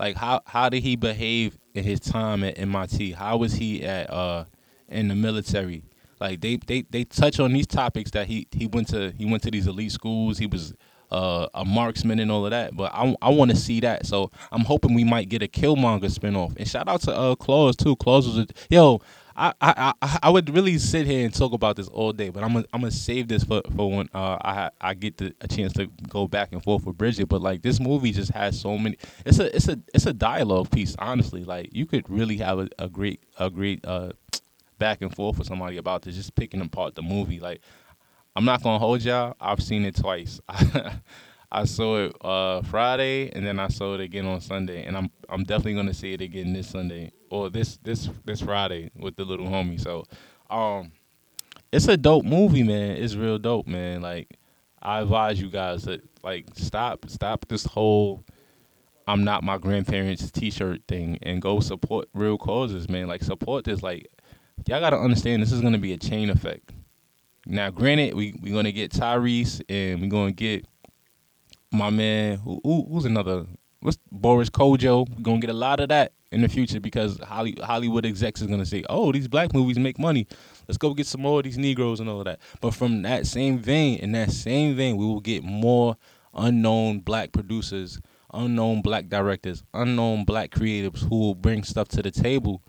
Like, 0.00 0.16
how 0.16 0.40
how 0.46 0.70
did 0.70 0.82
he 0.82 0.96
behave 0.96 1.58
in 1.74 1.84
his 1.84 2.00
time 2.00 2.42
at 2.42 2.58
MIT? 2.58 3.12
How 3.12 3.36
was 3.36 3.54
he 3.54 3.84
at 3.84 4.08
uh 4.10 4.44
in 4.88 5.08
the 5.08 5.14
military? 5.14 5.84
Like 6.20 6.40
they 6.40 6.56
they 6.56 6.82
they 6.82 7.04
touch 7.04 7.40
on 7.40 7.52
these 7.52 7.66
topics 7.66 8.10
that 8.12 8.26
he 8.26 8.46
he 8.52 8.66
went 8.66 8.88
to 8.88 9.12
he 9.16 9.24
went 9.24 9.42
to 9.44 9.50
these 9.50 9.66
elite 9.66 9.92
schools. 9.92 10.38
He 10.38 10.46
was 10.46 10.74
uh, 11.10 11.48
a 11.54 11.64
marksman 11.64 12.18
and 12.18 12.30
all 12.30 12.44
of 12.44 12.50
that. 12.50 12.76
But 12.76 12.92
I, 12.94 13.16
I 13.22 13.30
want 13.30 13.50
to 13.50 13.56
see 13.56 13.80
that. 13.80 14.06
So 14.06 14.30
I'm 14.52 14.64
hoping 14.64 14.94
we 14.94 15.04
might 15.04 15.28
get 15.28 15.42
a 15.42 15.48
Killmonger 15.48 16.10
spinoff. 16.12 16.56
And 16.56 16.68
shout 16.68 16.88
out 16.88 17.02
to 17.02 17.12
uh 17.14 17.34
Klaue 17.36 17.76
too. 17.76 17.96
Klaue 17.96 18.26
was 18.26 18.38
a, 18.38 18.46
yo. 18.70 19.00
I, 19.40 19.52
I 19.60 19.92
I 20.02 20.18
I 20.24 20.30
would 20.30 20.50
really 20.50 20.78
sit 20.78 21.06
here 21.06 21.24
and 21.24 21.32
talk 21.32 21.52
about 21.52 21.76
this 21.76 21.86
all 21.86 22.12
day, 22.12 22.28
but 22.28 22.42
I'm 22.42 22.54
gonna 22.54 22.64
I'm 22.72 22.80
gonna 22.80 22.90
save 22.90 23.28
this 23.28 23.44
for, 23.44 23.62
for 23.76 23.88
when 23.88 24.08
uh 24.12 24.36
I 24.42 24.70
I 24.80 24.94
get 24.94 25.18
the, 25.18 25.32
a 25.40 25.46
chance 25.46 25.72
to 25.74 25.86
go 26.08 26.26
back 26.26 26.50
and 26.50 26.60
forth 26.60 26.84
with 26.84 26.98
Bridget. 26.98 27.28
But 27.28 27.40
like 27.40 27.62
this 27.62 27.78
movie 27.78 28.10
just 28.10 28.32
has 28.32 28.60
so 28.60 28.76
many. 28.76 28.98
It's 29.24 29.38
a 29.38 29.54
it's 29.54 29.68
a 29.68 29.78
it's 29.94 30.06
a 30.06 30.12
dialogue 30.12 30.72
piece. 30.72 30.96
Honestly, 30.98 31.44
like 31.44 31.68
you 31.72 31.86
could 31.86 32.10
really 32.10 32.38
have 32.38 32.58
a, 32.58 32.68
a 32.80 32.88
great 32.88 33.22
a 33.38 33.48
great 33.48 33.84
uh 33.84 34.10
back 34.78 35.02
and 35.02 35.14
forth 35.14 35.38
with 35.38 35.46
somebody 35.46 35.76
about 35.76 36.02
this, 36.02 36.16
just 36.16 36.34
picking 36.34 36.60
apart 36.60 36.94
the 36.94 37.02
movie. 37.02 37.40
Like, 37.40 37.60
I'm 38.36 38.44
not 38.44 38.62
gonna 38.62 38.78
hold 38.78 39.02
y'all. 39.02 39.34
I've 39.40 39.62
seen 39.62 39.84
it 39.84 39.96
twice. 39.96 40.40
I 41.50 41.64
saw 41.64 42.04
it 42.04 42.16
uh, 42.20 42.62
Friday, 42.62 43.30
and 43.32 43.44
then 43.44 43.58
I 43.58 43.68
saw 43.68 43.94
it 43.94 44.00
again 44.00 44.26
on 44.26 44.40
Sunday, 44.40 44.84
and 44.84 44.96
I'm 44.96 45.10
I'm 45.28 45.44
definitely 45.44 45.74
gonna 45.74 45.94
see 45.94 46.12
it 46.12 46.20
again 46.20 46.52
this 46.52 46.68
Sunday 46.68 47.12
or 47.30 47.50
this 47.50 47.78
this 47.78 48.08
this 48.24 48.40
Friday 48.40 48.90
with 48.96 49.16
the 49.16 49.24
little 49.24 49.46
homie. 49.46 49.80
So, 49.80 50.04
um, 50.50 50.92
it's 51.72 51.88
a 51.88 51.96
dope 51.96 52.24
movie, 52.24 52.62
man. 52.62 52.96
It's 52.96 53.14
real 53.14 53.38
dope, 53.38 53.66
man. 53.66 54.02
Like, 54.02 54.36
I 54.82 55.00
advise 55.00 55.40
you 55.40 55.50
guys 55.50 55.84
to 55.84 56.00
like 56.22 56.46
stop 56.54 57.08
stop 57.08 57.46
this 57.48 57.64
whole 57.64 58.24
I'm 59.08 59.24
not 59.24 59.42
my 59.42 59.56
grandparents' 59.56 60.30
T-shirt 60.30 60.82
thing 60.86 61.18
and 61.22 61.40
go 61.40 61.60
support 61.60 62.08
real 62.12 62.36
causes, 62.36 62.90
man. 62.90 63.08
Like 63.08 63.22
support 63.22 63.64
this. 63.64 63.82
Like 63.82 64.06
y'all 64.66 64.80
gotta 64.80 64.98
understand 64.98 65.42
this 65.42 65.52
is 65.52 65.60
gonna 65.60 65.78
be 65.78 65.92
a 65.92 65.96
chain 65.98 66.30
effect. 66.30 66.72
Now, 67.46 67.70
granted, 67.70 68.14
we 68.14 68.34
we 68.42 68.50
gonna 68.50 68.72
get 68.72 68.92
Tyrese 68.92 69.62
and 69.68 70.00
we 70.00 70.08
gonna 70.08 70.32
get 70.32 70.66
my 71.72 71.90
man 71.90 72.38
who, 72.38 72.60
who 72.62 72.86
who's 72.90 73.04
another 73.04 73.46
what's 73.80 73.98
Boris 74.10 74.50
Kodjoe. 74.50 75.08
We're 75.08 75.22
gonna 75.22 75.40
get 75.40 75.50
a 75.50 75.54
lot 75.54 75.80
of 75.80 75.88
that 75.88 76.12
in 76.30 76.42
the 76.42 76.48
future 76.48 76.80
because 76.80 77.18
Hollywood 77.20 78.04
execs 78.04 78.42
is 78.42 78.48
gonna 78.48 78.66
say, 78.66 78.84
"Oh, 78.90 79.12
these 79.12 79.28
black 79.28 79.54
movies 79.54 79.78
make 79.78 79.98
money. 79.98 80.26
Let's 80.66 80.78
go 80.78 80.92
get 80.92 81.06
some 81.06 81.22
more 81.22 81.40
of 81.40 81.44
these 81.44 81.56
Negroes 81.58 82.00
and 82.00 82.08
all 82.08 82.18
of 82.18 82.26
that." 82.26 82.40
But 82.60 82.74
from 82.74 83.02
that 83.02 83.26
same 83.26 83.58
vein, 83.58 83.98
in 83.98 84.12
that 84.12 84.30
same 84.30 84.76
vein, 84.76 84.96
we 84.96 85.06
will 85.06 85.20
get 85.20 85.42
more 85.42 85.96
unknown 86.34 87.00
black 87.00 87.32
producers, 87.32 88.00
unknown 88.34 88.82
black 88.82 89.08
directors, 89.08 89.62
unknown 89.72 90.24
black 90.24 90.50
creatives 90.50 91.08
who 91.08 91.18
will 91.18 91.34
bring 91.34 91.62
stuff 91.64 91.88
to 91.88 92.02
the 92.02 92.10
table 92.10 92.62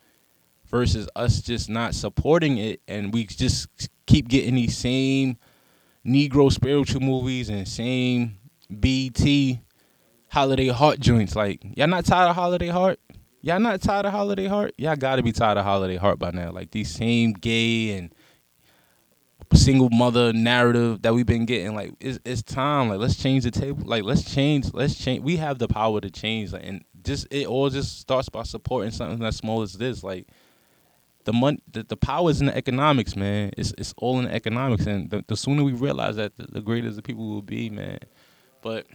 versus 0.69 1.07
us 1.15 1.41
just 1.41 1.69
not 1.69 1.95
supporting 1.95 2.57
it 2.57 2.81
and 2.87 3.13
we 3.13 3.25
just 3.25 3.67
keep 4.05 4.27
getting 4.27 4.55
these 4.55 4.77
same 4.77 5.37
Negro 6.05 6.51
spiritual 6.51 7.01
movies 7.01 7.49
and 7.49 7.67
same 7.67 8.37
BT 8.79 9.59
holiday 10.29 10.67
heart 10.67 10.99
joints. 10.99 11.35
Like, 11.35 11.61
y'all 11.75 11.87
not 11.87 12.05
tired 12.05 12.29
of 12.29 12.35
holiday 12.35 12.69
heart? 12.69 12.99
Y'all 13.41 13.59
not 13.59 13.81
tired 13.81 14.05
of 14.05 14.11
holiday 14.11 14.47
heart? 14.47 14.73
Y'all 14.77 14.95
gotta 14.95 15.23
be 15.23 15.31
tired 15.31 15.57
of 15.57 15.63
holiday 15.63 15.95
heart 15.95 16.19
by 16.19 16.31
now. 16.31 16.51
Like 16.51 16.71
these 16.71 16.91
same 16.93 17.33
gay 17.33 17.97
and 17.97 18.13
single 19.53 19.89
mother 19.89 20.33
narrative 20.33 21.01
that 21.03 21.13
we've 21.13 21.25
been 21.25 21.45
getting. 21.45 21.73
Like 21.73 21.93
it's 21.99 22.19
it's 22.25 22.43
time. 22.43 22.89
Like 22.89 22.99
let's 22.99 23.15
change 23.15 23.45
the 23.45 23.51
table. 23.51 23.83
Like 23.85 24.03
let's 24.03 24.29
change. 24.29 24.73
Let's 24.73 24.95
change. 24.95 25.23
We 25.23 25.37
have 25.37 25.57
the 25.57 25.67
power 25.67 26.01
to 26.01 26.09
change. 26.09 26.51
Like, 26.51 26.65
and 26.65 26.83
just 27.01 27.27
it 27.31 27.47
all 27.47 27.69
just 27.69 27.99
starts 27.99 28.27
by 28.27 28.43
supporting 28.43 28.91
something 28.91 29.25
as 29.25 29.37
small 29.37 29.61
as 29.61 29.73
this. 29.73 30.03
Like 30.03 30.27
the 31.25 31.33
money, 31.33 31.59
the, 31.71 31.83
the 31.83 31.97
power 31.97 32.29
is 32.29 32.41
in 32.41 32.47
the 32.47 32.55
economics, 32.55 33.15
man. 33.15 33.51
It's 33.57 33.73
it's 33.77 33.93
all 33.97 34.19
in 34.19 34.25
the 34.25 34.33
economics, 34.33 34.85
and 34.85 35.09
the, 35.09 35.23
the 35.27 35.37
sooner 35.37 35.63
we 35.63 35.73
realize 35.73 36.15
that, 36.15 36.37
the, 36.37 36.47
the, 36.47 36.61
greater 36.61 36.89
the 36.91 37.01
people 37.01 37.29
will 37.29 37.41
be, 37.41 37.69
man. 37.69 37.99
But 38.61 38.87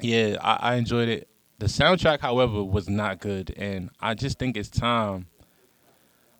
yeah, 0.00 0.36
I, 0.40 0.72
I 0.72 0.74
enjoyed 0.76 1.08
it. 1.08 1.28
The 1.58 1.66
soundtrack, 1.66 2.20
however, 2.20 2.62
was 2.64 2.88
not 2.88 3.20
good, 3.20 3.52
and 3.56 3.90
I 4.00 4.14
just 4.14 4.38
think 4.38 4.56
it's 4.56 4.68
time. 4.68 5.26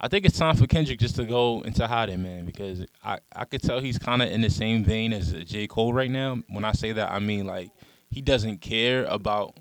I 0.03 0.09
think 0.09 0.25
it's 0.25 0.39
time 0.39 0.57
for 0.57 0.67
Kendrick 0.67 0.99
just 0.99 1.17
to 1.17 1.25
go 1.25 1.61
into 1.61 1.87
hiding, 1.87 2.23
man, 2.23 2.47
because 2.47 2.87
I, 3.05 3.19
I 3.37 3.45
could 3.45 3.63
tell 3.63 3.81
he's 3.81 3.99
kind 3.99 4.23
of 4.23 4.31
in 4.31 4.41
the 4.41 4.49
same 4.49 4.83
vein 4.83 5.13
as 5.13 5.33
J. 5.45 5.67
Cole 5.67 5.93
right 5.93 6.11
now. 6.11 6.39
When 6.49 6.65
I 6.65 6.73
say 6.73 6.93
that, 6.93 7.11
I 7.11 7.19
mean 7.19 7.47
like 7.47 7.71
he 8.09 8.23
doesn't 8.23 8.63
care 8.63 9.05
about 9.05 9.59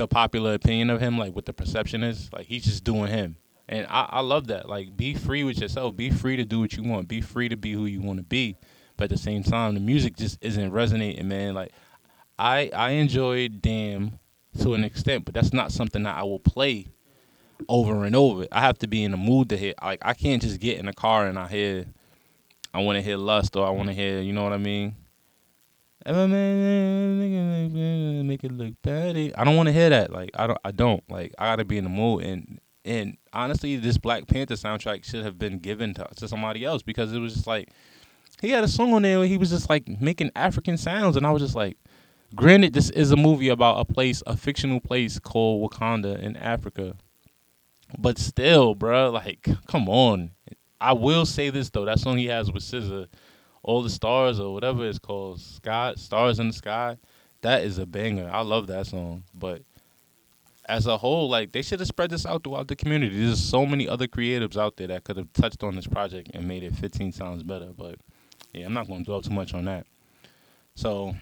the 0.00 0.08
popular 0.08 0.54
opinion 0.54 0.90
of 0.90 1.00
him, 1.00 1.18
like 1.18 1.34
what 1.34 1.44
the 1.44 1.52
perception 1.52 2.02
is. 2.02 2.32
Like 2.32 2.46
he's 2.46 2.64
just 2.64 2.84
doing 2.84 3.08
him. 3.08 3.36
And 3.68 3.86
I, 3.88 4.08
I 4.10 4.20
love 4.20 4.48
that. 4.48 4.68
Like 4.68 4.96
be 4.96 5.14
free 5.14 5.44
with 5.44 5.60
yourself. 5.60 5.94
Be 5.94 6.10
free 6.10 6.36
to 6.36 6.44
do 6.44 6.60
what 6.60 6.72
you 6.72 6.82
want. 6.82 7.06
Be 7.06 7.20
free 7.20 7.48
to 7.48 7.56
be 7.56 7.72
who 7.72 7.84
you 7.86 8.00
want 8.00 8.18
to 8.18 8.24
be. 8.24 8.56
But 8.96 9.04
at 9.04 9.10
the 9.10 9.18
same 9.18 9.42
time, 9.42 9.74
the 9.74 9.80
music 9.80 10.16
just 10.16 10.38
isn't 10.40 10.72
resonating, 10.72 11.28
man. 11.28 11.54
Like 11.54 11.72
I 12.38 12.70
I 12.74 12.90
enjoyed 12.92 13.62
Damn 13.62 14.18
to 14.60 14.74
an 14.74 14.84
extent, 14.84 15.24
but 15.24 15.34
that's 15.34 15.52
not 15.52 15.70
something 15.70 16.02
that 16.02 16.16
I 16.16 16.22
will 16.22 16.40
play 16.40 16.88
over 17.68 18.04
and 18.04 18.16
over. 18.16 18.46
I 18.50 18.60
have 18.62 18.78
to 18.78 18.86
be 18.86 19.04
in 19.04 19.10
the 19.10 19.16
mood 19.18 19.50
to 19.50 19.56
hear. 19.56 19.74
Like 19.82 20.00
I 20.02 20.14
can't 20.14 20.42
just 20.42 20.60
get 20.60 20.78
in 20.78 20.86
the 20.86 20.94
car 20.94 21.26
and 21.26 21.38
I 21.38 21.46
hear, 21.46 21.84
I 22.72 22.80
want 22.80 22.96
to 22.96 23.02
hear 23.02 23.18
lust 23.18 23.54
or 23.54 23.66
I 23.66 23.70
want 23.70 23.88
to 23.88 23.94
hear, 23.94 24.20
you 24.20 24.32
know 24.32 24.42
what 24.42 24.54
I 24.54 24.58
mean? 24.58 24.96
Make 26.06 26.14
it 28.44 28.52
look 28.52 28.74
bad. 28.82 29.16
I 29.36 29.44
don't 29.44 29.56
want 29.56 29.66
to 29.66 29.72
hear 29.72 29.90
that. 29.90 30.12
Like 30.12 30.30
I 30.34 30.46
don't. 30.46 30.58
I 30.64 30.70
don't. 30.70 31.02
Like 31.10 31.34
I 31.38 31.46
gotta 31.46 31.64
be 31.64 31.78
in 31.78 31.84
the 31.84 31.90
mood. 31.90 32.24
And 32.24 32.60
and 32.84 33.16
honestly, 33.32 33.76
this 33.76 33.98
Black 33.98 34.26
Panther 34.26 34.54
soundtrack 34.54 35.04
should 35.04 35.24
have 35.24 35.38
been 35.38 35.58
given 35.58 35.94
to, 35.94 36.08
to 36.16 36.26
somebody 36.26 36.64
else 36.64 36.82
because 36.82 37.12
it 37.12 37.18
was 37.18 37.34
just 37.34 37.46
like 37.46 37.70
he 38.40 38.50
had 38.50 38.64
a 38.64 38.68
song 38.68 38.94
on 38.94 39.02
there 39.02 39.18
where 39.18 39.28
he 39.28 39.36
was 39.36 39.50
just 39.50 39.68
like 39.68 39.88
making 40.00 40.30
African 40.34 40.76
sounds, 40.76 41.16
and 41.16 41.26
I 41.26 41.30
was 41.30 41.42
just 41.42 41.54
like, 41.54 41.76
granted, 42.34 42.72
this 42.72 42.90
is 42.90 43.12
a 43.12 43.16
movie 43.16 43.48
about 43.48 43.80
a 43.80 43.84
place, 43.84 44.22
a 44.26 44.36
fictional 44.36 44.80
place 44.80 45.18
called 45.18 45.70
Wakanda 45.70 46.18
in 46.18 46.36
Africa, 46.36 46.96
but 47.98 48.18
still, 48.18 48.74
bro, 48.74 49.10
like, 49.10 49.48
come 49.66 49.88
on. 49.88 50.30
I 50.80 50.94
will 50.94 51.26
say 51.26 51.50
this 51.50 51.68
though, 51.68 51.84
that 51.84 52.00
song 52.00 52.16
he 52.16 52.26
has 52.26 52.50
with 52.50 52.62
SZA, 52.62 53.08
All 53.62 53.82
the 53.82 53.90
Stars 53.90 54.40
or 54.40 54.52
whatever 54.54 54.86
it's 54.86 54.98
called, 54.98 55.40
Sky 55.40 55.94
Stars 55.96 56.38
in 56.38 56.48
the 56.48 56.54
Sky, 56.54 56.96
that 57.42 57.62
is 57.62 57.78
a 57.78 57.86
banger. 57.86 58.30
I 58.32 58.42
love 58.42 58.66
that 58.68 58.86
song. 58.86 59.24
But 59.34 59.62
as 60.66 60.86
a 60.86 60.96
whole, 60.96 61.28
like 61.28 61.52
they 61.52 61.62
should 61.62 61.80
have 61.80 61.88
spread 61.88 62.10
this 62.10 62.24
out 62.24 62.44
throughout 62.44 62.68
the 62.68 62.76
community. 62.76 63.24
There's 63.24 63.42
so 63.42 63.66
many 63.66 63.88
other 63.88 64.06
creatives 64.06 64.56
out 64.56 64.76
there 64.76 64.86
that 64.88 65.04
could 65.04 65.16
have 65.16 65.32
touched 65.32 65.62
on 65.62 65.76
this 65.76 65.86
project 65.86 66.30
and 66.32 66.46
made 66.46 66.62
it 66.62 66.74
15 66.74 67.12
times 67.12 67.42
better. 67.42 67.70
But 67.76 67.96
yeah, 68.52 68.66
I'm 68.66 68.72
not 68.72 68.88
gonna 68.88 69.04
dwell 69.04 69.22
too 69.22 69.32
much 69.32 69.52
on 69.52 69.64
that. 69.66 69.86
So 70.74 71.16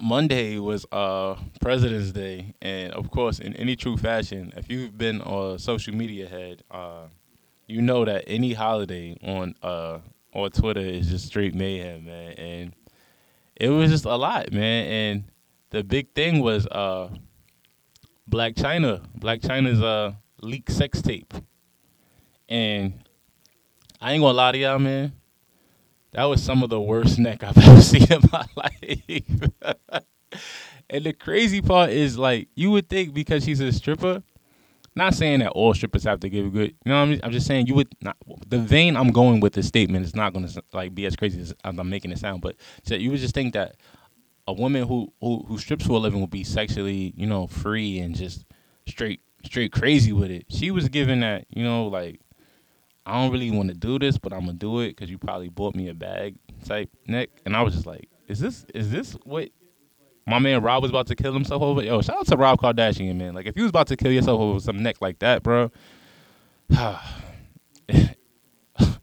Monday 0.00 0.58
was 0.58 0.86
uh 0.92 1.36
President's 1.60 2.12
Day, 2.12 2.54
and 2.62 2.92
of 2.92 3.10
course, 3.10 3.38
in 3.38 3.54
any 3.56 3.76
true 3.76 3.96
fashion, 3.96 4.52
if 4.56 4.70
you've 4.70 4.96
been 4.96 5.20
a 5.22 5.58
social 5.58 5.94
media 5.94 6.28
head, 6.28 6.62
uh, 6.70 7.06
you 7.66 7.80
know 7.82 8.04
that 8.04 8.24
any 8.26 8.52
holiday 8.52 9.16
on 9.22 9.54
uh 9.62 9.98
on 10.32 10.50
Twitter 10.50 10.80
is 10.80 11.08
just 11.08 11.26
straight 11.26 11.54
mayhem, 11.54 12.04
man. 12.04 12.32
And 12.32 12.72
it 13.56 13.68
was 13.68 13.90
just 13.90 14.04
a 14.04 14.16
lot, 14.16 14.52
man. 14.52 14.86
And 14.86 15.24
the 15.70 15.84
big 15.84 16.14
thing 16.14 16.40
was 16.40 16.66
uh 16.66 17.08
Blac 18.30 18.54
Chyna, 18.54 19.04
Blac 19.18 19.40
Chyna's 19.40 19.82
uh 19.82 20.14
leaked 20.40 20.72
sex 20.72 21.02
tape, 21.02 21.34
and 22.48 22.94
I 24.00 24.12
ain't 24.12 24.22
gonna 24.22 24.36
lie 24.36 24.52
to 24.52 24.58
y'all, 24.58 24.78
man. 24.78 25.12
That 26.12 26.24
was 26.24 26.42
some 26.42 26.62
of 26.62 26.70
the 26.70 26.80
worst 26.80 27.18
neck 27.18 27.42
I've 27.42 27.56
ever 27.66 27.80
seen 27.80 28.10
in 28.10 28.20
my 28.30 28.44
life. 28.56 29.22
and 30.90 31.04
the 31.04 31.12
crazy 31.12 31.62
part 31.62 31.90
is 31.90 32.18
like 32.18 32.48
you 32.54 32.70
would 32.70 32.88
think 32.88 33.14
because 33.14 33.44
she's 33.44 33.60
a 33.60 33.72
stripper, 33.72 34.22
not 34.94 35.14
saying 35.14 35.40
that 35.40 35.50
all 35.50 35.72
strippers 35.74 36.04
have 36.04 36.20
to 36.20 36.28
give 36.28 36.46
a 36.46 36.50
good. 36.50 36.74
You 36.84 36.92
know 36.92 36.98
what 36.98 37.06
I 37.06 37.10
mean? 37.10 37.20
I'm 37.22 37.32
just 37.32 37.46
saying 37.46 37.66
you 37.66 37.74
would 37.74 37.94
not. 38.00 38.16
The 38.46 38.58
vein 38.58 38.96
I'm 38.96 39.10
going 39.10 39.40
with 39.40 39.54
this 39.54 39.66
statement 39.66 40.04
is 40.04 40.14
not 40.14 40.32
going 40.32 40.46
to 40.46 40.62
like 40.72 40.94
be 40.94 41.06
as 41.06 41.16
crazy 41.16 41.40
as 41.40 41.54
I'm 41.64 41.88
making 41.88 42.12
it 42.12 42.18
sound, 42.18 42.42
but 42.42 42.56
so 42.84 42.94
you 42.94 43.10
would 43.10 43.20
just 43.20 43.34
think 43.34 43.54
that 43.54 43.76
a 44.46 44.52
woman 44.52 44.86
who, 44.86 45.12
who 45.20 45.44
who 45.48 45.58
strips 45.58 45.86
for 45.86 45.92
a 45.92 45.98
living 45.98 46.20
would 46.20 46.30
be 46.30 46.44
sexually, 46.44 47.14
you 47.16 47.26
know, 47.26 47.46
free 47.46 47.98
and 48.00 48.14
just 48.14 48.44
straight 48.86 49.20
straight 49.44 49.72
crazy 49.72 50.12
with 50.12 50.30
it. 50.30 50.46
She 50.48 50.70
was 50.70 50.88
given 50.88 51.20
that, 51.20 51.46
you 51.48 51.64
know, 51.64 51.86
like 51.86 52.20
I 53.06 53.20
don't 53.20 53.32
really 53.32 53.50
want 53.50 53.68
to 53.68 53.74
do 53.74 53.98
this, 53.98 54.18
but 54.18 54.32
I'm 54.32 54.40
gonna 54.40 54.54
do 54.54 54.80
it 54.80 54.88
because 54.88 55.10
you 55.10 55.18
probably 55.18 55.48
bought 55.48 55.74
me 55.74 55.88
a 55.88 55.94
bag 55.94 56.36
type 56.64 56.90
neck. 57.06 57.30
And 57.44 57.56
I 57.56 57.62
was 57.62 57.74
just 57.74 57.86
like, 57.86 58.08
is 58.28 58.40
this 58.40 58.64
is 58.74 58.90
this 58.90 59.12
what 59.24 59.48
my 60.26 60.38
man 60.38 60.62
Rob 60.62 60.82
was 60.82 60.90
about 60.90 61.06
to 61.08 61.16
kill 61.16 61.32
himself 61.32 61.62
over? 61.62 61.82
Yo, 61.82 62.00
shout 62.00 62.18
out 62.18 62.26
to 62.26 62.36
Rob 62.36 62.60
Kardashian, 62.60 63.16
man. 63.16 63.34
Like 63.34 63.46
if 63.46 63.56
you 63.56 63.62
was 63.62 63.70
about 63.70 63.88
to 63.88 63.96
kill 63.96 64.12
yourself 64.12 64.40
over 64.40 64.60
some 64.60 64.82
neck 64.82 64.96
like 65.00 65.18
that, 65.20 65.42
bro. 65.42 65.70
and 67.88 68.16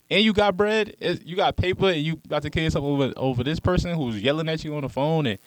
you 0.10 0.34
got 0.34 0.58
bread, 0.58 0.96
you 1.24 1.36
got 1.36 1.56
paper, 1.58 1.90
and 1.90 2.02
you 2.02 2.20
about 2.26 2.42
to 2.44 2.50
kill 2.50 2.64
yourself 2.64 2.86
over 2.86 3.14
over 3.18 3.44
this 3.44 3.60
person 3.60 3.96
who's 3.96 4.22
yelling 4.22 4.50
at 4.50 4.64
you 4.64 4.76
on 4.76 4.82
the 4.82 4.90
phone, 4.90 5.26
and 5.26 5.40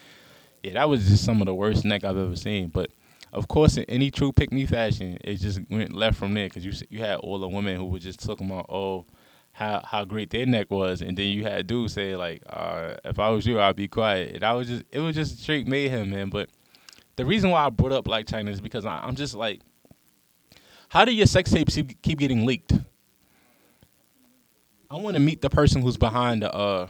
yeah, 0.62 0.75
that 0.75 0.89
was 0.89 1.09
just 1.09 1.25
some 1.25 1.41
of 1.41 1.47
the 1.47 1.55
worst 1.55 1.85
neck 1.85 2.05
I've 2.05 2.16
ever 2.16 2.37
seen. 2.37 2.68
But 2.68 2.91
of 3.33 3.49
course, 3.49 3.77
in 3.77 3.85
any 3.85 4.11
true 4.11 4.33
pick 4.33 4.53
me 4.53 4.66
fashion, 4.66 5.18
it 5.23 5.37
just 5.37 5.61
went 5.70 5.93
left 5.93 6.18
from 6.18 6.35
there 6.35 6.49
because 6.49 6.64
you 6.64 6.73
you 6.91 7.01
had 7.01 7.16
all 7.16 7.39
the 7.39 7.49
women 7.49 7.77
who 7.77 7.87
were 7.87 7.99
just 7.99 8.23
talking 8.23 8.47
about 8.47 8.66
oh 8.68 9.07
how 9.53 9.83
how 9.85 10.05
great 10.05 10.31
their 10.31 10.47
neck 10.47 10.71
was, 10.71 11.03
and 11.03 11.17
then 11.17 11.27
you 11.27 11.45
had 11.45 11.67
dudes 11.67 11.93
say 11.95 12.17
like 12.17 12.43
uh, 12.49 12.95
if 13.05 13.19
I 13.19 13.31
was 13.31 13.47
you, 13.47 13.61
I'd 13.61 13.77
be 13.77 13.89
quiet. 13.89 14.37
And 14.37 14.45
I 14.45 14.53
was 14.53 14.69
just 14.69 14.85
it 14.91 15.01
was 15.01 15.15
just 15.15 15.43
straight 15.43 15.67
mayhem, 15.67 16.11
man. 16.11 16.31
But 16.31 16.49
the 17.17 17.25
reason 17.25 17.51
why 17.51 17.67
I 17.67 17.71
brought 17.71 17.93
up 17.93 18.05
Blac 18.05 18.25
Chyna 18.25 18.49
is 18.49 18.61
because 18.61 18.87
I, 18.87 18.99
I'm 18.99 19.15
just 19.15 19.35
like, 19.35 19.61
how 20.89 21.05
do 21.05 21.13
your 21.13 21.27
sex 21.27 21.51
tapes 21.51 21.79
keep 22.03 22.19
getting 22.19 22.47
leaked? 22.47 22.73
I 24.91 24.97
want 24.97 25.15
to 25.15 25.21
meet 25.21 25.41
the 25.41 25.51
person 25.51 25.83
who's 25.83 25.97
behind 25.97 26.43
the 26.43 26.53
uh 26.53 26.89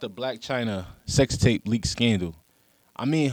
the 0.00 0.10
Blac 0.10 0.40
Chyna 0.40 0.86
sex 1.06 1.36
tape 1.36 1.66
leak 1.66 1.86
scandal. 1.86 2.34
I 2.94 3.04
mean, 3.04 3.30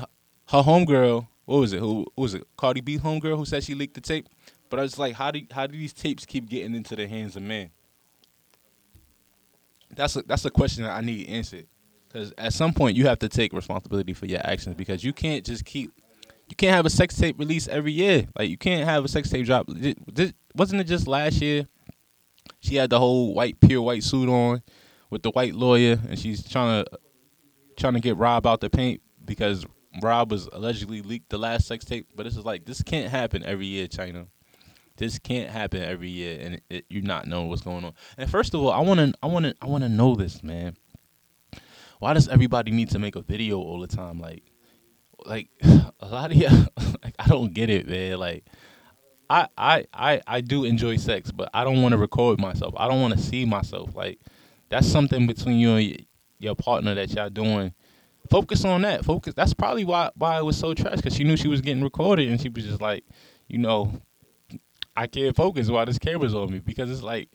her 0.49 0.61
homegirl 0.61 1.27
what 1.45 1.57
was 1.57 1.73
it? 1.73 1.79
Who, 1.79 2.05
who 2.15 2.21
was 2.21 2.33
it? 2.33 2.47
Cardi 2.57 2.81
B 2.81 2.97
homegirl 2.97 3.37
who 3.37 3.45
said 3.45 3.63
she 3.63 3.75
leaked 3.75 3.95
the 3.95 4.01
tape. 4.01 4.29
But 4.69 4.79
I 4.79 4.83
was 4.83 4.97
like, 4.97 5.15
how 5.15 5.31
do 5.31 5.41
how 5.51 5.67
do 5.67 5.77
these 5.77 5.93
tapes 5.93 6.25
keep 6.25 6.49
getting 6.49 6.73
into 6.73 6.95
the 6.95 7.07
hands 7.07 7.35
of 7.35 7.43
men? 7.43 7.69
That's 9.95 10.15
a, 10.15 10.21
that's 10.23 10.45
a 10.45 10.51
question 10.51 10.83
that 10.83 10.91
I 10.91 11.01
need 11.01 11.27
answered. 11.27 11.67
Because 12.07 12.33
at 12.37 12.53
some 12.53 12.73
point 12.73 12.95
you 12.95 13.07
have 13.07 13.19
to 13.19 13.29
take 13.29 13.53
responsibility 13.53 14.13
for 14.13 14.27
your 14.27 14.41
actions 14.43 14.75
because 14.75 15.03
you 15.03 15.13
can't 15.13 15.43
just 15.43 15.65
keep 15.65 15.91
you 16.49 16.55
can't 16.55 16.75
have 16.75 16.85
a 16.85 16.89
sex 16.89 17.17
tape 17.17 17.39
release 17.39 17.67
every 17.67 17.91
year. 17.91 18.27
Like 18.37 18.49
you 18.49 18.57
can't 18.57 18.87
have 18.87 19.03
a 19.03 19.07
sex 19.07 19.29
tape 19.29 19.45
drop. 19.45 19.67
wasn't 20.55 20.81
it 20.81 20.83
just 20.83 21.07
last 21.07 21.41
year? 21.41 21.67
She 22.59 22.75
had 22.75 22.89
the 22.89 22.99
whole 22.99 23.33
white 23.33 23.59
pure 23.59 23.81
white 23.81 24.03
suit 24.03 24.29
on 24.29 24.61
with 25.09 25.23
the 25.23 25.31
white 25.31 25.55
lawyer, 25.55 25.99
and 26.09 26.19
she's 26.19 26.47
trying 26.47 26.83
to 26.83 26.99
trying 27.77 27.93
to 27.93 27.99
get 27.99 28.17
Rob 28.17 28.45
out 28.45 28.61
the 28.61 28.69
paint 28.69 29.01
because 29.25 29.65
Rob 30.01 30.31
was 30.31 30.47
allegedly 30.51 31.01
leaked 31.01 31.29
the 31.29 31.37
last 31.37 31.67
sex 31.67 31.85
tape, 31.85 32.07
but 32.15 32.23
this 32.23 32.35
is 32.35 32.45
like 32.45 32.65
this 32.65 32.81
can't 32.81 33.09
happen 33.09 33.43
every 33.43 33.65
year, 33.65 33.87
Chyna. 33.87 34.27
This 34.97 35.17
can't 35.19 35.49
happen 35.49 35.81
every 35.81 36.09
year, 36.09 36.39
and 36.41 36.55
it, 36.55 36.63
it, 36.69 36.85
you're 36.89 37.03
not 37.03 37.27
knowing 37.27 37.49
what's 37.49 37.63
going 37.63 37.83
on. 37.83 37.93
And 38.17 38.29
first 38.29 38.53
of 38.53 38.61
all, 38.61 38.71
I 38.71 38.79
wanna, 38.79 39.13
I 39.23 39.27
wanna, 39.27 39.53
I 39.61 39.65
wanna 39.65 39.89
know 39.89 40.15
this, 40.15 40.43
man. 40.43 40.75
Why 41.99 42.13
does 42.13 42.27
everybody 42.27 42.71
need 42.71 42.89
to 42.91 42.99
make 42.99 43.15
a 43.15 43.21
video 43.21 43.59
all 43.59 43.79
the 43.79 43.87
time? 43.87 44.19
Like, 44.19 44.43
like 45.25 45.49
a 45.63 46.07
lot 46.07 46.31
of 46.31 46.37
you, 46.37 46.49
like 47.03 47.15
I 47.17 47.27
don't 47.27 47.53
get 47.53 47.69
it, 47.69 47.87
man. 47.87 48.19
Like, 48.19 48.45
I, 49.29 49.47
I, 49.57 49.85
I, 49.93 50.21
I 50.27 50.41
do 50.41 50.63
enjoy 50.63 50.97
sex, 50.97 51.31
but 51.31 51.49
I 51.53 51.63
don't 51.63 51.81
want 51.81 51.93
to 51.93 51.97
record 51.97 52.39
myself. 52.39 52.73
I 52.77 52.87
don't 52.87 53.01
want 53.01 53.13
to 53.15 53.19
see 53.19 53.45
myself. 53.45 53.95
Like, 53.95 54.19
that's 54.69 54.87
something 54.87 55.25
between 55.25 55.57
you 55.57 55.75
and 55.75 56.05
your 56.39 56.55
partner 56.55 56.93
that 56.95 57.11
y'all 57.11 57.29
doing 57.29 57.73
focus 58.29 58.65
on 58.65 58.81
that. 58.83 59.05
Focus. 59.05 59.33
That's 59.33 59.53
probably 59.53 59.85
why 59.85 60.11
why 60.15 60.37
it 60.37 60.45
was 60.45 60.57
so 60.57 60.73
trash 60.73 60.97
because 60.97 61.15
she 61.15 61.23
knew 61.23 61.37
she 61.37 61.47
was 61.47 61.61
getting 61.61 61.83
recorded 61.83 62.29
and 62.29 62.39
she 62.39 62.49
was 62.49 62.65
just 62.65 62.81
like, 62.81 63.03
you 63.47 63.57
know, 63.57 63.91
I 64.95 65.07
can't 65.07 65.35
focus 65.35 65.69
while 65.69 65.85
this 65.85 65.99
camera's 65.99 66.35
on 66.35 66.51
me 66.51 66.59
because 66.59 66.91
it's 66.91 67.01
like, 67.01 67.29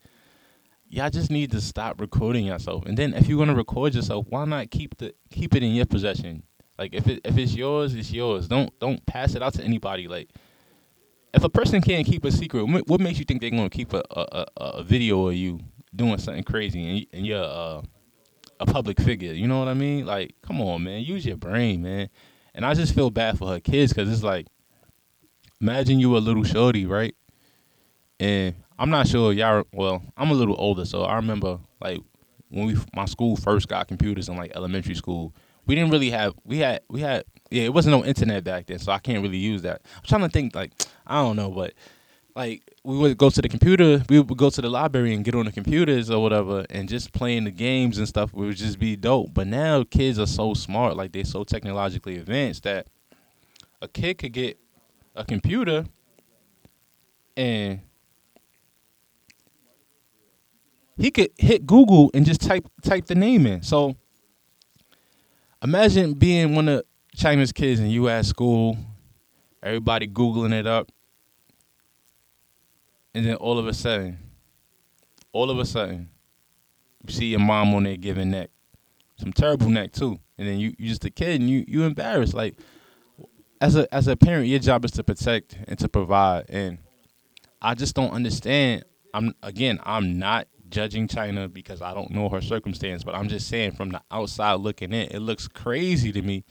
y'all 0.89 1.11
just 1.11 1.31
need 1.31 1.51
to 1.53 1.61
stop 1.61 2.01
recording 2.01 2.47
yourself. 2.47 2.87
And 2.87 2.97
then 2.97 3.15
if 3.15 3.29
you're 3.29 3.39
gonna 3.39 3.55
record 3.55 3.95
yourself, 3.95 4.27
why 4.29 4.45
not 4.45 4.71
keep 4.71 4.97
the 4.99 5.15
keep 5.31 5.55
it 5.55 5.63
in 5.63 5.73
your 5.73 5.87
possession? 5.87 6.43
Like 6.79 6.95
if 6.95 7.07
it 7.07 7.21
if 7.25 7.37
it's 7.37 7.55
yours, 7.55 7.95
it's 7.95 8.13
yours. 8.13 8.49
Don't 8.49 8.77
don't 8.79 9.05
pass 9.07 9.35
it 9.35 9.43
out 9.43 9.55
to 9.55 9.65
anybody. 9.65 10.09
Like 10.09 10.31
if 11.35 11.45
a 11.45 11.49
person 11.49 11.81
can't 11.83 12.07
keep 12.07 12.25
a 12.25 12.33
secret, 12.33 12.65
what 12.65 13.01
makes 13.01 13.19
you 13.19 13.25
think 13.25 13.41
they're 13.41 13.51
gonna 13.51 13.71
keep 13.71 13.93
a 13.93 14.03
a, 14.11 14.47
a, 14.57 14.65
a 14.65 14.83
video 14.83 15.29
of 15.29 15.35
you 15.35 15.61
doing 15.95 16.19
something 16.19 16.45
crazy 16.45 16.89
and, 16.89 17.07
and 17.13 17.27
you're 17.27 17.43
uh 17.43 17.83
a 18.61 18.67
public 18.67 19.01
figure. 19.01 19.33
You 19.33 19.47
know 19.47 19.59
what 19.59 19.69
I 19.69 19.75
mean? 19.75 20.07
Like, 20.07 20.35
come 20.43 20.61
on, 20.61 20.83
man, 20.83 21.03
use 21.03 21.25
your 21.25 21.37
brain, 21.37 21.83
man. 21.83 22.09
And 22.55 22.67
I 22.67 22.75
just 22.75 22.95
feel 22.95 23.11
bad 23.11 23.39
for 23.39 23.49
her 23.49 23.61
kids 23.61 23.93
because 23.93 24.11
it's 24.11 24.25
like, 24.25 24.47
imagine 25.61 26.01
you 26.01 26.17
a 26.17 26.19
little 26.19 26.43
shorty, 26.43 26.87
right? 26.87 27.15
And 28.21 28.55
I'm 28.79 28.91
not 28.91 29.07
sure 29.07 29.33
y'all. 29.33 29.65
Well, 29.73 30.03
I'm 30.17 30.31
a 30.31 30.35
little 30.35 30.57
older, 30.59 30.85
so 30.85 31.03
I 31.03 31.17
remember 31.17 31.59
like 31.81 32.01
when 32.49 32.67
we 32.67 32.77
my 32.95 33.05
school 33.05 33.37
first 33.37 33.69
got 33.69 33.89
computers 33.89 34.29
in 34.29 34.37
like 34.37 34.57
elementary 34.57 34.95
school. 34.95 35.35
We 35.67 35.75
didn't 35.75 35.91
really 35.91 36.11
have 36.11 36.35
we 36.45 36.59
had 36.59 36.81
we 36.89 37.01
had 37.01 37.25
yeah 37.51 37.65
it 37.65 37.75
wasn't 37.75 37.97
no 37.97 38.05
internet 38.05 38.45
back 38.45 38.67
then, 38.67 38.79
so 38.79 38.91
I 38.93 38.99
can't 38.99 39.23
really 39.23 39.39
use 39.39 39.63
that. 39.63 39.83
I'm 39.97 40.03
trying 40.05 40.23
to 40.23 40.29
think 40.29 40.55
like 40.55 40.73
I 41.07 41.23
don't 41.23 41.37
know, 41.37 41.51
but 41.51 41.75
like 42.35 42.63
we 42.85 42.97
would 42.97 43.19
go 43.19 43.31
to 43.31 43.43
the 43.43 43.49
computer, 43.49 44.03
we 44.09 44.21
would 44.21 44.39
go 44.39 44.49
to 44.49 44.61
the 44.63 44.71
library 44.71 45.13
and 45.15 45.25
get 45.25 45.35
on 45.35 45.45
the 45.45 45.53
computers 45.53 46.11
or 46.11 46.23
whatever, 46.23 46.65
and 46.71 46.89
just 46.89 47.13
playing 47.13 47.45
the 47.45 47.51
games 47.51 47.99
and 47.99 48.09
stuff 48.09 48.33
would 48.33 48.57
just 48.57 48.79
be 48.79 48.97
dope. 48.97 49.35
But 49.35 49.47
now 49.47 49.85
kids 49.85 50.19
are 50.19 50.27
so 50.27 50.55
smart, 50.55 50.97
like 50.97 51.13
they're 51.13 51.25
so 51.25 51.45
technologically 51.45 52.17
advanced 52.17 52.63
that 52.63 52.87
a 53.83 53.89
kid 53.89 54.19
could 54.19 54.33
get 54.33 54.59
a 55.15 55.25
computer 55.25 55.85
and 57.37 57.81
he 60.99 61.11
could 61.11 61.31
hit 61.39 61.67
Google 61.67 62.11
and 62.13 62.27
just 62.27 62.41
type 62.41 62.67
type 62.83 63.07
the 63.07 63.15
name 63.15 63.47
in. 63.47 63.63
So 63.63 63.97
imagine 65.63 66.15
being 66.15 66.55
one 66.55 66.69
of 66.69 66.83
Chyna's 67.17 67.53
kids 67.53 67.81
and 67.81 67.91
you 67.91 68.09
at 68.09 68.27
school, 68.27 68.77
everybody 69.63 70.07
googling 70.07 70.53
it 70.53 70.67
up 70.67 70.91
and 73.19 73.27
then 73.27 73.35
all 73.35 73.59
of 73.59 73.67
a 73.67 73.75
sudden, 73.75 74.17
all 75.33 75.51
of 75.51 75.59
a 75.59 75.65
sudden, 75.65 76.09
you 77.05 77.13
see 77.13 77.27
your 77.27 77.41
mom 77.41 77.75
on 77.75 77.83
there 77.83 77.97
giving 77.97 78.31
neck, 78.31 78.51
some 79.19 79.33
terrible 79.33 79.69
neck 79.69 79.93
too, 79.93 80.21
and 80.37 80.47
then 80.47 80.59
you 80.59 80.73
you 80.79 80.89
just 80.89 81.05
a 81.05 81.11
kid 81.11 81.41
and 81.41 81.51
you 81.51 81.65
you 81.67 81.83
embarrassed. 81.83 82.35
Like 82.35 82.55
as 83.61 83.75
a 83.75 83.93
as 83.93 84.07
a 84.07 84.17
parent, 84.17 84.47
your 84.47 84.61
job 84.61 84.85
is 84.85 84.93
to 84.93 85.03
protect 85.03 85.59
and 85.67 85.77
to 85.81 85.89
provide, 85.89 86.47
and 86.49 86.79
I 87.61 87.75
just 87.75 87.97
don't 87.97 88.13
understand. 88.13 88.85
I'm 89.13 89.35
again, 89.43 89.81
I'm 89.83 90.19
not 90.19 90.47
judging 90.71 91.09
Chyna 91.09 91.53
because 91.53 91.83
I 91.83 91.95
don't 91.95 92.11
know 92.11 92.29
her 92.29 92.41
circumstance, 92.41 93.05
but 93.05 93.15
I'm 93.15 93.29
just 93.29 93.49
saying 93.49 93.73
from 93.73 93.91
the 93.91 94.01
outside 94.11 94.55
looking 94.55 94.93
in, 94.93 95.09
it 95.11 95.21
looks 95.21 95.49
crazy 95.49 96.13
to 96.13 96.23
me 96.23 96.45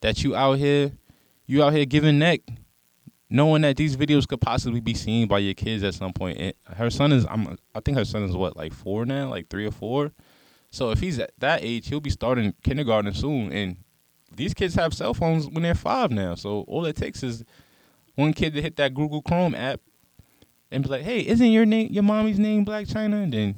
that 0.00 0.22
you 0.22 0.34
out 0.34 0.58
here, 0.58 0.92
you 1.46 1.62
out 1.62 1.72
here 1.72 1.84
giving 1.84 2.18
neck, 2.18 2.40
knowing 3.30 3.62
that 3.62 3.76
these 3.76 3.96
videos 3.96 4.26
could 4.26 4.40
possibly 4.40 4.80
be 4.80 4.94
seen 4.94 5.28
by 5.28 5.38
your 5.38 5.54
kids 5.54 5.82
at 5.82 5.94
some 5.94 6.12
point. 6.12 6.38
And 6.38 6.54
her 6.76 6.90
son 6.90 7.12
is, 7.12 7.26
I'm, 7.28 7.56
I 7.74 7.80
think 7.80 7.96
her 7.96 8.04
son 8.04 8.22
is 8.24 8.36
what, 8.36 8.56
like 8.56 8.72
four 8.72 9.04
now, 9.06 9.28
like 9.28 9.48
three 9.48 9.66
or 9.66 9.70
four. 9.70 10.12
So 10.70 10.90
if 10.90 11.00
he's 11.00 11.18
at 11.18 11.32
that 11.38 11.62
age, 11.62 11.88
he'll 11.88 12.00
be 12.00 12.10
starting 12.10 12.54
kindergarten 12.62 13.12
soon, 13.12 13.52
and 13.52 13.76
these 14.34 14.54
kids 14.54 14.74
have 14.74 14.94
cell 14.94 15.14
phones 15.14 15.46
when 15.46 15.62
they're 15.62 15.74
five 15.74 16.10
now. 16.10 16.34
So 16.34 16.62
all 16.62 16.86
it 16.86 16.96
takes 16.96 17.22
is 17.22 17.44
one 18.14 18.32
kid 18.32 18.54
to 18.54 18.62
hit 18.62 18.76
that 18.76 18.94
Google 18.94 19.22
Chrome 19.22 19.54
app 19.54 19.80
and 20.72 20.82
be 20.82 20.88
like, 20.88 21.02
"Hey, 21.02 21.20
isn't 21.20 21.46
your 21.46 21.66
name 21.66 21.92
your 21.92 22.02
mommy's 22.02 22.38
name 22.38 22.64
Blac 22.64 22.88
Chyna? 22.88 23.22
And 23.22 23.32
then, 23.32 23.56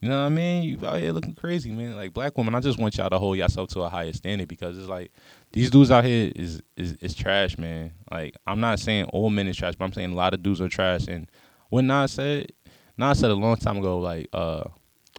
you 0.00 0.08
know 0.08 0.20
what 0.20 0.26
I 0.26 0.30
mean? 0.30 0.62
You 0.62 0.86
out 0.86 1.00
here 1.00 1.12
looking 1.12 1.34
crazy, 1.34 1.70
man. 1.70 1.96
Like 1.96 2.14
black 2.14 2.36
women, 2.38 2.54
I 2.54 2.60
just 2.60 2.78
want 2.78 2.96
y'all 2.96 3.10
to 3.10 3.18
hold 3.18 3.36
yourself 3.36 3.68
to 3.70 3.82
a 3.82 3.88
higher 3.88 4.12
standard 4.12 4.48
because 4.48 4.78
it's 4.78 4.88
like 4.88 5.12
these 5.52 5.70
dudes 5.70 5.90
out 5.90 6.04
here 6.04 6.32
is 6.34 6.62
is 6.76 6.92
is 7.00 7.14
trash, 7.14 7.58
man. 7.58 7.92
Like 8.10 8.36
I'm 8.46 8.60
not 8.60 8.78
saying 8.78 9.06
all 9.06 9.30
men 9.30 9.48
is 9.48 9.56
trash, 9.56 9.74
but 9.74 9.84
I'm 9.84 9.92
saying 9.92 10.12
a 10.12 10.16
lot 10.16 10.32
of 10.32 10.42
dudes 10.42 10.60
are 10.60 10.68
trash. 10.68 11.06
And 11.08 11.28
what 11.70 11.84
Nas 11.84 12.12
said, 12.12 12.52
Nas 12.96 13.18
said 13.18 13.30
a 13.30 13.34
long 13.34 13.56
time 13.56 13.78
ago, 13.78 13.98
like 13.98 14.28
uh, 14.32 14.64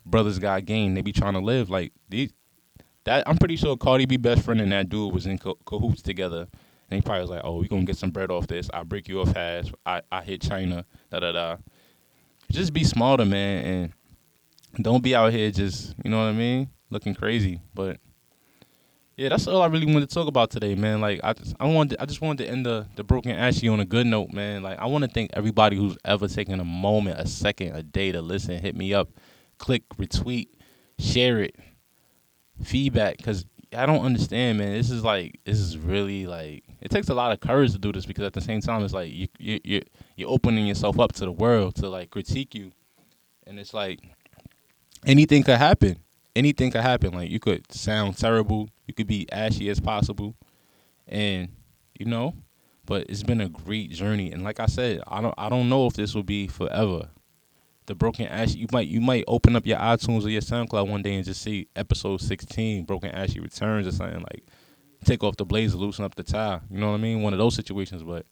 brothers 0.05 0.39
got 0.39 0.65
game. 0.65 0.95
They 0.95 1.01
be 1.01 1.13
trying 1.13 1.33
to 1.33 1.39
live 1.39 1.69
like 1.69 1.91
these. 2.09 2.31
That 3.03 3.27
I'm 3.27 3.38
pretty 3.38 3.55
sure 3.55 3.77
Cardi 3.77 4.05
B 4.05 4.17
best 4.17 4.43
friend 4.43 4.59
and 4.59 4.71
that 4.71 4.89
dude 4.89 5.13
was 5.13 5.25
in 5.25 5.38
co- 5.38 5.57
cahoots 5.65 6.01
together 6.01 6.47
and 6.89 6.97
he 6.97 7.01
probably 7.01 7.21
was 7.21 7.29
like, 7.29 7.41
"Oh, 7.43 7.57
we 7.57 7.67
gonna 7.67 7.85
get 7.85 7.97
some 7.97 8.11
bread 8.11 8.31
off 8.31 8.47
this. 8.47 8.69
I 8.73 8.83
break 8.83 9.07
you 9.07 9.21
off 9.21 9.33
fast. 9.33 9.73
I 9.85 10.01
I 10.11 10.21
hit 10.21 10.41
Chyna. 10.41 10.85
Da 11.11 11.19
da 11.19 11.31
da. 11.31 11.57
Just 12.51 12.73
be 12.73 12.83
smarter, 12.83 13.25
man, 13.25 13.65
and 13.65 14.83
don't 14.83 15.03
be 15.03 15.15
out 15.15 15.33
here 15.33 15.51
just 15.51 15.95
you 16.03 16.09
know 16.09 16.17
what 16.17 16.29
I 16.29 16.33
mean, 16.33 16.69
looking 16.89 17.13
crazy. 17.15 17.61
But 17.73 17.99
yeah, 19.17 19.29
that's 19.29 19.47
all 19.47 19.63
I 19.63 19.65
really 19.65 19.88
wanted 19.88 20.07
to 20.07 20.13
talk 20.13 20.27
about 20.27 20.51
today, 20.51 20.75
man. 20.75 21.01
Like 21.01 21.19
I 21.23 21.33
just 21.33 21.55
I 21.59 21.65
wanted 21.65 21.97
I 21.99 22.05
just 22.05 22.21
wanted 22.21 22.45
to 22.45 22.51
end 22.51 22.65
the 22.65 22.88
the 22.95 23.03
Broke 23.03 23.25
& 23.25 23.27
Ashy 23.27 23.67
on 23.67 23.79
a 23.79 23.85
good 23.85 24.05
note, 24.05 24.31
man. 24.31 24.61
Like 24.61 24.77
I 24.79 24.85
want 24.85 25.03
to 25.03 25.09
thank 25.09 25.31
everybody 25.33 25.75
who's 25.75 25.97
ever 26.05 26.27
taken 26.27 26.59
a 26.59 26.65
moment, 26.65 27.19
a 27.19 27.27
second, 27.27 27.75
a 27.75 27.81
day 27.81 28.11
to 28.11 28.21
listen. 28.21 28.59
Hit 28.59 28.75
me 28.75 28.93
up, 28.93 29.09
click, 29.57 29.83
retweet, 29.97 30.49
share 30.99 31.39
it, 31.39 31.55
feedback, 32.63 33.17
because 33.17 33.45
I 33.75 33.88
don't 33.88 34.05
understand, 34.05 34.59
man. 34.59 34.73
This 34.73 34.91
is 34.91 35.03
like 35.03 35.39
this 35.45 35.57
is 35.57 35.77
really 35.77 36.27
like 36.27 36.63
it 36.88 36.91
takes 36.91 37.09
a 37.09 37.13
lot 37.13 37.33
of 37.33 37.41
courage 37.41 37.73
to 37.73 37.77
do 37.77 37.91
this 37.91 38.05
because 38.05 38.23
at 38.23 38.31
the 38.31 38.39
same 38.39 38.61
time 38.61 38.81
it's 38.81 38.93
like 38.93 39.11
you 39.11 39.27
you 39.38 39.59
you 39.65 39.81
you're 40.15 40.29
opening 40.29 40.65
yourself 40.65 40.97
up 41.01 41.11
to 41.11 41.25
the 41.25 41.31
world 41.31 41.75
to 41.75 41.89
like 41.89 42.09
critique 42.11 42.55
you, 42.55 42.71
and 43.45 43.59
it's 43.59 43.73
like 43.73 43.99
anything 45.05 45.43
could 45.43 45.57
happen. 45.57 45.97
Anything 46.33 46.71
could 46.71 46.81
happen. 46.81 47.13
Like 47.13 47.29
you 47.29 47.41
could 47.41 47.69
sound 47.73 48.17
terrible. 48.17 48.69
You 48.85 48.93
could 48.93 49.05
be 49.05 49.29
ashy 49.33 49.69
as 49.69 49.81
possible, 49.81 50.35
and 51.05 51.49
you 51.99 52.05
know. 52.05 52.35
But 52.85 53.07
it's 53.09 53.23
been 53.23 53.41
a 53.41 53.49
great 53.49 53.91
journey, 53.91 54.31
and 54.31 54.45
like 54.45 54.61
I 54.61 54.67
said, 54.67 55.01
I 55.07 55.19
don't 55.19 55.35
I 55.38 55.49
don't 55.49 55.67
know 55.67 55.88
if 55.88 55.95
this 55.95 56.15
will 56.15 56.23
be 56.23 56.47
forever 56.47 57.09
the 57.88 57.95
Broke 57.95 58.19
& 58.19 58.21
Ashy 58.21 58.59
you 58.59 58.67
might 58.71 58.88
you 58.88 59.01
might 59.01 59.25
open 59.27 59.55
up 59.55 59.65
your 59.65 59.77
iTunes 59.77 60.25
or 60.25 60.29
your 60.29 60.41
SoundCloud 60.41 60.89
one 60.89 61.01
day 61.01 61.15
and 61.15 61.25
just 61.25 61.41
see 61.41 61.67
episode 61.75 62.21
sixteen, 62.21 62.85
Broke 62.85 63.05
& 63.05 63.13
Ashy 63.13 63.39
returns 63.41 63.88
or 63.88 63.91
something 63.91 64.19
like 64.21 64.45
take 65.06 65.24
off 65.24 65.38
the 65.38 65.45
blazer, 65.45 65.78
loosen 65.78 66.06
up 66.06 66.16
the 66.16 66.24
tie. 66.24 66.60
You 66.70 66.80
know 66.80 66.89
what 66.89 66.98
I 66.98 67.02
mean? 67.02 67.22
One 67.22 67.34
of 67.34 67.39
those 67.39 67.56
situations. 67.56 68.04
But 68.04 68.26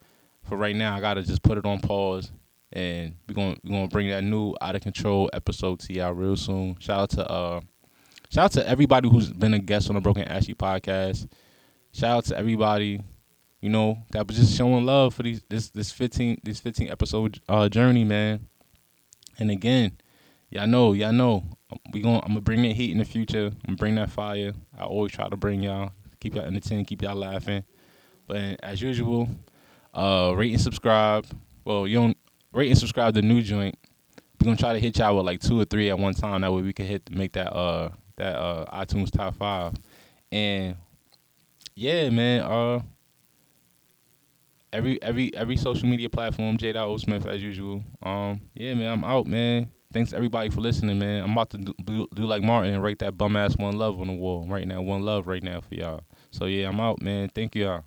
for 0.43 0.57
right 0.57 0.76
now 0.76 0.95
I 0.95 1.01
gotta 1.01 1.24
just 1.24 1.43
put 1.43 1.57
it 1.57 1.66
on 1.66 1.80
pause 1.80 2.32
and 2.76 3.16
we're 3.28 3.36
gonna 3.36 3.55
we're 3.63 3.72
gonna 3.72 3.88
bring 3.88 4.09
that 4.09 4.24
new 4.24 4.53
out 4.61 4.76
of 4.76 4.82
control 4.82 5.30
episode 5.34 5.80
to 5.80 5.93
y'all 5.93 6.13
real 6.13 6.36
soon. 6.36 6.76
Shout 6.80 6.99
out 6.99 7.09
to 7.11 7.32
uh 7.32 7.61
shout 8.30 8.45
out 8.45 8.51
to 8.53 8.68
everybody 8.68 9.09
who's 9.09 9.32
been 9.32 9.53
a 9.53 9.59
guest 9.59 9.89
on 9.89 9.95
the 9.95 10.01
Broke 10.01 10.18
& 10.18 10.20
Ashy 10.20 10.53
podcast. 10.53 11.28
Shout 11.93 12.18
out 12.18 12.26
to 12.26 12.38
everybody, 12.38 13.01
you 13.61 13.70
know, 13.70 13.97
that 14.11 14.28
was 14.28 14.38
just 14.38 14.55
showing 14.55 14.86
love 14.86 15.13
for 15.13 15.24
these 15.24 15.41
this 15.49 15.70
this 15.70 15.91
fifteen 15.91 16.39
this 16.43 16.59
fifteen 16.59 16.89
episode 16.89 17.39
uh 17.47 17.70
journey, 17.70 18.03
man. 18.03 18.47
And 19.39 19.49
again, 19.51 19.97
y'all 20.49 20.68
know, 20.68 20.93
y'all 20.93 21.13
know, 21.13 21.43
we 21.93 22.01
going 22.01 22.22
I'm 22.24 22.30
gonna 22.30 22.41
bring 22.41 22.61
that 22.63 22.74
heat 22.74 22.91
in 22.91 22.97
the 22.97 23.05
future. 23.05 23.47
I'm 23.47 23.59
gonna 23.68 23.78
bring 23.78 23.95
that 23.95 24.11
fire. 24.11 24.53
I 24.78 24.84
always 24.84 25.13
try 25.13 25.30
to 25.30 25.38
bring 25.38 25.63
y'all, 25.63 25.91
keep 26.20 26.36
y'all 26.36 26.45
entertained, 26.45 26.88
keep 26.88 27.01
y'all 27.01 27.16
laughing. 27.16 27.63
But 28.28 28.59
as 28.63 28.82
usual, 28.82 29.30
uh, 29.93 30.34
rate 30.36 30.53
and 30.53 30.61
subscribe. 30.61 31.26
Well, 31.63 31.88
you 31.88 31.97
don't 31.97 32.18
rate 32.53 32.70
and 32.70 32.78
subscribe 32.78 33.13
the 33.13 33.22
new 33.22 33.41
joint. 33.41 33.78
We're 34.39 34.45
gonna 34.45 34.57
try 34.57 34.74
to 34.74 34.80
hit 34.80 34.97
y'all 34.97 35.16
with 35.16 35.26
like 35.26 35.41
two 35.41 35.59
or 35.59 35.66
three 35.66 35.89
at 35.89 35.97
one 35.97 36.13
time. 36.13 36.41
That 36.41 36.53
way 36.53 36.61
we 36.61 36.74
can 36.74 36.86
hit 36.86 37.09
make 37.09 37.34
that 37.34 37.53
uh 37.53 37.89
that 38.18 38.36
uh 38.36 38.66
iTunes 38.86 39.11
top 39.11 39.36
five. 39.36 39.74
And 40.32 40.76
yeah, 41.76 42.09
man. 42.09 42.41
Uh, 42.41 42.82
every 44.76 45.01
every 45.01 45.34
every 45.36 45.57
social 45.57 45.88
media 45.88 46.09
platform, 46.09 46.57
J. 46.57 46.74
O. 46.74 46.97
Smith 46.97 47.26
as 47.26 47.41
usual. 47.41 47.84
Um, 48.03 48.41
yeah, 48.53 48.74
man, 48.74 48.91
I'm 48.91 49.03
out, 49.03 49.26
man. 49.26 49.72
Thanks 49.95 50.11
everybody 50.11 50.49
for 50.49 50.59
listening, 50.59 50.99
man. 50.99 51.23
I'm 51.23 51.31
about 51.31 51.51
to 51.51 51.57
do, 51.57 51.73
do, 52.13 52.25
like 52.25 52.43
Martin 52.43 52.73
and 52.73 52.83
write 52.83 52.99
that 52.99 53.17
bum 53.17 53.37
ass 53.37 53.55
one 53.55 53.77
love 53.77 54.01
on 54.01 54.07
the 54.07 54.13
wall 54.13 54.45
right 54.45 54.67
now, 54.67 54.81
one 54.81 55.03
love 55.03 55.25
right 55.25 55.41
now 55.41 55.61
for 55.61 55.73
y'all. 55.73 56.03
So 56.31 56.47
yeah, 56.47 56.67
I'm 56.67 56.81
out, 56.81 57.01
man. 57.01 57.29
Thank 57.29 57.55
y'all. 57.55 57.85